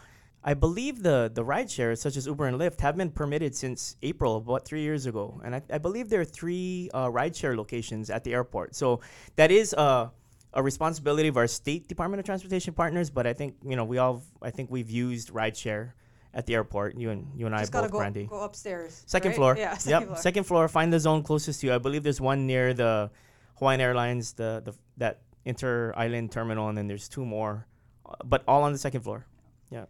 I 0.48 0.54
believe 0.54 1.02
the 1.02 1.30
the 1.38 1.44
ride 1.44 1.70
shares 1.70 2.00
such 2.00 2.16
as 2.16 2.26
Uber 2.26 2.46
and 2.46 2.58
Lyft 2.58 2.80
have 2.80 2.96
been 2.96 3.10
permitted 3.10 3.54
since 3.54 3.96
April, 4.02 4.38
about 4.38 4.64
three 4.64 4.80
years 4.80 5.04
ago. 5.04 5.38
And 5.44 5.54
I, 5.54 5.60
I 5.70 5.76
believe 5.76 6.08
there 6.08 6.22
are 6.22 6.32
three 6.40 6.88
uh, 6.94 7.10
ride 7.10 7.36
share 7.36 7.54
locations 7.54 8.08
at 8.08 8.24
the 8.24 8.32
airport. 8.32 8.74
So 8.74 9.02
that 9.36 9.50
is 9.50 9.74
uh, 9.74 10.08
a 10.54 10.62
responsibility 10.62 11.28
of 11.28 11.36
our 11.36 11.46
state 11.46 11.86
Department 11.86 12.20
of 12.20 12.24
Transportation 12.24 12.72
partners. 12.72 13.10
But 13.10 13.26
I 13.26 13.34
think 13.34 13.56
you 13.62 13.76
know 13.76 13.84
we 13.84 13.98
all 13.98 14.22
I 14.40 14.50
think 14.50 14.70
we've 14.70 14.88
used 14.88 15.28
ride 15.28 15.54
share 15.54 15.94
at 16.32 16.46
the 16.46 16.54
airport. 16.54 16.96
You 16.96 17.10
and 17.10 17.28
you 17.36 17.44
and 17.44 17.54
Just 17.54 17.76
I 17.76 17.82
both, 17.82 17.90
go, 17.90 17.98
Brandi. 17.98 18.26
go 18.26 18.40
upstairs. 18.40 19.02
Second 19.04 19.32
right? 19.32 19.36
floor. 19.36 19.54
Yeah, 19.58 19.76
second 19.84 20.00
yep. 20.00 20.06
floor. 20.08 20.16
Second 20.16 20.44
floor. 20.44 20.66
Find 20.68 20.90
the 20.90 21.00
zone 21.00 21.24
closest 21.24 21.60
to 21.60 21.66
you. 21.66 21.74
I 21.74 21.78
believe 21.78 22.02
there's 22.02 22.22
one 22.22 22.46
near 22.46 22.72
the 22.72 23.10
Hawaiian 23.56 23.82
Airlines, 23.82 24.32
the 24.32 24.62
the 24.64 24.72
that 24.96 25.20
inter 25.44 25.92
island 25.94 26.32
terminal, 26.32 26.70
and 26.70 26.78
then 26.78 26.88
there's 26.88 27.06
two 27.06 27.26
more, 27.26 27.66
uh, 28.06 28.14
but 28.24 28.44
all 28.48 28.62
on 28.62 28.72
the 28.72 28.78
second 28.78 29.02
floor. 29.02 29.26
Yeah. 29.70 29.84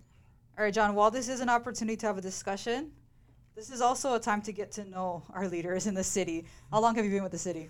All 0.58 0.64
right, 0.64 0.74
Jon, 0.74 0.96
while 0.96 1.12
this 1.12 1.28
is 1.28 1.38
an 1.38 1.48
opportunity 1.48 1.96
to 1.98 2.06
have 2.06 2.18
a 2.18 2.20
discussion, 2.20 2.90
this 3.54 3.70
is 3.70 3.80
also 3.80 4.16
a 4.16 4.18
time 4.18 4.42
to 4.42 4.50
get 4.50 4.72
to 4.72 4.84
know 4.84 5.22
our 5.32 5.46
leaders 5.46 5.86
in 5.86 5.94
the 5.94 6.02
city. 6.02 6.46
How 6.72 6.80
long 6.80 6.96
have 6.96 7.04
you 7.04 7.12
been 7.12 7.22
with 7.22 7.30
the 7.30 7.38
city? 7.38 7.68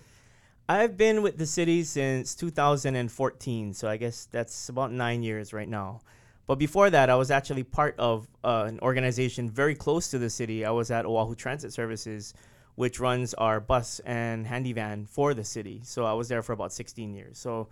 I've 0.67 0.97
been 0.97 1.21
with 1.21 1.37
the 1.37 1.45
city 1.45 1.83
since 1.83 2.33
2014, 2.33 3.75
so 3.75 3.87
I 3.87 3.97
guess 3.97 4.27
that's 4.31 4.69
about 4.69 4.91
nine 4.91 5.21
years 5.21 5.53
right 5.53 5.69
now. 5.69 6.01
But 6.47 6.55
before 6.55 6.89
that, 6.89 7.11
I 7.11 7.15
was 7.15 7.29
actually 7.29 7.61
part 7.61 7.93
of 7.99 8.27
uh, 8.43 8.63
an 8.67 8.79
organization 8.79 9.51
very 9.51 9.75
close 9.75 10.09
to 10.09 10.17
the 10.17 10.31
city. 10.31 10.65
I 10.65 10.71
was 10.71 10.89
at 10.89 11.05
Oahu 11.05 11.35
Transit 11.35 11.71
Services, 11.71 12.33
which 12.73 12.99
runs 12.99 13.35
our 13.35 13.59
bus 13.59 13.99
and 13.99 14.47
Handi-Van 14.47 15.05
for 15.05 15.35
the 15.35 15.43
city. 15.43 15.81
So 15.83 16.05
I 16.05 16.13
was 16.13 16.27
there 16.27 16.41
for 16.41 16.53
about 16.53 16.73
16 16.73 17.13
years. 17.13 17.37
So 17.37 17.67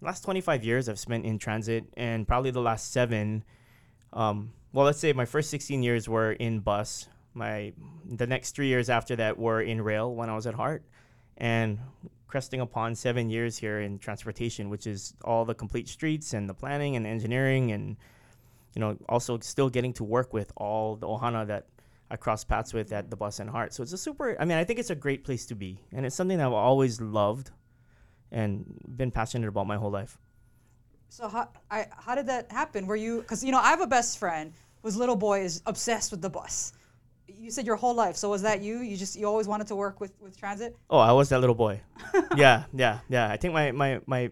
the 0.00 0.06
last 0.06 0.22
25 0.24 0.64
years 0.64 0.88
I've 0.88 0.98
spent 0.98 1.26
in 1.26 1.38
transit, 1.38 1.84
and 1.94 2.26
probably 2.26 2.52
the 2.52 2.62
last 2.62 2.90
seven, 2.90 3.44
um, 4.14 4.50
well, 4.72 4.86
let's 4.86 4.98
say 4.98 5.12
my 5.12 5.26
first 5.26 5.50
16 5.50 5.82
years 5.82 6.08
were 6.08 6.32
in 6.32 6.60
bus. 6.60 7.08
My 7.34 7.72
the 8.04 8.26
next 8.26 8.54
three 8.54 8.68
years 8.68 8.90
after 8.90 9.16
that 9.16 9.38
were 9.38 9.60
in 9.60 9.80
rail 9.80 10.14
when 10.14 10.28
I 10.28 10.34
was 10.34 10.46
at 10.46 10.54
HART, 10.54 10.82
and 11.36 11.78
cresting 12.26 12.60
upon 12.60 12.94
seven 12.94 13.28
years 13.28 13.58
here 13.58 13.80
in 13.80 13.98
transportation, 13.98 14.70
which 14.70 14.86
is 14.86 15.14
all 15.24 15.44
the 15.44 15.54
complete 15.54 15.88
streets 15.88 16.32
and 16.32 16.48
the 16.48 16.54
planning 16.54 16.96
and 16.96 17.06
engineering, 17.06 17.72
and 17.72 17.96
you 18.74 18.80
know 18.80 18.96
also 19.08 19.38
still 19.40 19.68
getting 19.68 19.92
to 19.94 20.04
work 20.04 20.32
with 20.32 20.52
all 20.56 20.96
the 20.96 21.06
ohana 21.06 21.46
that 21.46 21.66
I 22.10 22.16
cross 22.16 22.44
paths 22.44 22.74
with 22.74 22.92
at 22.92 23.10
the 23.10 23.16
bus 23.16 23.40
and 23.40 23.48
HART. 23.48 23.72
So 23.74 23.82
it's 23.82 23.92
a 23.92 23.98
super. 23.98 24.36
I 24.40 24.44
mean, 24.44 24.58
I 24.58 24.64
think 24.64 24.78
it's 24.78 24.90
a 24.90 24.94
great 24.94 25.24
place 25.24 25.46
to 25.46 25.54
be, 25.54 25.78
and 25.92 26.04
it's 26.04 26.16
something 26.16 26.38
that 26.38 26.46
I've 26.46 26.52
always 26.52 27.00
loved, 27.00 27.50
and 28.30 28.78
been 28.96 29.10
passionate 29.10 29.48
about 29.48 29.66
my 29.66 29.76
whole 29.76 29.90
life. 29.90 30.18
So 31.08 31.28
how 31.28 31.48
I 31.70 31.88
how 31.94 32.14
did 32.14 32.26
that 32.28 32.50
happen? 32.50 32.86
Were 32.86 32.96
you 32.96 33.20
because 33.20 33.44
you 33.44 33.52
know 33.52 33.58
I 33.58 33.68
have 33.68 33.82
a 33.82 33.86
best 33.86 34.18
friend 34.18 34.52
whose 34.82 34.96
little 34.96 35.16
boy 35.16 35.40
is 35.40 35.62
obsessed 35.66 36.10
with 36.10 36.22
the 36.22 36.30
bus. 36.30 36.72
You 37.26 37.50
said 37.50 37.66
your 37.66 37.76
whole 37.76 37.94
life. 37.94 38.16
So 38.16 38.30
was 38.30 38.42
that 38.42 38.62
you? 38.62 38.78
You 38.78 38.96
just 38.96 39.16
you 39.16 39.26
always 39.26 39.48
wanted 39.48 39.66
to 39.68 39.76
work 39.76 40.00
with 40.00 40.12
with 40.20 40.38
transit? 40.38 40.76
Oh, 40.90 40.98
I 40.98 41.12
was 41.12 41.28
that 41.30 41.40
little 41.40 41.54
boy. 41.54 41.80
yeah, 42.36 42.64
yeah, 42.72 43.00
yeah. 43.08 43.28
I 43.28 43.36
think 43.36 43.54
my, 43.54 43.72
my, 43.72 44.00
my, 44.06 44.30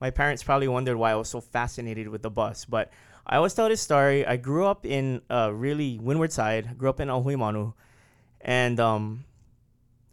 my 0.00 0.10
parents 0.10 0.42
probably 0.42 0.68
wondered 0.68 0.96
why 0.96 1.12
I 1.12 1.14
was 1.14 1.28
so 1.28 1.40
fascinated 1.40 2.08
with 2.08 2.22
the 2.22 2.30
bus. 2.30 2.64
But 2.64 2.92
I 3.26 3.36
always 3.36 3.54
tell 3.54 3.68
this 3.68 3.80
story. 3.80 4.26
I 4.26 4.36
grew 4.36 4.66
up 4.66 4.84
in 4.84 5.22
uh, 5.30 5.50
really 5.52 5.98
windward 5.98 6.32
side. 6.32 6.76
Grew 6.76 6.90
up 6.90 7.00
in 7.00 7.08
Ahuimanu, 7.08 7.72
and 8.40 8.78
um, 8.78 9.24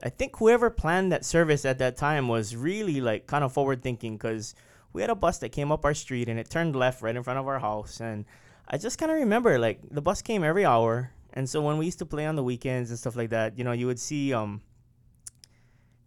I 0.03 0.09
think 0.09 0.37
whoever 0.37 0.69
planned 0.69 1.11
that 1.11 1.25
service 1.25 1.65
at 1.65 1.77
that 1.79 1.97
time 1.97 2.27
was 2.27 2.55
really 2.55 3.01
like 3.01 3.27
kind 3.27 3.43
of 3.43 3.53
forward 3.53 3.83
thinking 3.83 4.17
because 4.17 4.55
we 4.93 5.01
had 5.01 5.09
a 5.09 5.15
bus 5.15 5.37
that 5.39 5.49
came 5.49 5.71
up 5.71 5.85
our 5.85 5.93
street 5.93 6.27
and 6.27 6.39
it 6.39 6.49
turned 6.49 6.75
left 6.75 7.01
right 7.01 7.15
in 7.15 7.23
front 7.23 7.39
of 7.39 7.47
our 7.47 7.59
house. 7.59 7.99
And 7.99 8.25
I 8.71 8.77
just 8.77 8.97
kind 8.97 9.11
of 9.11 9.17
remember 9.17 9.59
like 9.59 9.81
the 9.91 10.01
bus 10.01 10.21
came 10.21 10.43
every 10.43 10.65
hour. 10.65 11.11
And 11.33 11.49
so 11.49 11.61
when 11.61 11.77
we 11.77 11.85
used 11.85 11.99
to 11.99 12.05
play 12.05 12.25
on 12.25 12.35
the 12.35 12.43
weekends 12.43 12.89
and 12.89 12.97
stuff 12.97 13.15
like 13.15 13.29
that, 13.29 13.57
you 13.57 13.63
know, 13.63 13.73
you 13.73 13.85
would 13.85 13.99
see 13.99 14.33
um, 14.33 14.61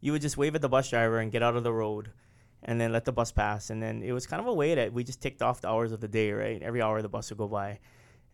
you 0.01 0.13
would 0.13 0.21
just 0.23 0.37
wave 0.37 0.55
at 0.55 0.61
the 0.61 0.69
bus 0.69 0.91
driver 0.91 1.19
and 1.19 1.31
get 1.31 1.43
out 1.43 1.57
of 1.57 1.63
the 1.65 1.73
road 1.73 2.11
and 2.63 2.81
then 2.81 2.93
let 2.93 3.05
the 3.05 3.13
bus 3.13 3.33
pass 3.33 3.71
and 3.71 3.83
then 3.83 4.03
it 4.03 4.13
was 4.13 4.27
kind 4.27 4.41
of 4.41 4.47
a 4.47 4.53
way 4.53 4.75
that 4.75 4.93
we 4.93 5.05
just 5.05 5.21
ticked 5.21 5.43
off 5.43 5.61
the 5.61 5.69
hours 5.69 5.93
of 5.93 6.01
the 6.01 6.09
day 6.09 6.33
right 6.33 6.63
every 6.63 6.83
hour 6.83 7.01
the 7.03 7.09
bus 7.09 7.31
would 7.31 7.39
go 7.39 7.49
by 7.49 7.79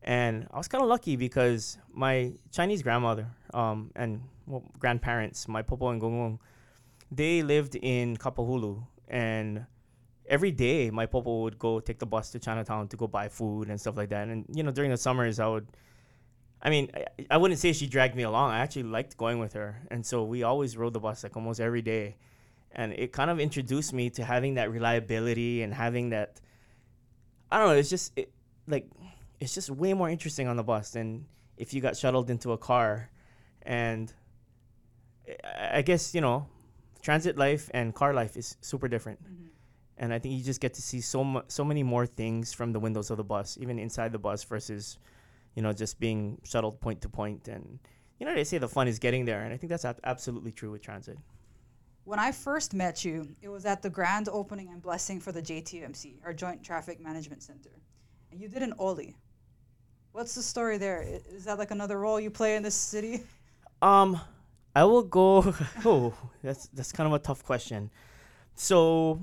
and 0.03 0.47
i 0.53 0.57
was 0.57 0.69
kind 0.69 0.83
of 0.83 0.89
lucky 0.89 1.17
because 1.17 1.79
my 1.93 2.33
chinese 2.51 2.83
grandmother 2.83 3.27
um, 3.55 3.91
and 3.97 4.21
well, 4.47 4.65
grandparents 4.79 5.49
my 5.49 5.63
popo 5.63 5.91
and 5.91 6.01
gongong 6.01 6.39
they 7.11 7.43
lived 7.43 7.77
in 7.77 8.17
kapahulu 8.17 8.83
and 9.09 9.67
every 10.31 10.51
day 10.51 10.91
my 10.91 11.05
popo 11.05 11.43
would 11.43 11.59
go 11.59 11.81
take 11.81 11.99
the 11.99 12.07
bus 12.07 12.31
to 12.31 12.39
chinatown 12.39 12.89
to 12.89 12.97
go 12.97 13.07
buy 13.07 13.29
food 13.29 13.69
and 13.69 13.81
stuff 13.81 13.97
like 13.97 14.09
that 14.09 14.29
and 14.29 14.47
you 14.55 14.63
know 14.63 14.71
during 14.71 14.91
the 14.91 14.97
summers 14.97 15.39
i 15.39 15.47
would 15.47 15.67
I 16.63 16.71
mean, 16.71 16.91
I, 16.95 17.05
I 17.31 17.37
wouldn't 17.39 17.59
say 17.59 17.73
she 17.73 17.87
dragged 17.87 18.15
me 18.15 18.23
along. 18.23 18.51
I 18.51 18.59
actually 18.59 18.83
liked 18.83 19.17
going 19.17 19.39
with 19.39 19.55
her, 19.55 19.81
and 19.91 20.05
so 20.05 20.25
we 20.25 20.43
always 20.43 20.77
rode 20.77 20.93
the 20.93 21.01
bus 21.01 21.23
like 21.23 21.37
almost 21.37 21.61
every 21.61 21.83
day, 21.83 22.17
and 22.73 22.93
it 22.93 23.13
kind 23.13 23.31
of 23.31 23.41
introduced 23.41 23.93
me 23.93 24.11
to 24.11 24.25
having 24.25 24.55
that 24.55 24.71
reliability 24.71 25.63
and 25.63 25.73
having 25.73 26.11
that. 26.11 26.41
I 27.51 27.59
don't 27.59 27.69
know. 27.69 27.75
It's 27.75 27.89
just 27.89 28.13
it, 28.17 28.33
like 28.67 28.91
it's 29.41 29.55
just 29.55 29.71
way 29.71 29.95
more 29.95 30.11
interesting 30.11 30.49
on 30.49 30.57
the 30.57 30.63
bus 30.63 30.91
than 30.91 31.25
if 31.57 31.73
you 31.73 31.81
got 31.81 31.97
shuttled 31.97 32.29
into 32.29 32.53
a 32.53 32.59
car, 32.59 33.11
and 33.63 34.13
I, 35.43 35.79
I 35.79 35.83
guess 35.83 36.15
you 36.15 36.21
know, 36.21 36.47
transit 37.01 37.39
life 37.39 37.71
and 37.73 37.95
car 37.95 38.13
life 38.13 38.37
is 38.37 38.59
super 38.61 38.87
different. 38.87 39.23
Mm-hmm. 39.25 39.47
And 40.01 40.13
I 40.13 40.19
think 40.19 40.35
you 40.37 40.43
just 40.43 40.61
get 40.61 40.75
to 40.75 40.83
see 40.83 41.01
so 41.01 41.23
mu- 41.23 41.43
so 41.47 41.63
many 41.63 41.83
more 41.85 42.07
things 42.07 42.53
from 42.53 42.73
the 42.73 42.81
windows 42.81 43.11
of 43.11 43.19
the 43.19 43.25
bus, 43.25 43.57
even 43.61 43.79
inside 43.79 44.11
the 44.13 44.19
bus, 44.19 44.43
versus 44.43 44.99
you 45.55 45.63
know, 45.63 45.73
just 45.73 46.01
being 46.01 46.41
shuttled 46.45 46.81
point 46.81 47.01
to 47.03 47.09
point. 47.09 47.47
And, 47.49 47.79
you 48.19 48.25
know, 48.27 48.35
they 48.35 48.45
say 48.45 48.59
the 48.59 48.69
fun 48.69 48.89
is 48.89 48.99
getting 48.99 49.25
there. 49.25 49.43
And 49.43 49.53
I 49.53 49.57
think 49.57 49.69
that's 49.71 49.85
ab- 49.85 50.01
absolutely 50.05 50.53
true 50.53 50.71
with 50.71 50.81
transit. 50.81 51.19
When 52.05 52.19
I 52.19 52.33
first 52.33 52.73
met 52.73 53.05
you, 53.05 53.29
it 53.43 53.49
was 53.49 53.67
at 53.67 53.83
the 53.83 53.91
grand 53.91 54.29
opening 54.33 54.69
and 54.71 54.81
blessing 54.81 55.21
for 55.21 55.33
the 55.33 55.43
JTMC, 55.43 56.25
our 56.25 56.33
Joint 56.33 56.63
Traffic 56.65 56.99
Management 57.01 57.43
Center, 57.43 57.71
and 58.33 58.41
you 58.41 58.49
did 58.49 58.63
an 58.63 58.75
Oli. 58.79 59.17
What's 60.13 60.35
the 60.35 60.43
story 60.43 60.79
there? 60.79 61.03
I- 61.03 61.35
Is 61.35 61.45
that 61.45 61.59
like 61.59 61.73
another 61.73 61.99
role 61.99 62.19
you 62.19 62.31
play 62.31 62.57
in 62.57 62.63
this 62.63 62.75
city? 62.75 63.23
Um, 63.83 64.19
I 64.75 64.85
will 64.85 65.03
go. 65.03 65.55
Oh, 65.85 66.15
that's 66.43 66.69
that's 66.69 66.93
kind 66.93 67.07
of 67.07 67.13
a 67.13 67.19
tough 67.19 67.45
question. 67.45 67.91
So, 68.55 69.21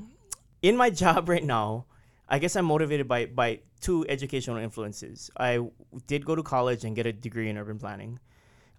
in 0.62 0.78
my 0.78 0.90
job 1.04 1.30
right 1.30 1.44
now, 1.44 1.86
I 2.30 2.40
guess 2.40 2.56
I'm 2.56 2.66
motivated 2.66 3.08
by 3.08 3.26
by 3.26 3.60
two 3.80 4.06
educational 4.10 4.58
influences. 4.58 5.32
I 5.38 5.60
did 6.08 6.26
go 6.26 6.36
to 6.36 6.44
college 6.44 6.84
and 6.84 6.96
get 6.96 7.06
a 7.06 7.14
degree 7.14 7.50
in 7.50 7.58
urban 7.58 7.80
planning, 7.80 8.20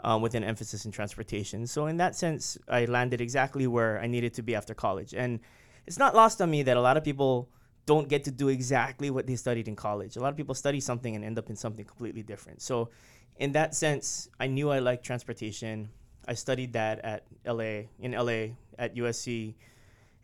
um, 0.00 0.22
with 0.22 0.34
an 0.34 0.44
emphasis 0.44 0.84
in 0.84 0.92
transportation. 0.92 1.66
So 1.66 1.86
in 1.86 1.96
that 1.98 2.16
sense, 2.16 2.58
I 2.68 2.84
landed 2.84 3.20
exactly 3.20 3.66
where 3.66 4.00
I 4.00 4.06
needed 4.06 4.34
to 4.34 4.42
be 4.42 4.54
after 4.54 4.74
college. 4.74 5.14
And 5.14 5.40
it's 5.86 5.98
not 5.98 6.14
lost 6.14 6.40
on 6.40 6.50
me 6.50 6.62
that 6.64 6.76
a 6.76 6.80
lot 6.80 6.96
of 6.96 7.04
people 7.04 7.48
don't 7.86 8.08
get 8.08 8.24
to 8.24 8.30
do 8.30 8.48
exactly 8.48 9.10
what 9.10 9.26
they 9.26 9.36
studied 9.36 9.66
in 9.66 9.74
college. 9.74 10.16
A 10.16 10.20
lot 10.20 10.28
of 10.28 10.36
people 10.36 10.54
study 10.54 10.80
something 10.80 11.16
and 11.16 11.24
end 11.24 11.38
up 11.38 11.48
in 11.48 11.56
something 11.56 11.84
completely 11.84 12.22
different. 12.22 12.60
So, 12.60 12.90
in 13.38 13.52
that 13.52 13.74
sense, 13.74 14.28
I 14.38 14.48
knew 14.48 14.70
I 14.70 14.80
liked 14.80 15.06
transportation. 15.06 15.88
I 16.26 16.34
studied 16.34 16.72
that 16.74 16.98
at 17.04 17.24
LA, 17.46 17.86
in 18.00 18.12
LA, 18.12 18.54
at 18.78 18.96
USC, 18.96 19.54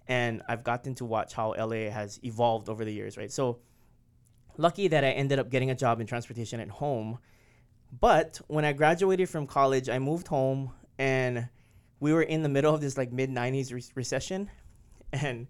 and 0.07 0.43
I've 0.49 0.65
gotten 0.65 0.95
to 0.97 1.05
watch 1.05 1.35
how 1.35 1.55
LA 1.55 1.91
has 1.91 2.21
evolved 2.23 2.69
over 2.69 2.85
the 2.85 2.93
years, 2.93 3.17
right? 3.17 3.33
So, 3.33 3.61
lucky 4.57 4.89
that 4.89 5.05
I 5.05 5.11
ended 5.11 5.39
up 5.39 5.51
getting 5.51 5.71
a 5.71 5.75
job 5.75 6.01
in 6.01 6.07
transportation 6.07 6.61
at 6.61 6.69
home. 6.69 7.19
But 8.01 8.41
when 8.49 8.65
I 8.65 8.73
graduated 8.73 9.29
from 9.29 9.47
college, 9.47 9.89
I 9.89 9.99
moved 9.99 10.29
home 10.29 10.73
and 10.99 11.49
we 12.01 12.13
were 12.13 12.23
in 12.23 12.43
the 12.43 12.49
middle 12.49 12.75
of 12.75 12.81
this 12.81 12.97
like 12.99 13.13
mid 13.13 13.31
90s 13.31 13.73
re- 13.73 13.83
recession. 13.95 14.51
And 15.13 15.47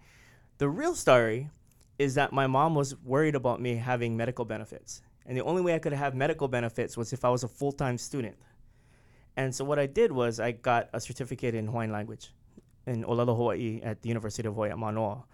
the 0.59 0.68
real 0.68 0.94
story 0.94 1.50
is 1.98 2.14
that 2.14 2.32
my 2.32 2.46
mom 2.46 2.74
was 2.74 2.96
worried 3.02 3.34
about 3.34 3.61
me 3.61 3.76
having 3.76 4.16
medical 4.16 4.44
benefits. 4.44 5.02
And 5.26 5.36
the 5.36 5.42
only 5.42 5.62
way 5.62 5.74
I 5.74 5.78
could 5.78 5.92
have 5.92 6.14
medical 6.14 6.48
benefits 6.48 6.96
was 6.96 7.12
if 7.12 7.24
I 7.24 7.30
was 7.30 7.44
a 7.44 7.48
full 7.48 7.72
time 7.72 7.98
student. 7.98 8.36
And 9.36 9.55
so 9.55 9.64
what 9.64 9.78
I 9.78 9.86
did 9.86 10.12
was 10.12 10.38
I 10.38 10.52
got 10.52 10.90
a 10.92 11.00
certificate 11.00 11.55
in 11.55 11.66
Hawaiian 11.66 11.90
language 11.90 12.30
in 12.87 13.05
Olelo, 13.05 13.37
Hawaii 13.37 13.80
at 13.82 14.03
the 14.03 14.09
University 14.09 14.47
of 14.47 14.55
Hawaii 14.55 14.70
at 14.70 14.78
Manoa. 14.78 15.24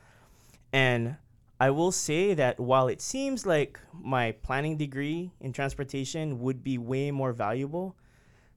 And 0.72 1.16
I 1.58 1.70
will 1.70 1.92
say 1.92 2.34
that 2.34 2.58
while 2.58 2.88
it 2.88 3.00
seems 3.02 3.44
like 3.44 3.78
my 3.92 4.32
planning 4.32 4.76
degree 4.76 5.32
in 5.40 5.52
transportation 5.52 6.40
would 6.40 6.64
be 6.64 6.78
way 6.78 7.10
more 7.10 7.32
valuable, 7.32 7.96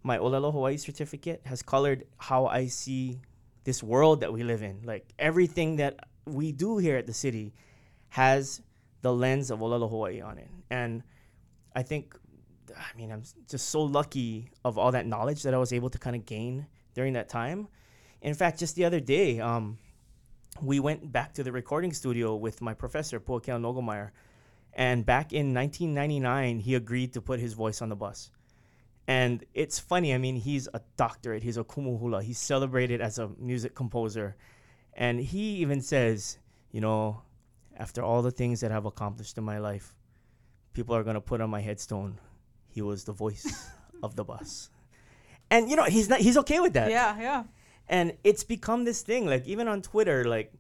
my 0.04 0.18
Olelo 0.18 0.52
Hawaii 0.52 0.78
certificate 0.78 1.42
has 1.46 1.62
colored 1.62 2.06
how 2.18 2.46
I 2.46 2.68
see 2.68 3.20
this 3.64 3.82
world 3.82 4.22
that 4.22 4.32
we 4.32 4.44
live 4.44 4.62
in. 4.62 4.82
Like 4.84 5.14
everything 5.18 5.78
that 5.78 6.00
we 6.26 6.52
do 6.52 6.78
here 6.78 6.98
at 6.98 7.08
the 7.08 7.14
city 7.14 7.54
has 8.10 8.62
the 9.02 9.14
lens 9.14 9.52
of 9.52 9.60
Olelo 9.60 9.90
Hawaii 9.90 10.22
on 10.22 10.38
it. 10.38 10.50
And 10.70 11.04
I 11.76 11.84
think, 11.84 12.16
I 12.78 12.96
mean, 12.98 13.12
I'm 13.12 13.24
just 13.50 13.70
so 13.70 13.82
lucky 13.82 14.50
of 14.64 14.78
all 14.78 14.92
that 14.92 15.06
knowledge 15.06 15.44
that 15.44 15.54
I 15.54 15.58
was 15.58 15.74
able 15.74 15.90
to 15.90 15.98
kind 15.98 16.16
of 16.16 16.26
gain 16.26 16.68
during 16.94 17.14
that 17.14 17.28
time. 17.28 17.68
In 18.24 18.34
fact, 18.34 18.58
just 18.58 18.76
the 18.76 18.86
other 18.86 19.02
day, 19.02 19.42
um, 19.42 19.78
we 20.62 20.80
went 20.80 21.12
back 21.12 21.34
to 21.34 21.44
the 21.44 21.52
recording 21.52 21.92
studio 21.92 22.36
with 22.36 22.62
my 22.62 22.74
professor, 22.74 23.20
Puakea 23.20 23.60
Nogelmeier. 23.60 24.12
And 24.72 25.06
back 25.06 25.34
in 25.34 25.54
1999, 25.54 26.60
he 26.60 26.76
agreed 26.76 27.14
to 27.14 27.22
put 27.22 27.42
his 27.42 27.54
voice 27.54 27.82
on 27.82 27.90
the 27.90 27.98
bus. 27.98 28.32
And 29.10 29.44
it's 29.54 29.78
funny, 29.78 30.14
I 30.14 30.18
mean, 30.18 30.38
he's 30.38 30.70
a 30.74 30.80
doctorate, 30.96 31.44
he's 31.44 31.58
a 31.58 31.66
kumuhula, 31.66 32.24
he's 32.24 32.40
celebrated 32.40 33.02
as 33.02 33.20
a 33.20 33.28
music 33.38 33.76
composer. 33.76 34.38
And 34.94 35.20
he 35.20 35.58
even 35.58 35.82
says, 35.82 36.38
you 36.72 36.80
know, 36.80 37.22
after 37.76 38.02
all 38.02 38.22
the 38.22 38.32
things 38.32 38.62
that 38.62 38.72
I've 38.72 38.86
accomplished 38.86 39.38
in 39.38 39.44
my 39.44 39.60
life, 39.60 39.94
people 40.72 40.96
are 40.96 41.04
going 41.04 41.16
to 41.16 41.22
put 41.22 41.42
on 41.42 41.50
my 41.50 41.60
headstone, 41.60 42.20
he 42.70 42.82
was 42.82 43.04
the 43.04 43.12
voice 43.12 43.70
of 44.04 44.16
the 44.16 44.24
bus. 44.24 44.70
And, 45.52 45.70
you 45.70 45.76
know, 45.76 45.84
he's 45.84 46.08
not, 46.08 46.22
he's 46.22 46.38
okay 46.38 46.62
with 46.62 46.74
that 46.74 46.90
Yeah, 46.90 47.20
yeah. 47.20 47.44
And 47.88 48.14
it's 48.24 48.44
become 48.44 48.86
this 48.86 49.02
thing 49.02 49.26
like 49.26 49.46
even 49.46 49.68
on 49.68 49.82
twitter 49.82 50.26
like 50.26 50.54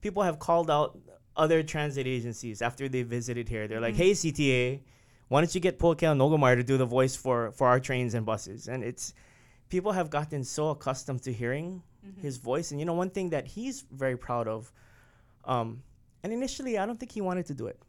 people 0.00 0.22
have 0.22 0.38
called 0.38 0.70
out 0.70 0.98
other 1.36 1.62
transit 1.62 2.06
agencies 2.06 2.62
after 2.62 2.88
they 2.88 3.02
visited 3.02 3.48
here. 3.48 3.68
They're 3.68 3.80
like 3.80 3.94
mm-hmm. 3.94 4.02
hey 4.02 4.12
cta 4.12 4.80
why 5.28 5.42
don't 5.42 5.54
you 5.54 5.60
get 5.60 5.78
Puakea 5.78 6.16
Nogelmeier 6.16 6.56
to 6.56 6.62
do 6.62 6.78
the 6.78 6.86
voice 6.86 7.14
for 7.14 7.50
for 7.52 7.66
our 7.66 7.80
trains 7.80 8.14
and 8.14 8.24
buses? 8.24 8.68
And 8.68 8.82
it's 8.82 9.14
people 9.68 9.92
have 9.92 10.08
gotten 10.08 10.42
so 10.42 10.70
accustomed 10.70 11.22
to 11.24 11.32
hearing 11.32 11.82
mm-hmm. 12.06 12.20
his 12.20 12.38
voice. 12.38 12.70
And 12.70 12.80
you 12.80 12.86
know 12.86 12.94
one 12.94 13.10
thing 13.10 13.30
that 13.30 13.46
he's 13.46 13.84
very 13.90 14.16
proud 14.16 14.48
of 14.48 14.72
um, 15.44 15.82
and 16.22 16.32
initially 16.32 16.78
i 16.78 16.84
don't 16.84 16.98
think 16.98 17.12
he 17.12 17.20
wanted 17.20 17.46
to 17.46 17.54
do 17.54 17.68
it 17.68 17.80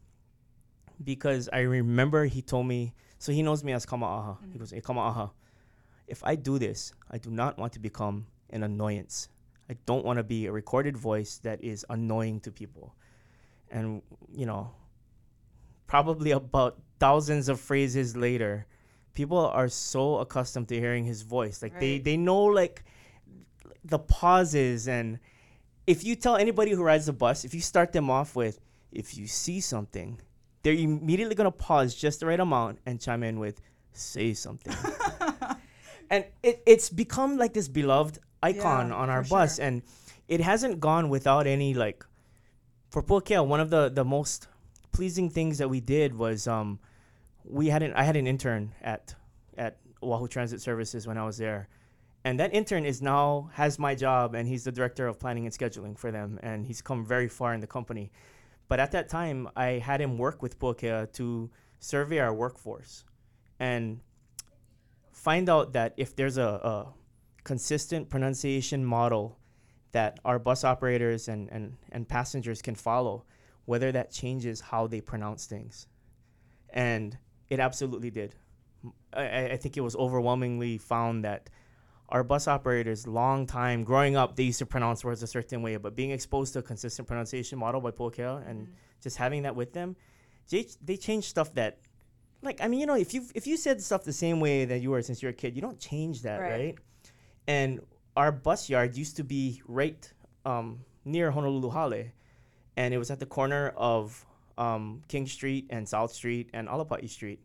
because 1.04 1.50
i 1.52 1.62
remember 1.62 2.26
he 2.26 2.42
told 2.42 2.68
me 2.68 2.94
so 3.18 3.32
he 3.32 3.42
knows 3.42 3.64
me 3.64 3.74
as 3.74 3.86
kama'aha 3.86 4.38
he 4.40 4.48
mm-hmm. 4.48 4.60
goes 4.60 4.72
hey 4.72 4.82
kama'aha 4.82 5.32
if 6.10 6.24
I 6.24 6.36
do 6.36 6.58
this, 6.60 6.94
I 7.10 7.20
do 7.20 7.30
not 7.30 7.58
want 7.58 7.74
to 7.74 7.80
become 7.80 8.26
an 8.52 8.64
annoyance. 8.64 9.30
I 9.70 9.76
don't 9.86 10.04
want 10.04 10.18
to 10.18 10.24
be 10.24 10.48
a 10.48 10.52
recorded 10.52 10.98
voice 10.98 11.38
that 11.44 11.64
is 11.64 11.86
annoying 11.90 12.40
to 12.42 12.52
people. 12.52 12.96
And, 13.70 14.02
you 14.32 14.46
know, 14.46 14.72
probably 15.88 16.32
about 16.32 16.82
thousands 17.00 17.50
of 17.50 17.60
phrases 17.60 18.16
later, 18.16 18.66
people 19.14 19.38
are 19.38 19.70
so 19.70 20.18
accustomed 20.18 20.68
to 20.70 20.80
hearing 20.80 21.06
his 21.06 21.22
voice. 21.22 21.62
Like 21.62 21.80
they, 21.80 22.00
they 22.00 22.18
know 22.18 22.44
like 22.46 22.84
the 23.84 24.00
pauses 24.00 24.88
and 24.88 25.20
if 25.88 26.04
you 26.04 26.16
tell 26.16 26.36
anybody 26.36 26.72
who 26.72 26.84
rides 26.84 27.08
the 27.08 27.14
bus, 27.14 27.46
if 27.46 27.54
you 27.54 27.62
start 27.62 27.94
them 27.94 28.10
off 28.10 28.36
with, 28.36 28.60
if 28.92 29.18
you 29.18 29.28
see 29.28 29.60
something, 29.60 30.20
they're 30.62 30.74
immediately 30.74 31.36
gonna 31.36 31.52
pause 31.52 31.96
just 31.96 32.20
the 32.20 32.26
right 32.26 32.40
amount 32.40 32.80
and 32.86 33.00
chime 33.00 33.24
in 33.24 33.40
with, 33.40 33.62
say 33.94 34.34
something 34.34 34.74
and 36.10 36.26
it, 36.44 36.62
it's 36.66 36.90
become 36.90 37.38
like 37.38 37.54
this 37.54 37.68
beloved 37.68 38.20
icon 38.42 38.90
Yeah, 38.90 38.96
on 38.96 39.10
our 39.10 39.24
bus 39.24 39.58
sure. 39.58 39.66
and 39.66 39.82
it 40.28 40.42
hasn't 40.42 40.80
gone 40.80 41.10
without 41.10 41.48
any 41.48 41.74
like 41.74 42.06
for 42.90 43.04
Puakea, 43.04 43.46
one 43.46 43.60
of 43.60 43.70
the 43.70 43.90
the 43.90 44.04
most 44.06 44.48
pleasing 44.92 45.30
things 45.30 45.58
that 45.60 45.70
we 45.70 45.80
did 45.80 46.18
was 46.18 46.48
um 46.48 46.80
we 47.44 47.68
had 47.68 47.84
an 47.84 47.94
I 47.94 48.04
had 48.04 48.16
an 48.16 48.28
intern 48.28 48.74
at 48.82 49.16
at 49.58 49.78
Oahu 50.02 50.28
Transit 50.28 50.62
Services 50.62 51.08
when 51.08 51.18
I 51.18 51.26
was 51.26 51.38
there. 51.38 51.68
And 52.26 52.40
that 52.40 52.54
intern 52.54 52.86
is 52.86 53.02
now 53.02 53.50
has 53.54 53.80
my 53.80 53.96
job 53.96 54.36
and 54.36 54.48
he's 54.48 54.64
the 54.66 54.72
director 54.72 55.08
of 55.08 55.20
planning 55.20 55.46
and 55.46 55.54
scheduling 55.54 55.98
for 55.98 56.12
them 56.12 56.40
and 56.44 56.66
he's 56.66 56.82
come 56.82 57.06
very 57.06 57.28
far 57.30 57.54
in 57.54 57.62
the 57.62 57.68
company. 57.68 58.12
But 58.68 58.80
at 58.80 58.92
that 58.92 59.10
time 59.10 59.50
I 59.56 59.80
had 59.80 60.02
him 60.02 60.18
work 60.18 60.42
with 60.42 60.60
Puakea 60.60 61.12
to 61.14 61.50
survey 61.80 62.20
our 62.20 62.34
workforce 62.34 63.06
and 63.60 64.02
find 65.12 65.50
out 65.50 65.74
that 65.74 65.94
if 65.98 66.16
there's 66.16 66.38
a, 66.38 66.44
a 66.44 66.94
consistent 67.50 68.10
pronunciation 68.10 68.86
model 68.86 69.40
that 69.92 70.20
our 70.24 70.38
bus 70.38 70.64
operators 70.64 71.28
and, 71.28 71.50
and, 71.52 71.78
and 71.92 72.08
passengers 72.08 72.62
can 72.62 72.76
follow, 72.76 73.26
whether 73.66 73.92
that 73.92 74.12
changes 74.12 74.62
how 74.62 74.86
they 74.86 75.02
pronounce 75.02 75.48
things. 75.48 75.88
And 76.70 77.18
it 77.50 77.60
absolutely 77.60 78.12
did. 78.12 78.36
I, 79.12 79.54
I- 79.54 79.58
think 79.58 79.78
it 79.78 79.82
was 79.82 79.96
overwhelmingly 79.96 80.78
found 80.78 81.24
that 81.24 81.50
our 82.10 82.24
bus 82.24 82.48
operators, 82.48 83.08
long 83.08 83.48
time 83.48 83.84
growing 83.84 84.16
up, 84.16 84.36
they 84.36 84.44
used 84.44 84.60
to 84.60 84.68
pronounce 84.68 85.04
words 85.04 85.24
a 85.24 85.28
certain 85.28 85.64
way, 85.64 85.76
but 85.78 85.96
being 85.96 86.12
exposed 86.12 86.54
to 86.54 86.60
a 86.60 86.62
consistent 86.62 87.08
pronunciation 87.08 87.58
model 87.58 87.82
by 87.82 87.90
Puakea 87.90 88.48
and 88.48 88.58
mm-hmm. 88.60 88.74
just 89.02 89.18
having 89.18 89.42
that 89.42 89.56
with 89.56 89.74
them, 89.74 89.96
they, 90.52 90.68
they 90.86 90.98
changed 90.98 91.28
stuff 91.30 91.52
that 91.56 91.80
like 92.42 92.62
I 92.62 92.68
mean, 92.68 92.80
you 92.80 92.86
know, 92.86 92.96
if 92.96 93.14
you 93.14 93.26
if 93.36 93.48
you 93.48 93.58
said 93.58 93.82
stuff 93.82 94.04
the 94.04 94.14
same 94.14 94.40
way 94.40 94.66
that 94.66 94.80
you 94.82 94.92
were 94.92 95.02
since 95.02 95.22
you're 95.22 95.32
a 95.32 95.42
kid, 95.44 95.56
you 95.56 95.62
don't 95.62 95.80
change 95.80 96.22
that, 96.22 96.40
Right. 96.40 96.52
right? 96.52 96.78
And 97.48 97.80
our 98.16 98.32
bus 98.32 98.70
yard 98.70 98.96
used 98.98 99.18
to 99.18 99.24
be 99.24 99.62
right 99.68 100.12
um, 100.46 100.80
near 101.06 101.32
Honolulu 101.32 101.72
Hale, 101.72 102.06
and 102.78 102.94
it 102.94 102.98
was 102.98 103.10
at 103.12 103.20
the 103.20 103.26
corner 103.26 103.74
of 103.76 104.26
um, 104.58 105.02
King 105.08 105.26
Street 105.28 105.68
and 105.70 105.88
South 105.88 106.14
Street 106.14 106.50
and 106.54 106.68
Alapa'i 106.68 107.10
Street, 107.10 107.40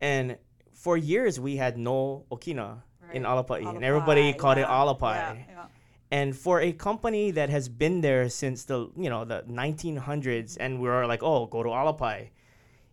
and 0.00 0.36
for 0.74 0.96
years 0.96 1.38
we 1.38 1.56
had 1.56 1.78
no 1.78 2.24
Okina 2.30 2.82
in 3.12 3.22
Right. 3.24 3.32
Alapa'i, 3.46 3.68
and 3.76 3.84
everybody 3.84 4.32
Alapai, 4.32 4.38
called 4.38 4.58
yeah, 4.58 4.64
it 4.64 4.68
Alapai. 4.68 5.14
yeah, 5.14 5.34
yeah. 5.48 5.64
And 6.10 6.36
for 6.36 6.60
a 6.60 6.72
company 6.72 7.30
that 7.32 7.48
has 7.48 7.68
been 7.68 8.00
there 8.00 8.28
since 8.28 8.64
the 8.64 8.90
you 8.96 9.08
know 9.08 9.24
the 9.24 9.42
1900s, 9.48 10.56
and 10.60 10.80
we're 10.80 11.06
like, 11.06 11.22
oh, 11.22 11.46
go 11.46 11.62
to 11.62 11.68
Alapai, 11.70 12.30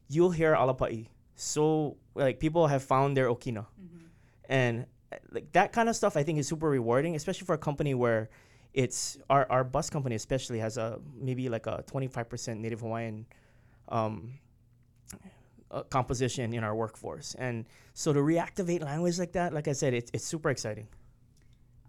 you'll 0.08 0.32
hear 0.32 0.54
Alapai. 0.56 1.08
So 1.36 1.98
like 2.16 2.40
people 2.40 2.68
have 2.68 2.84
found 2.84 3.18
their 3.18 3.28
Okina, 3.28 3.66
and 4.48 4.82
uh, 4.82 4.86
like 5.32 5.52
that 5.54 5.72
kind 5.72 5.90
of 5.90 5.96
stuff, 5.96 6.18
I 6.18 6.24
think 6.24 6.40
is 6.40 6.48
super 6.48 6.70
rewarding, 6.70 7.16
especially 7.16 7.46
for 7.46 7.54
a 7.54 7.58
company 7.58 7.94
where 7.94 8.30
it's 8.74 9.18
our 9.30 9.48
our 9.50 9.64
bus 9.64 9.90
company 9.90 10.16
especially 10.16 10.60
has 10.60 10.78
a 10.78 11.00
maybe 11.16 11.50
like 11.50 11.66
a 11.66 11.84
25% 11.92 12.58
Native 12.58 12.82
Hawaiian 12.82 13.26
um, 13.88 14.34
uh, 15.72 15.82
composition 15.84 16.54
in 16.54 16.64
our 16.64 16.76
workforce, 16.76 17.36
and 17.36 17.66
so 17.94 18.14
to 18.14 18.20
reactivate 18.20 18.84
language 18.84 19.18
like 19.20 19.32
that, 19.34 19.54
like 19.54 19.68
I 19.68 19.74
said, 19.74 19.94
it's 19.94 20.12
it's 20.14 20.26
super 20.26 20.50
exciting. 20.50 20.88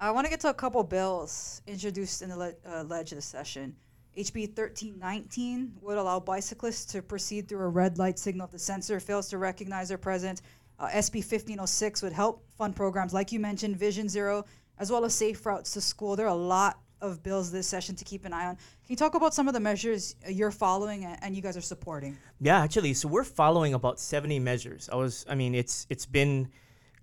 I 0.01 0.11
want 0.13 0.25
to 0.25 0.31
get 0.31 0.41
to 0.41 0.49
a 0.49 0.55
couple 0.55 0.83
bills 0.83 1.61
introduced 1.67 2.23
in 2.23 2.31
the 2.31 2.37
le- 2.37 2.55
uh, 2.65 2.85
this 2.85 3.25
session. 3.25 3.77
HB 4.17 4.59
1319 4.59 5.73
would 5.83 5.99
allow 5.99 6.19
bicyclists 6.19 6.85
to 6.87 7.03
proceed 7.03 7.49
through 7.49 7.61
a 7.61 7.69
red 7.69 7.97
light 7.99 8.19
signal 8.19 8.47
if 8.47 8.51
the 8.51 8.59
sensor 8.59 8.99
fails 8.99 9.29
to 9.29 9.39
recognize 9.39 9.89
their 9.89 9.99
presence. 9.99 10.43
Uh, 10.81 10.89
SB 10.89 11.17
1506 11.17 12.01
would 12.03 12.13
help 12.15 12.43
fund 12.57 12.75
programs 12.75 13.13
like 13.13 13.33
you 13.33 13.39
mentioned, 13.39 13.77
Vision 13.77 14.09
Zero, 14.09 14.47
as 14.79 14.91
well 14.91 15.05
as 15.05 15.15
safe 15.15 15.45
routes 15.45 15.73
to 15.75 15.81
school. 15.81 16.17
There 16.17 16.25
are 16.25 16.31
a 16.31 16.35
lot 16.35 16.81
of 17.03 17.23
bills 17.23 17.53
this 17.53 17.67
session 17.67 17.95
to 17.97 18.05
keep 18.05 18.25
an 18.25 18.33
eye 18.33 18.47
on. 18.47 18.57
Can 18.57 18.89
you 18.89 18.97
talk 18.97 19.15
about 19.15 19.35
some 19.35 19.47
of 19.47 19.53
the 19.53 19.61
measures 19.61 20.17
uh, 20.27 20.31
you're 20.31 20.51
following 20.51 21.05
and, 21.05 21.37
you 21.37 21.43
guys 21.43 21.57
are 21.57 21.63
supporting? 21.63 22.17
Yeah, 22.41 22.63
actually, 22.63 22.95
so 22.95 23.09
we're 23.09 23.25
following 23.25 23.75
about 23.75 24.01
70 24.01 24.39
measures. 24.39 24.89
I 24.91 24.97
was, 24.97 25.27
I 25.29 25.35
mean, 25.35 25.55
it's 25.55 25.87
it's 25.91 26.07
been 26.07 26.49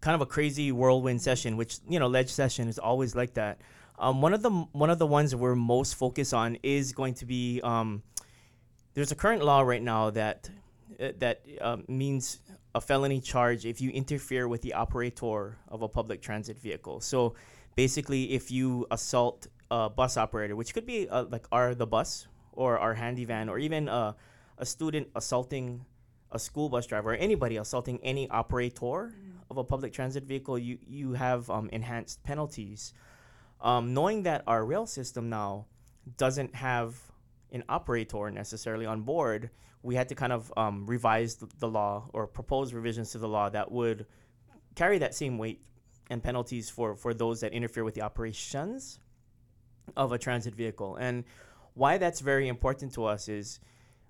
kind 0.02 0.16
of 0.16 0.22
a 0.22 0.26
crazy 0.26 0.72
whirlwind 0.72 1.22
session, 1.22 1.56
which 1.56 1.78
you 1.88 2.00
know, 2.00 2.08
ledge 2.08 2.30
session 2.30 2.68
is 2.68 2.80
always 2.80 3.16
like 3.16 3.36
that. 3.36 3.62
Um, 4.00 4.22
one 4.22 4.34
of 4.34 4.42
the 4.42 4.50
one 4.50 4.90
of 4.90 4.98
the 4.98 5.08
ones 5.08 5.36
we're 5.36 5.56
most 5.56 5.96
focused 5.96 6.34
on 6.34 6.58
is 6.64 6.94
going 6.94 7.14
to 7.16 7.26
be 7.26 7.62
um, 7.64 8.02
there's 8.96 9.12
a 9.12 9.16
current 9.16 9.44
law 9.44 9.62
right 9.62 9.82
now 9.82 10.10
that 10.12 10.50
uh, 11.00 11.10
that 11.20 11.42
uh, 11.62 11.78
means 11.88 12.40
a 12.78 12.82
felony 12.82 13.20
charge 13.20 13.66
if 13.66 13.82
you 13.82 13.90
interfere 13.90 14.48
with 14.48 14.62
the 14.62 14.74
operator 14.74 15.58
of 15.68 15.82
a 15.82 15.90
public 15.90 16.22
transit 16.22 16.58
vehicle. 16.60 17.02
So 17.02 17.34
basically, 17.76 18.32
if 18.32 18.52
you 18.52 18.86
assault 18.92 19.48
a 19.72 19.90
bus 19.90 20.16
operator, 20.16 20.56
which 20.56 20.74
could 20.76 20.86
be 20.86 21.10
uh, 21.10 21.26
like 21.30 21.46
our 21.52 21.74
the 21.74 21.88
bus 21.88 22.28
or 22.54 22.78
our 22.78 22.94
Handi-Van, 22.94 23.50
or 23.50 23.58
even 23.58 23.88
a, 23.88 24.16
a 24.60 24.66
student 24.66 25.08
assaulting 25.16 25.86
a 26.32 26.38
school 26.38 26.70
bus 26.70 26.86
driver 26.86 27.14
or 27.14 27.16
anybody 27.16 27.58
assaulting 27.58 28.00
any 28.04 28.30
operator 28.30 29.16
of 29.50 29.58
a 29.58 29.64
public 29.64 29.92
transit 29.92 30.24
vehicle, 30.24 30.58
you 30.60 30.78
you 30.88 31.14
have 31.14 31.50
um, 31.50 31.70
enhanced 31.74 32.24
penalties. 32.24 32.94
Um, 33.60 33.94
knowing 33.96 34.24
that 34.24 34.44
our 34.46 34.64
rail 34.64 34.86
system 34.86 35.30
now 35.30 35.66
doesn't 36.18 36.54
have 36.54 36.96
an 37.52 37.64
operator 37.68 38.30
necessarily 38.30 38.86
on 38.86 39.02
board, 39.02 39.50
we 39.88 39.96
had 39.96 40.10
to 40.10 40.16
kind 40.16 40.34
of 40.34 40.52
um, 40.58 40.86
revise 40.86 41.38
the, 41.60 41.68
law 41.70 42.10
or 42.12 42.28
propose 42.28 42.74
revisions 42.74 43.12
to 43.12 43.18
the 43.18 43.28
law 43.28 43.48
that 43.48 43.72
would 43.72 44.06
carry 44.76 44.98
that 44.98 45.16
same 45.16 45.38
weight 45.38 45.64
and 46.10 46.22
penalties 46.22 46.70
for, 46.70 46.94
for 46.98 47.14
those 47.14 47.40
that 47.40 47.54
interfere 47.54 47.86
with 47.86 47.94
the 47.94 48.02
operations 48.02 49.00
of 49.96 50.12
a 50.12 50.18
transit 50.18 50.54
vehicle. 50.54 50.98
And 50.98 51.24
why 51.74 51.98
that's 51.98 52.20
very 52.20 52.50
important 52.50 52.96
to 52.96 53.06
us 53.06 53.30
is, 53.30 53.62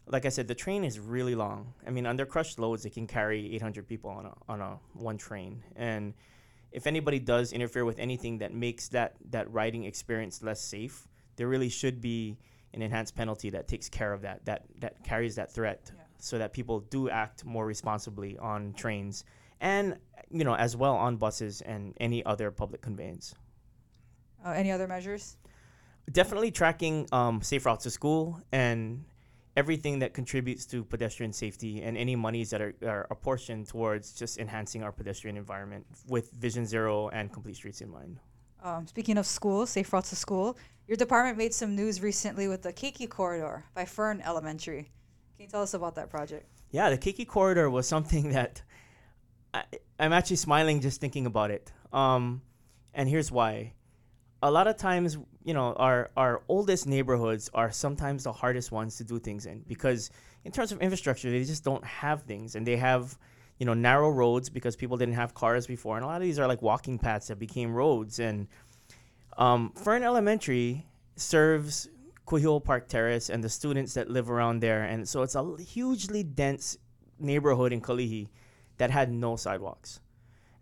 like 0.07 0.25
I 0.25 0.29
said, 0.29 0.47
the 0.47 0.55
train 0.55 0.83
is 0.83 0.99
really 0.99 1.35
long. 1.35 1.75
I 1.85 1.91
mean, 1.91 2.07
under 2.07 2.25
crushed 2.25 2.57
loads, 2.57 2.83
it 2.83 2.95
can 2.95 3.05
carry 3.05 3.53
800 3.53 3.87
people 3.87 4.09
on 4.09 4.25
a, 4.25 4.33
on 4.49 4.61
a 4.61 4.79
one 4.93 5.19
train. 5.19 5.61
And 5.75 6.15
if 6.71 6.87
anybody 6.87 7.19
does 7.19 7.53
interfere 7.53 7.85
with 7.85 7.99
anything 7.99 8.39
that 8.39 8.51
makes 8.51 8.87
that, 8.89 9.13
that 9.29 9.53
riding 9.53 9.83
experience 9.83 10.41
less 10.41 10.59
safe, 10.59 11.07
there 11.35 11.47
really 11.47 11.69
should 11.69 12.01
be 12.01 12.39
an 12.73 12.81
enhanced 12.81 13.15
penalty 13.15 13.49
that 13.51 13.67
takes 13.67 13.89
care 13.89 14.13
of 14.13 14.21
that, 14.21 14.45
that, 14.45 14.65
that 14.79 15.03
carries 15.03 15.35
that 15.35 15.51
threat 15.51 15.91
Yeah. 15.95 16.03
so 16.19 16.37
that 16.37 16.53
people 16.53 16.81
do 16.81 17.09
act 17.09 17.45
more 17.45 17.65
responsibly 17.65 18.37
on 18.37 18.73
trains 18.73 19.23
and, 19.59 19.97
you 20.29 20.43
know, 20.43 20.55
as 20.55 20.75
well 20.75 20.95
on 20.95 21.17
buses 21.17 21.61
and 21.61 21.93
any 21.99 22.23
other 22.25 22.51
public 22.51 22.81
conveyance. 22.81 23.33
Uh, 24.45 24.51
any 24.51 24.71
other 24.71 24.87
measures? 24.87 25.37
Definitely 26.11 26.51
tracking 26.51 27.07
um, 27.11 27.41
safe 27.41 27.65
routes 27.65 27.83
to 27.83 27.89
school 27.89 28.39
and 28.51 29.03
everything 29.57 29.99
that 29.99 30.13
contributes 30.13 30.65
to 30.67 30.83
pedestrian 30.83 31.33
safety 31.33 31.81
and 31.81 31.97
any 31.97 32.15
monies 32.15 32.51
that 32.51 32.61
are, 32.61 32.75
are 32.85 33.07
apportioned 33.09 33.67
towards 33.67 34.13
just 34.13 34.37
enhancing 34.37 34.83
our 34.83 34.91
pedestrian 34.91 35.35
environment 35.35 35.85
with 36.07 36.29
Vision 36.31 36.65
Zero 36.65 37.09
and 37.09 37.33
Complete 37.33 37.55
Streets 37.55 37.81
in 37.81 37.89
mind. 37.89 38.19
Um, 38.63 38.85
speaking 38.85 39.17
of 39.17 39.25
school, 39.25 39.65
safe 39.65 39.91
routes 39.91 40.09
to 40.11 40.15
school, 40.15 40.57
your 40.87 40.97
department 40.97 41.37
made 41.37 41.53
some 41.53 41.75
news 41.75 42.01
recently 42.01 42.47
with 42.47 42.61
the 42.61 42.71
Keiki 42.71 43.09
Corridor 43.09 43.65
by 43.75 43.85
Fern 43.85 44.21
Elementary. 44.25 44.91
Can 45.35 45.45
you 45.45 45.47
tell 45.47 45.61
us 45.61 45.73
about 45.73 45.95
that 45.95 46.09
project? 46.09 46.49
Yeah, 46.71 46.89
the 46.89 46.97
Keiki 46.97 47.27
corridor 47.27 47.69
was 47.69 47.87
something 47.87 48.29
that 48.33 48.61
I, 49.53 49.63
I'm 49.99 50.13
actually 50.13 50.37
smiling 50.37 50.81
just 50.81 51.01
thinking 51.01 51.25
about 51.25 51.51
it. 51.51 51.71
Um, 51.91 52.41
and 52.93 53.07
here's 53.07 53.31
why. 53.31 53.73
A 54.41 54.51
lot 54.51 54.67
of 54.67 54.77
times, 54.77 55.17
you 55.43 55.53
know, 55.53 55.73
our, 55.73 56.11
our 56.15 56.43
oldest 56.47 56.87
neighborhoods 56.87 57.49
are 57.53 57.71
sometimes 57.71 58.23
the 58.23 58.31
hardest 58.31 58.71
ones 58.71 58.97
to 58.97 59.03
do 59.03 59.19
things 59.19 59.45
in 59.45 59.63
because, 59.67 60.11
in 60.45 60.51
terms 60.51 60.71
of 60.71 60.79
infrastructure, 60.79 61.29
they 61.31 61.43
just 61.43 61.63
don't 61.63 61.83
have 61.83 62.21
things. 62.23 62.55
And 62.55 62.65
they 62.65 62.77
have, 62.77 63.17
you 63.57 63.65
know, 63.65 63.73
narrow 63.73 64.09
roads 64.09 64.49
because 64.49 64.75
people 64.75 64.95
didn't 64.95 65.15
have 65.15 65.33
cars 65.33 65.65
before. 65.65 65.95
And 65.97 66.03
a 66.03 66.07
lot 66.07 66.17
of 66.17 66.21
these 66.21 66.37
are 66.37 66.47
like 66.47 66.61
walking 66.61 66.99
paths 66.99 67.27
that 67.27 67.39
became 67.39 67.73
roads. 67.73 68.19
And 68.19 68.47
um, 69.37 69.71
Fern 69.75 70.03
Elementary 70.03 70.85
serves 71.15 71.89
Kuhio 72.27 72.63
Park 72.63 72.89
Terrace 72.89 73.29
and 73.29 73.43
the 73.43 73.49
students 73.49 73.93
that 73.93 74.09
live 74.09 74.29
around 74.29 74.61
there. 74.61 74.83
And 74.83 75.07
so 75.07 75.21
it's 75.21 75.35
a 75.35 75.55
hugely 75.61 76.23
dense 76.23 76.77
neighborhood 77.19 77.71
in 77.71 77.81
Kalihi 77.81 78.27
that 78.77 78.91
had 78.91 79.11
no 79.11 79.35
sidewalks. 79.35 80.01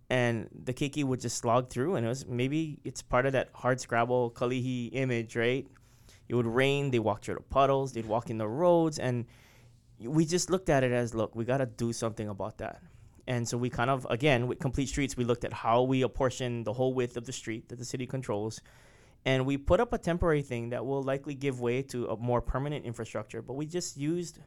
And 0.09 0.49
the 0.63 0.73
Keiki 0.73 1.03
would 1.03 1.19
just 1.19 1.38
slog 1.38 1.69
through, 1.69 1.95
and 1.95 2.05
it 2.05 2.09
was 2.09 2.28
maybe 2.28 2.80
it's 2.84 3.01
part 3.01 3.26
of 3.26 3.34
that 3.34 3.49
hard 3.55 3.82
scrabble 3.82 4.30
Kalihi 4.30 4.89
image, 4.93 5.36
right? 5.36 5.65
It 6.30 6.36
would 6.36 6.45
rain, 6.45 6.91
they 6.91 6.99
walk 6.99 7.23
through 7.23 7.36
the 7.36 7.41
puddles, 7.41 7.93
they'd 7.93 8.05
walk 8.05 8.30
in 8.30 8.38
the 8.38 8.47
roads, 8.47 8.99
and 8.99 9.26
we 9.99 10.26
just 10.26 10.51
looked 10.51 10.69
at 10.69 10.84
it 10.84 10.91
as 10.91 11.15
look, 11.15 11.36
we 11.36 11.43
got 11.43 11.57
to 11.57 11.65
do 11.65 11.91
something 11.91 12.30
about 12.30 12.59
that. 12.59 12.82
And 13.28 13.47
so 13.47 13.57
we 13.57 13.69
kind 13.69 13.89
of, 13.89 14.05
again, 14.09 14.47
with 14.47 14.59
Complete 14.59 14.88
Streets, 14.88 15.17
we 15.17 15.23
looked 15.23 15.45
at 15.45 15.53
how 15.53 15.82
we 15.82 16.03
apportion 16.03 16.63
the 16.63 16.73
whole 16.73 16.93
width 16.93 17.17
of 17.17 17.26
the 17.26 17.32
street 17.32 17.69
that 17.69 17.80
the 17.80 17.86
city 17.86 18.05
controls. 18.05 18.61
And 19.26 19.45
we 19.45 19.57
put 19.57 19.80
up 19.80 19.93
a 19.93 19.97
temporary 19.97 20.43
thing 20.43 20.69
that 20.69 20.86
will 20.86 21.01
likely 21.01 21.34
give 21.34 21.59
way 21.59 21.82
to 21.84 22.07
a 22.07 22.17
more 22.17 22.41
permanent 22.41 22.86
infrastructure. 22.86 23.41
But 23.41 23.53
we 23.53 23.65
just 23.65 23.97
used 23.97 24.39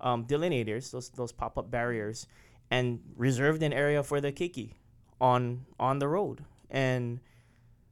um, 0.00 0.26
delineators, 0.26 0.90
those, 0.90 1.08
those 1.10 1.32
pop 1.32 1.56
up 1.56 1.70
barriers, 1.70 2.26
and 2.70 3.00
reserved 3.16 3.62
an 3.62 3.72
area 3.72 4.02
for 4.02 4.20
the 4.20 4.30
Keiki 4.30 4.74
on 5.20 5.64
on 5.80 5.98
the 5.98 6.08
road. 6.08 6.44
And 6.70 7.20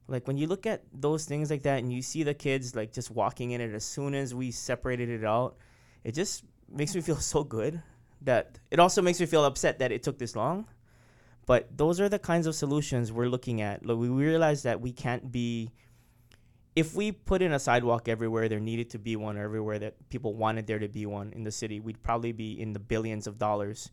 like 0.09 0.26
when 0.26 0.37
you 0.37 0.47
look 0.47 0.66
at 0.66 0.82
those 0.93 1.24
things 1.24 1.51
like 1.51 1.62
that 1.62 1.78
and 1.78 1.93
you 1.93 2.03
see 2.03 2.22
the 2.22 2.34
kids 2.34 2.76
like 2.76 2.93
just 2.93 3.11
walking 3.11 3.53
in 3.53 3.61
it 3.61 3.74
as 3.74 3.84
soon 3.84 4.14
as 4.14 4.34
we 4.34 4.51
separated 4.51 5.09
it 5.09 5.24
out, 5.24 5.57
it 6.05 6.12
just 6.12 6.45
makes 6.68 6.95
me 6.95 7.01
feel 7.01 7.16
so 7.32 7.43
good 7.43 7.82
that 8.27 8.59
it 8.70 8.79
also 8.79 9.01
makes 9.01 9.18
me 9.18 9.27
feel 9.27 9.45
upset 9.45 9.79
that 9.79 9.91
it 9.91 10.03
took 10.03 10.18
this 10.18 10.37
long. 10.37 10.66
But 11.47 11.77
those 11.77 12.01
are 12.01 12.09
the 12.09 12.18
kinds 12.18 12.47
of 12.47 12.55
solutions 12.55 13.12
we're 13.12 13.29
looking 13.29 13.61
at. 13.61 13.87
Like 13.87 13.97
we 13.97 14.09
realize 14.09 14.64
that 14.64 14.81
we 14.81 14.93
can't 14.93 15.33
be 15.33 15.70
if 16.74 16.95
we 16.95 17.11
put 17.11 17.41
in 17.41 17.53
a 17.53 17.59
sidewalk 17.59 18.07
everywhere 18.07 18.51
there 18.51 18.61
needed 18.61 18.91
to 18.91 18.99
be 18.99 19.16
one 19.16 19.39
or 19.39 19.45
everywhere 19.45 19.79
that 19.79 19.95
people 20.11 20.35
wanted 20.35 20.66
there 20.66 20.79
to 20.79 20.89
be 20.89 21.07
one 21.07 21.33
in 21.33 21.43
the 21.43 21.51
city, 21.51 21.81
we'd 21.81 22.03
probably 22.03 22.33
be 22.33 22.61
in 22.61 22.74
the 22.74 22.79
billions 22.79 23.27
of 23.27 23.39
dollars 23.39 23.91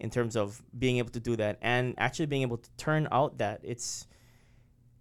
in 0.00 0.10
terms 0.10 0.34
of 0.34 0.60
being 0.76 0.98
able 0.98 1.10
to 1.10 1.20
do 1.20 1.36
that 1.36 1.58
and 1.62 1.94
actually 1.96 2.26
being 2.26 2.42
able 2.42 2.56
to 2.56 2.68
turn 2.76 3.06
out 3.12 3.38
that 3.38 3.60
it's 3.62 4.08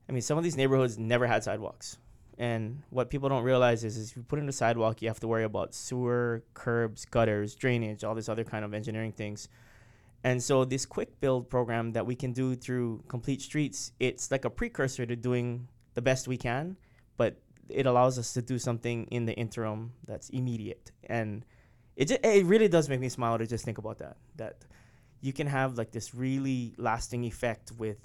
I 0.07 0.11
mean 0.11 0.21
some 0.21 0.37
of 0.37 0.43
these 0.43 0.55
neighborhoods 0.57 0.99
never 0.99 1.25
had 1.25 1.43
sidewalks. 1.43 1.97
And 2.37 2.81
what 2.89 3.09
people 3.09 3.29
don't 3.29 3.43
realize 3.43 3.83
is, 3.83 3.97
is 3.97 4.11
if 4.11 4.17
you 4.17 4.23
put 4.23 4.39
in 4.39 4.49
a 4.49 4.51
sidewalk, 4.51 5.01
you 5.01 5.07
have 5.07 5.19
to 5.19 5.27
worry 5.27 5.43
about 5.43 5.73
sewer, 5.75 6.43
curbs, 6.53 7.05
gutters, 7.05 7.55
drainage, 7.55 8.03
all 8.03 8.15
this 8.15 8.29
other 8.29 8.43
kind 8.43 8.65
of 8.65 8.73
engineering 8.73 9.11
things. 9.11 9.49
And 10.23 10.41
so 10.41 10.65
this 10.65 10.85
quick 10.85 11.19
build 11.19 11.49
program 11.49 11.91
that 11.91 12.05
we 12.05 12.15
can 12.15 12.31
do 12.31 12.55
through 12.55 13.03
Complete 13.07 13.41
Streets, 13.41 13.91
it's 13.99 14.31
like 14.31 14.45
a 14.45 14.49
precursor 14.49 15.05
to 15.05 15.15
doing 15.15 15.67
the 15.93 16.01
best 16.01 16.27
we 16.27 16.37
can, 16.37 16.77
but 17.17 17.37
it 17.69 17.85
allows 17.85 18.17
us 18.17 18.33
to 18.33 18.41
do 18.41 18.57
something 18.57 19.05
in 19.11 19.25
the 19.25 19.33
interim 19.33 19.91
that's 20.07 20.29
immediate. 20.29 20.91
And 21.03 21.45
it 21.95 22.07
just, 22.07 22.21
it 22.23 22.45
really 22.45 22.67
does 22.67 22.89
make 22.89 22.99
me 22.99 23.09
smile 23.09 23.37
to 23.37 23.45
just 23.45 23.65
think 23.65 23.77
about 23.77 23.99
that. 23.99 24.17
That 24.37 24.65
you 25.21 25.33
can 25.33 25.47
have 25.47 25.77
like 25.77 25.91
this 25.91 26.15
really 26.15 26.73
lasting 26.77 27.25
effect 27.25 27.71
with 27.77 27.97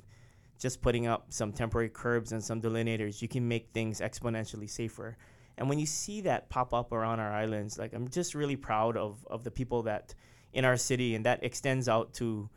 just 0.59 0.83
putting 0.83 1.07
up 1.07 1.27
some 1.33 1.53
temporary 1.53 1.89
curbs 1.89 2.33
and 2.33 2.43
some 2.43 2.61
delineators. 2.61 3.23
You 3.23 3.29
can 3.29 3.47
make 3.47 3.71
things 3.71 4.01
exponentially 4.01 4.69
safer. 4.69 5.17
And 5.57 5.69
when 5.69 5.79
you 5.79 5.87
see 5.87 6.21
that 6.23 6.49
pop 6.49 6.73
up 6.73 6.93
around 6.93 7.21
our 7.21 7.33
islands, 7.33 7.79
like 7.79 7.93
I'm 7.93 8.09
just 8.09 8.35
really 8.35 8.57
proud 8.57 8.97
of 8.97 9.27
of 9.29 9.45
the 9.45 9.51
people 9.51 9.83
that 9.85 10.15
in 10.53 10.65
our 10.65 10.77
city, 10.77 11.15
and 11.15 11.27
that 11.27 11.43
extends 11.45 11.89
out 11.89 12.15
to, 12.15 12.49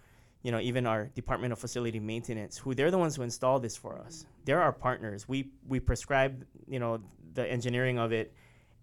you 0.43 0.51
know, 0.51 0.59
even 0.59 0.85
our 0.87 1.07
Department 1.07 1.51
of 1.51 1.59
Facility 1.59 1.99
Maintenance, 1.99 2.57
who 2.57 2.73
they're 2.73 2.91
the 2.91 2.97
ones 2.97 3.15
who 3.15 3.21
install 3.21 3.59
this 3.59 3.75
for 3.75 3.99
us. 3.99 4.25
They're 4.45 4.61
our 4.61 4.71
partners. 4.71 5.27
We 5.27 5.51
we 5.67 5.79
prescribe, 5.79 6.45
you 6.67 6.79
know, 6.79 7.01
the 7.33 7.49
engineering 7.49 7.99
of 7.99 8.11
it, 8.11 8.33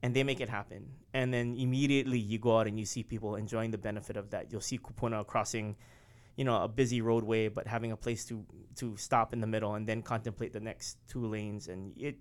and 0.02 0.14
they 0.14 0.24
make 0.24 0.40
it 0.40 0.48
happen. 0.48 0.86
And 1.14 1.32
then 1.32 1.56
immediately 1.56 2.18
you 2.18 2.38
go 2.38 2.58
out 2.58 2.66
and 2.66 2.78
you 2.78 2.84
see 2.84 3.02
people 3.02 3.36
enjoying 3.36 3.70
the 3.70 3.78
benefit 3.78 4.16
of 4.16 4.30
that. 4.30 4.52
You'll 4.52 4.60
see 4.60 4.78
Kupuna 4.78 5.26
crossing, 5.26 5.76
you 6.38 6.44
know, 6.44 6.62
a 6.62 6.68
busy 6.68 7.00
roadway, 7.02 7.48
but 7.48 7.66
having 7.66 7.90
a 7.90 7.96
place 7.96 8.24
to 8.24 8.46
to 8.76 8.96
stop 8.96 9.32
in 9.32 9.40
the 9.40 9.46
middle 9.46 9.74
and 9.74 9.88
then 9.88 10.00
contemplate 10.02 10.52
the 10.52 10.60
next 10.60 10.96
two 11.08 11.26
lanes. 11.26 11.66
And 11.66 11.92
it, 11.98 12.16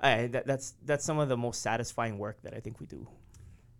I 0.00 0.28
that, 0.28 0.46
that's 0.46 0.74
that's 0.86 1.04
some 1.04 1.18
of 1.18 1.28
the 1.28 1.36
most 1.36 1.60
satisfying 1.60 2.16
work 2.18 2.40
that 2.42 2.54
I 2.54 2.60
think 2.60 2.80
we 2.80 2.86
do. 2.86 3.06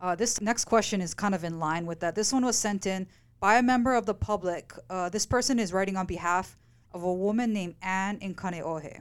Uh, 0.03 0.14
this 0.14 0.41
next 0.43 0.66
question 0.66 1.01
is 1.01 1.14
kind 1.14 1.35
of 1.35 1.45
in 1.45 1.59
line 1.59 1.87
with 1.87 2.01
that. 2.01 2.14
This 2.14 2.30
one 2.30 2.45
was 2.45 2.59
sent 2.59 2.85
in 2.85 3.07
by 3.41 3.57
a 3.57 3.62
member 3.62 3.95
of 3.95 4.05
the 4.05 4.14
public. 4.14 4.74
Uh, 4.91 5.09
this 5.09 5.24
person 5.24 5.59
is 5.59 5.72
writing 5.72 5.97
on 5.97 6.05
behalf 6.05 6.59
of 6.93 7.03
a 7.03 7.14
woman 7.14 7.55
named 7.55 7.76
Anne 7.80 8.18
in 8.18 8.35
Kaneohe. 8.35 9.01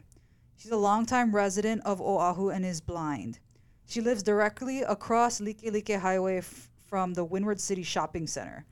She's 0.56 0.72
a 0.72 0.78
longtime 0.78 1.36
resident 1.36 1.82
of 1.84 2.00
Oahu 2.00 2.52
and 2.52 2.66
is 2.66 2.80
blind. 2.80 3.40
She 3.86 4.00
lives 4.00 4.24
directly 4.24 4.84
across 4.84 5.42
Like 5.42 5.60
Like 5.70 5.92
Highway 5.92 6.38
f- 6.38 6.70
from 6.88 7.16
the 7.16 7.26
Windward 7.26 7.60
City 7.60 7.84
Shopping 7.84 8.28
Center. 8.28 8.66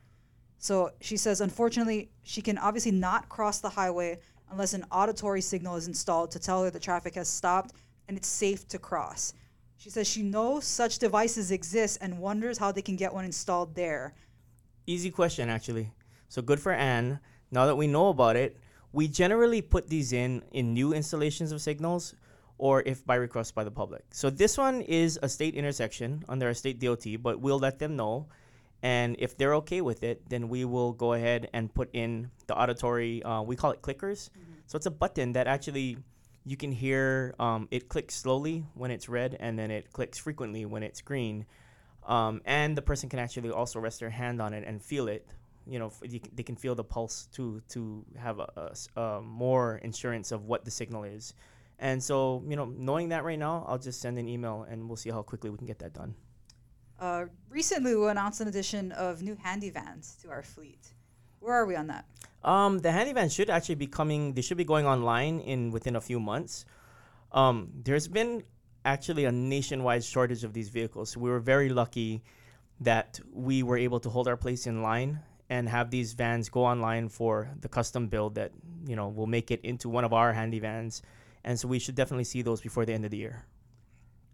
So 0.60 0.91
she 0.99 1.18
says, 1.18 1.41
unfortunately, 1.41 2.12
she 2.22 2.41
can 2.41 2.57
obviously 2.57 2.91
not 2.91 3.30
cross 3.30 3.60
the 3.60 3.70
highway 3.70 4.20
unless 4.51 4.74
an 4.74 4.86
auditory 4.91 5.41
signal 5.41 5.78
is 5.78 5.88
installed 5.88 6.32
to 6.32 6.39
tell 6.39 6.64
her 6.64 6.70
the 6.70 6.80
traffic 6.80 7.16
has 7.16 7.28
stopped 7.28 7.74
and 8.07 8.18
it's 8.18 8.28
safe 8.28 8.68
to 8.68 8.78
cross. 8.78 9.34
She 9.78 9.89
says 9.89 10.07
she 10.07 10.22
knows 10.22 10.66
such 10.66 10.99
devices 10.99 11.51
exist 11.51 11.99
and 12.01 12.20
wonders 12.20 12.57
how 12.57 12.72
they 12.72 12.82
can 12.82 12.97
get 12.97 13.14
one 13.14 13.24
installed 13.24 13.74
there. 13.74 14.14
Easy 14.86 15.10
question, 15.10 15.47
actually. 15.49 15.91
So 16.28 16.41
good 16.41 16.60
for 16.60 16.74
Anne. 16.74 17.20
Now 17.51 17.66
that 17.66 17.78
we 17.78 17.88
know 17.88 18.10
about 18.10 18.36
it, 18.36 18.57
we 18.91 19.07
generally 19.07 19.62
put 19.62 19.88
these 19.88 20.12
in 20.12 20.43
in 20.51 20.74
new 20.74 20.93
installations 20.93 21.51
of 21.51 21.62
signals 21.62 22.16
or 22.57 22.84
if 22.86 23.05
by 23.05 23.16
request 23.16 23.55
by 23.55 23.64
the 23.64 23.72
public. 23.72 24.03
So 24.12 24.30
this 24.30 24.57
one 24.57 24.82
is 24.82 25.18
a 25.24 25.30
state 25.30 25.55
intersection 25.55 26.26
under 26.28 26.49
a 26.49 26.55
state 26.55 26.80
DOT, 26.80 27.05
but 27.22 27.39
we'll 27.39 27.60
let 27.60 27.80
them 27.80 27.95
know. 27.95 28.28
And 28.82 29.17
if 29.19 29.38
they're 29.38 29.55
okay 29.55 29.82
with 29.82 30.03
it, 30.03 30.30
then 30.30 30.47
we 30.47 30.63
will 30.63 30.93
go 30.93 31.13
ahead 31.13 31.49
and 31.53 31.73
put 31.73 31.89
in 31.93 32.32
the 32.47 32.55
auditory, 32.55 33.21
uh, 33.23 33.41
we 33.41 33.55
call 33.55 33.71
it 33.71 33.82
clickers. 33.82 34.30
So 34.67 34.77
it's 34.77 34.86
a 34.86 34.91
button 34.91 35.34
that 35.34 35.47
actually 35.47 35.97
you 36.45 36.55
can 36.55 36.71
hear 36.71 37.36
um, 37.39 37.67
it 37.71 37.89
clicks 37.89 38.15
slowly 38.15 38.65
when 38.75 38.91
it's 38.91 39.09
red 39.09 39.36
and 39.39 39.59
then 39.59 39.71
it 39.71 39.91
clicks 39.91 40.17
frequently 40.17 40.65
when 40.65 40.84
it's 40.84 41.01
green. 41.01 41.45
Um, 42.07 42.41
and 42.45 42.77
the 42.77 42.82
person 42.82 43.09
can 43.09 43.19
actually 43.19 43.51
also 43.51 43.80
rest 43.80 43.99
their 43.99 44.09
hand 44.09 44.41
on 44.41 44.53
it 44.53 44.63
and 44.65 44.82
feel 44.82 45.07
it. 45.07 45.27
You 45.67 45.80
know, 45.80 45.88
f- 45.88 46.01
they 46.34 46.43
can 46.43 46.55
feel 46.55 46.73
the 46.73 46.84
pulse 46.84 47.27
to 47.34 47.61
to 47.69 48.05
have 48.17 48.39
a, 48.39 48.73
a 48.95 48.99
a 49.01 49.21
more 49.21 49.77
insurance 49.84 50.32
of 50.32 50.45
what 50.45 50.65
the 50.65 50.71
signal 50.71 51.03
is. 51.03 51.34
And 51.77 52.01
so, 52.03 52.43
you 52.47 52.55
know, 52.55 52.65
knowing 52.65 53.09
that 53.09 53.23
right 53.23 53.38
now, 53.39 53.65
I'll 53.67 53.77
just 53.77 54.01
send 54.01 54.17
an 54.17 54.27
email 54.27 54.65
and 54.69 54.88
we'll 54.88 54.97
see 54.97 55.11
how 55.11 55.21
quickly 55.21 55.49
we 55.49 55.57
can 55.57 55.67
get 55.67 55.80
that 55.80 55.93
done. 55.93 56.15
Uh, 56.99 57.25
recently, 57.49 57.95
we 57.95 58.07
announced 58.09 58.41
an 58.41 58.47
addition 58.47 58.91
of 58.91 59.21
new 59.21 59.37
Handi-Vans 59.41 60.17
to 60.21 60.29
our 60.29 60.43
fleet. 60.43 60.89
Where 61.39 61.53
are 61.53 61.65
we 61.65 61.75
on 61.75 61.87
that? 61.87 62.05
Um, 62.43 62.79
the 62.79 62.91
Handi-Van 62.91 63.29
should 63.29 63.49
actually 63.49 63.75
be 63.75 63.87
coming. 63.87 64.33
They 64.33 64.41
should 64.41 64.57
be 64.57 64.65
going 64.65 64.85
online 64.85 65.39
in 65.39 65.71
within 65.71 65.95
a 65.95 66.01
few 66.01 66.19
months. 66.19 66.65
Um, 67.31 67.69
there's 67.83 68.07
been 68.07 68.43
actually 68.83 69.25
a 69.25 69.31
nationwide 69.31 70.03
shortage 70.03 70.43
of 70.43 70.53
these 70.53 70.69
vehicles. 70.69 71.15
We 71.15 71.29
were 71.29 71.39
very 71.39 71.69
lucky 71.69 72.21
that 72.81 73.19
we 73.31 73.63
were 73.63 73.77
able 73.77 73.99
to 74.01 74.09
hold 74.09 74.27
our 74.27 74.37
place 74.37 74.67
in 74.67 74.81
line 74.81 75.19
and 75.49 75.67
have 75.67 75.91
these 75.91 76.13
vans 76.13 76.49
go 76.49 76.63
online 76.63 77.09
for 77.09 77.49
the 77.59 77.67
custom 77.67 78.07
build 78.07 78.35
that 78.35 78.51
you 78.87 78.95
know 78.95 79.09
will 79.09 79.27
make 79.27 79.51
it 79.51 79.59
into 79.63 79.89
one 79.89 80.03
of 80.03 80.13
our 80.13 80.31
Handi-Vans. 80.33 81.01
And 81.43 81.59
so 81.59 81.67
we 81.67 81.79
should 81.79 81.95
definitely 81.95 82.25
see 82.25 82.41
those 82.41 82.61
before 82.61 82.85
the 82.85 82.93
end 82.93 83.05
of 83.05 83.11
the 83.11 83.17
year. 83.17 83.45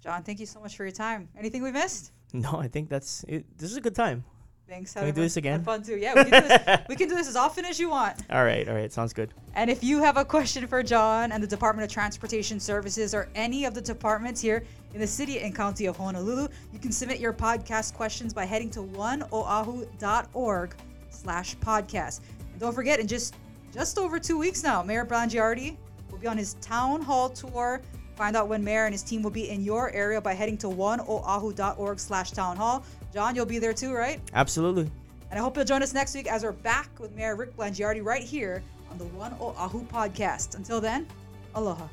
Jon, 0.02 0.24
thank 0.24 0.40
you 0.40 0.46
so 0.46 0.60
much 0.60 0.76
for 0.76 0.84
your 0.84 0.92
time. 0.92 1.30
Anything 1.38 1.64
we 1.64 1.72
missed? 1.72 2.12
No, 2.42 2.60
I 2.60 2.68
think 2.68 2.90
that's 2.90 3.24
it. 3.28 3.46
This 3.58 3.72
is 3.72 3.78
a 3.78 3.82
good 3.82 3.96
time. 3.96 4.24
Thanks. 4.68 4.94
Can 4.94 5.06
we 5.06 5.12
do 5.12 5.22
this 5.22 5.38
again? 5.38 5.64
Fun 5.64 5.84
too. 5.84 5.96
Yeah, 5.96 6.16
we 6.16 6.30
can, 6.30 6.42
do 6.42 6.48
this. 6.48 6.80
we 6.90 6.96
can 6.96 7.08
do 7.08 7.16
this 7.16 7.28
as 7.28 7.36
often 7.36 7.66
as 7.66 7.80
you 7.80 7.90
want. 7.90 8.24
All 8.32 8.44
right, 8.44 8.68
all 8.68 8.74
right, 8.74 8.92
sounds 8.92 9.14
good. 9.14 9.32
And 9.54 9.70
if 9.70 9.84
you 9.84 10.02
have 10.02 10.18
a 10.18 10.26
question 10.26 10.66
for 10.66 10.82
Jon 10.82 11.32
and 11.32 11.42
the 11.42 11.48
Department 11.48 11.86
of 11.86 11.94
Transportation 11.94 12.60
Services 12.60 13.14
or 13.14 13.30
any 13.36 13.66
of 13.66 13.76
the 13.76 13.82
departments 13.82 14.42
here 14.42 14.64
in 14.94 15.00
the 15.00 15.08
city 15.08 15.40
and 15.40 15.56
county 15.56 15.86
of 15.86 15.98
Honolulu, 15.98 16.48
you 16.74 16.80
can 16.80 16.92
submit 16.92 17.20
your 17.20 17.32
podcast 17.32 17.94
questions 17.94 18.34
by 18.34 18.46
heading 18.46 18.72
to 18.72 18.80
oneoahu.org 18.80 20.76
slash 21.10 21.56
podcast. 21.58 22.22
And 22.52 22.60
don't 22.60 22.74
forget, 22.74 23.00
in 23.00 23.08
just 23.08 23.36
just 23.72 24.00
over 24.00 24.20
two 24.20 24.38
weeks 24.38 24.64
now, 24.64 24.82
Mayor 24.82 25.06
Blangiardi 25.06 25.78
will 26.10 26.18
be 26.18 26.28
on 26.28 26.38
his 26.38 26.56
town 26.56 27.02
hall 27.02 27.30
tour. 27.30 27.82
Find 28.16 28.36
out 28.36 28.48
when 28.48 28.64
Mayor 28.64 28.86
and 28.86 28.94
his 28.94 29.04
team 29.04 29.22
will 29.22 29.32
be 29.32 29.50
in 29.50 29.64
your 29.64 29.92
area 29.92 30.22
by 30.22 30.34
heading 30.34 30.58
to 30.60 30.68
oneoahu.org 30.68 32.00
slash 32.00 32.32
town 32.32 32.56
hall. 32.56 32.86
Jon, 33.14 33.36
you'll 33.36 33.46
be 33.46 33.60
there 33.60 33.74
too, 33.74 33.94
right? 33.94 34.20
Absolutely. 34.34 34.90
And 35.32 35.40
I 35.40 35.44
hope 35.44 35.56
you'll 35.56 35.66
join 35.66 35.84
us 35.84 35.94
next 35.94 36.16
week 36.16 36.28
as 36.28 36.44
we're 36.44 36.54
back 36.54 36.90
with 37.00 37.14
Mayor 37.16 37.36
Rick 37.36 37.58
Blangiardi 37.58 38.04
right 38.04 38.24
here 38.24 38.64
on 38.90 38.98
the 38.98 39.06
One 39.06 39.34
Oahu 39.40 39.86
podcast. 39.86 40.56
Until 40.56 40.80
then, 40.80 41.08
aloha. 41.56 41.88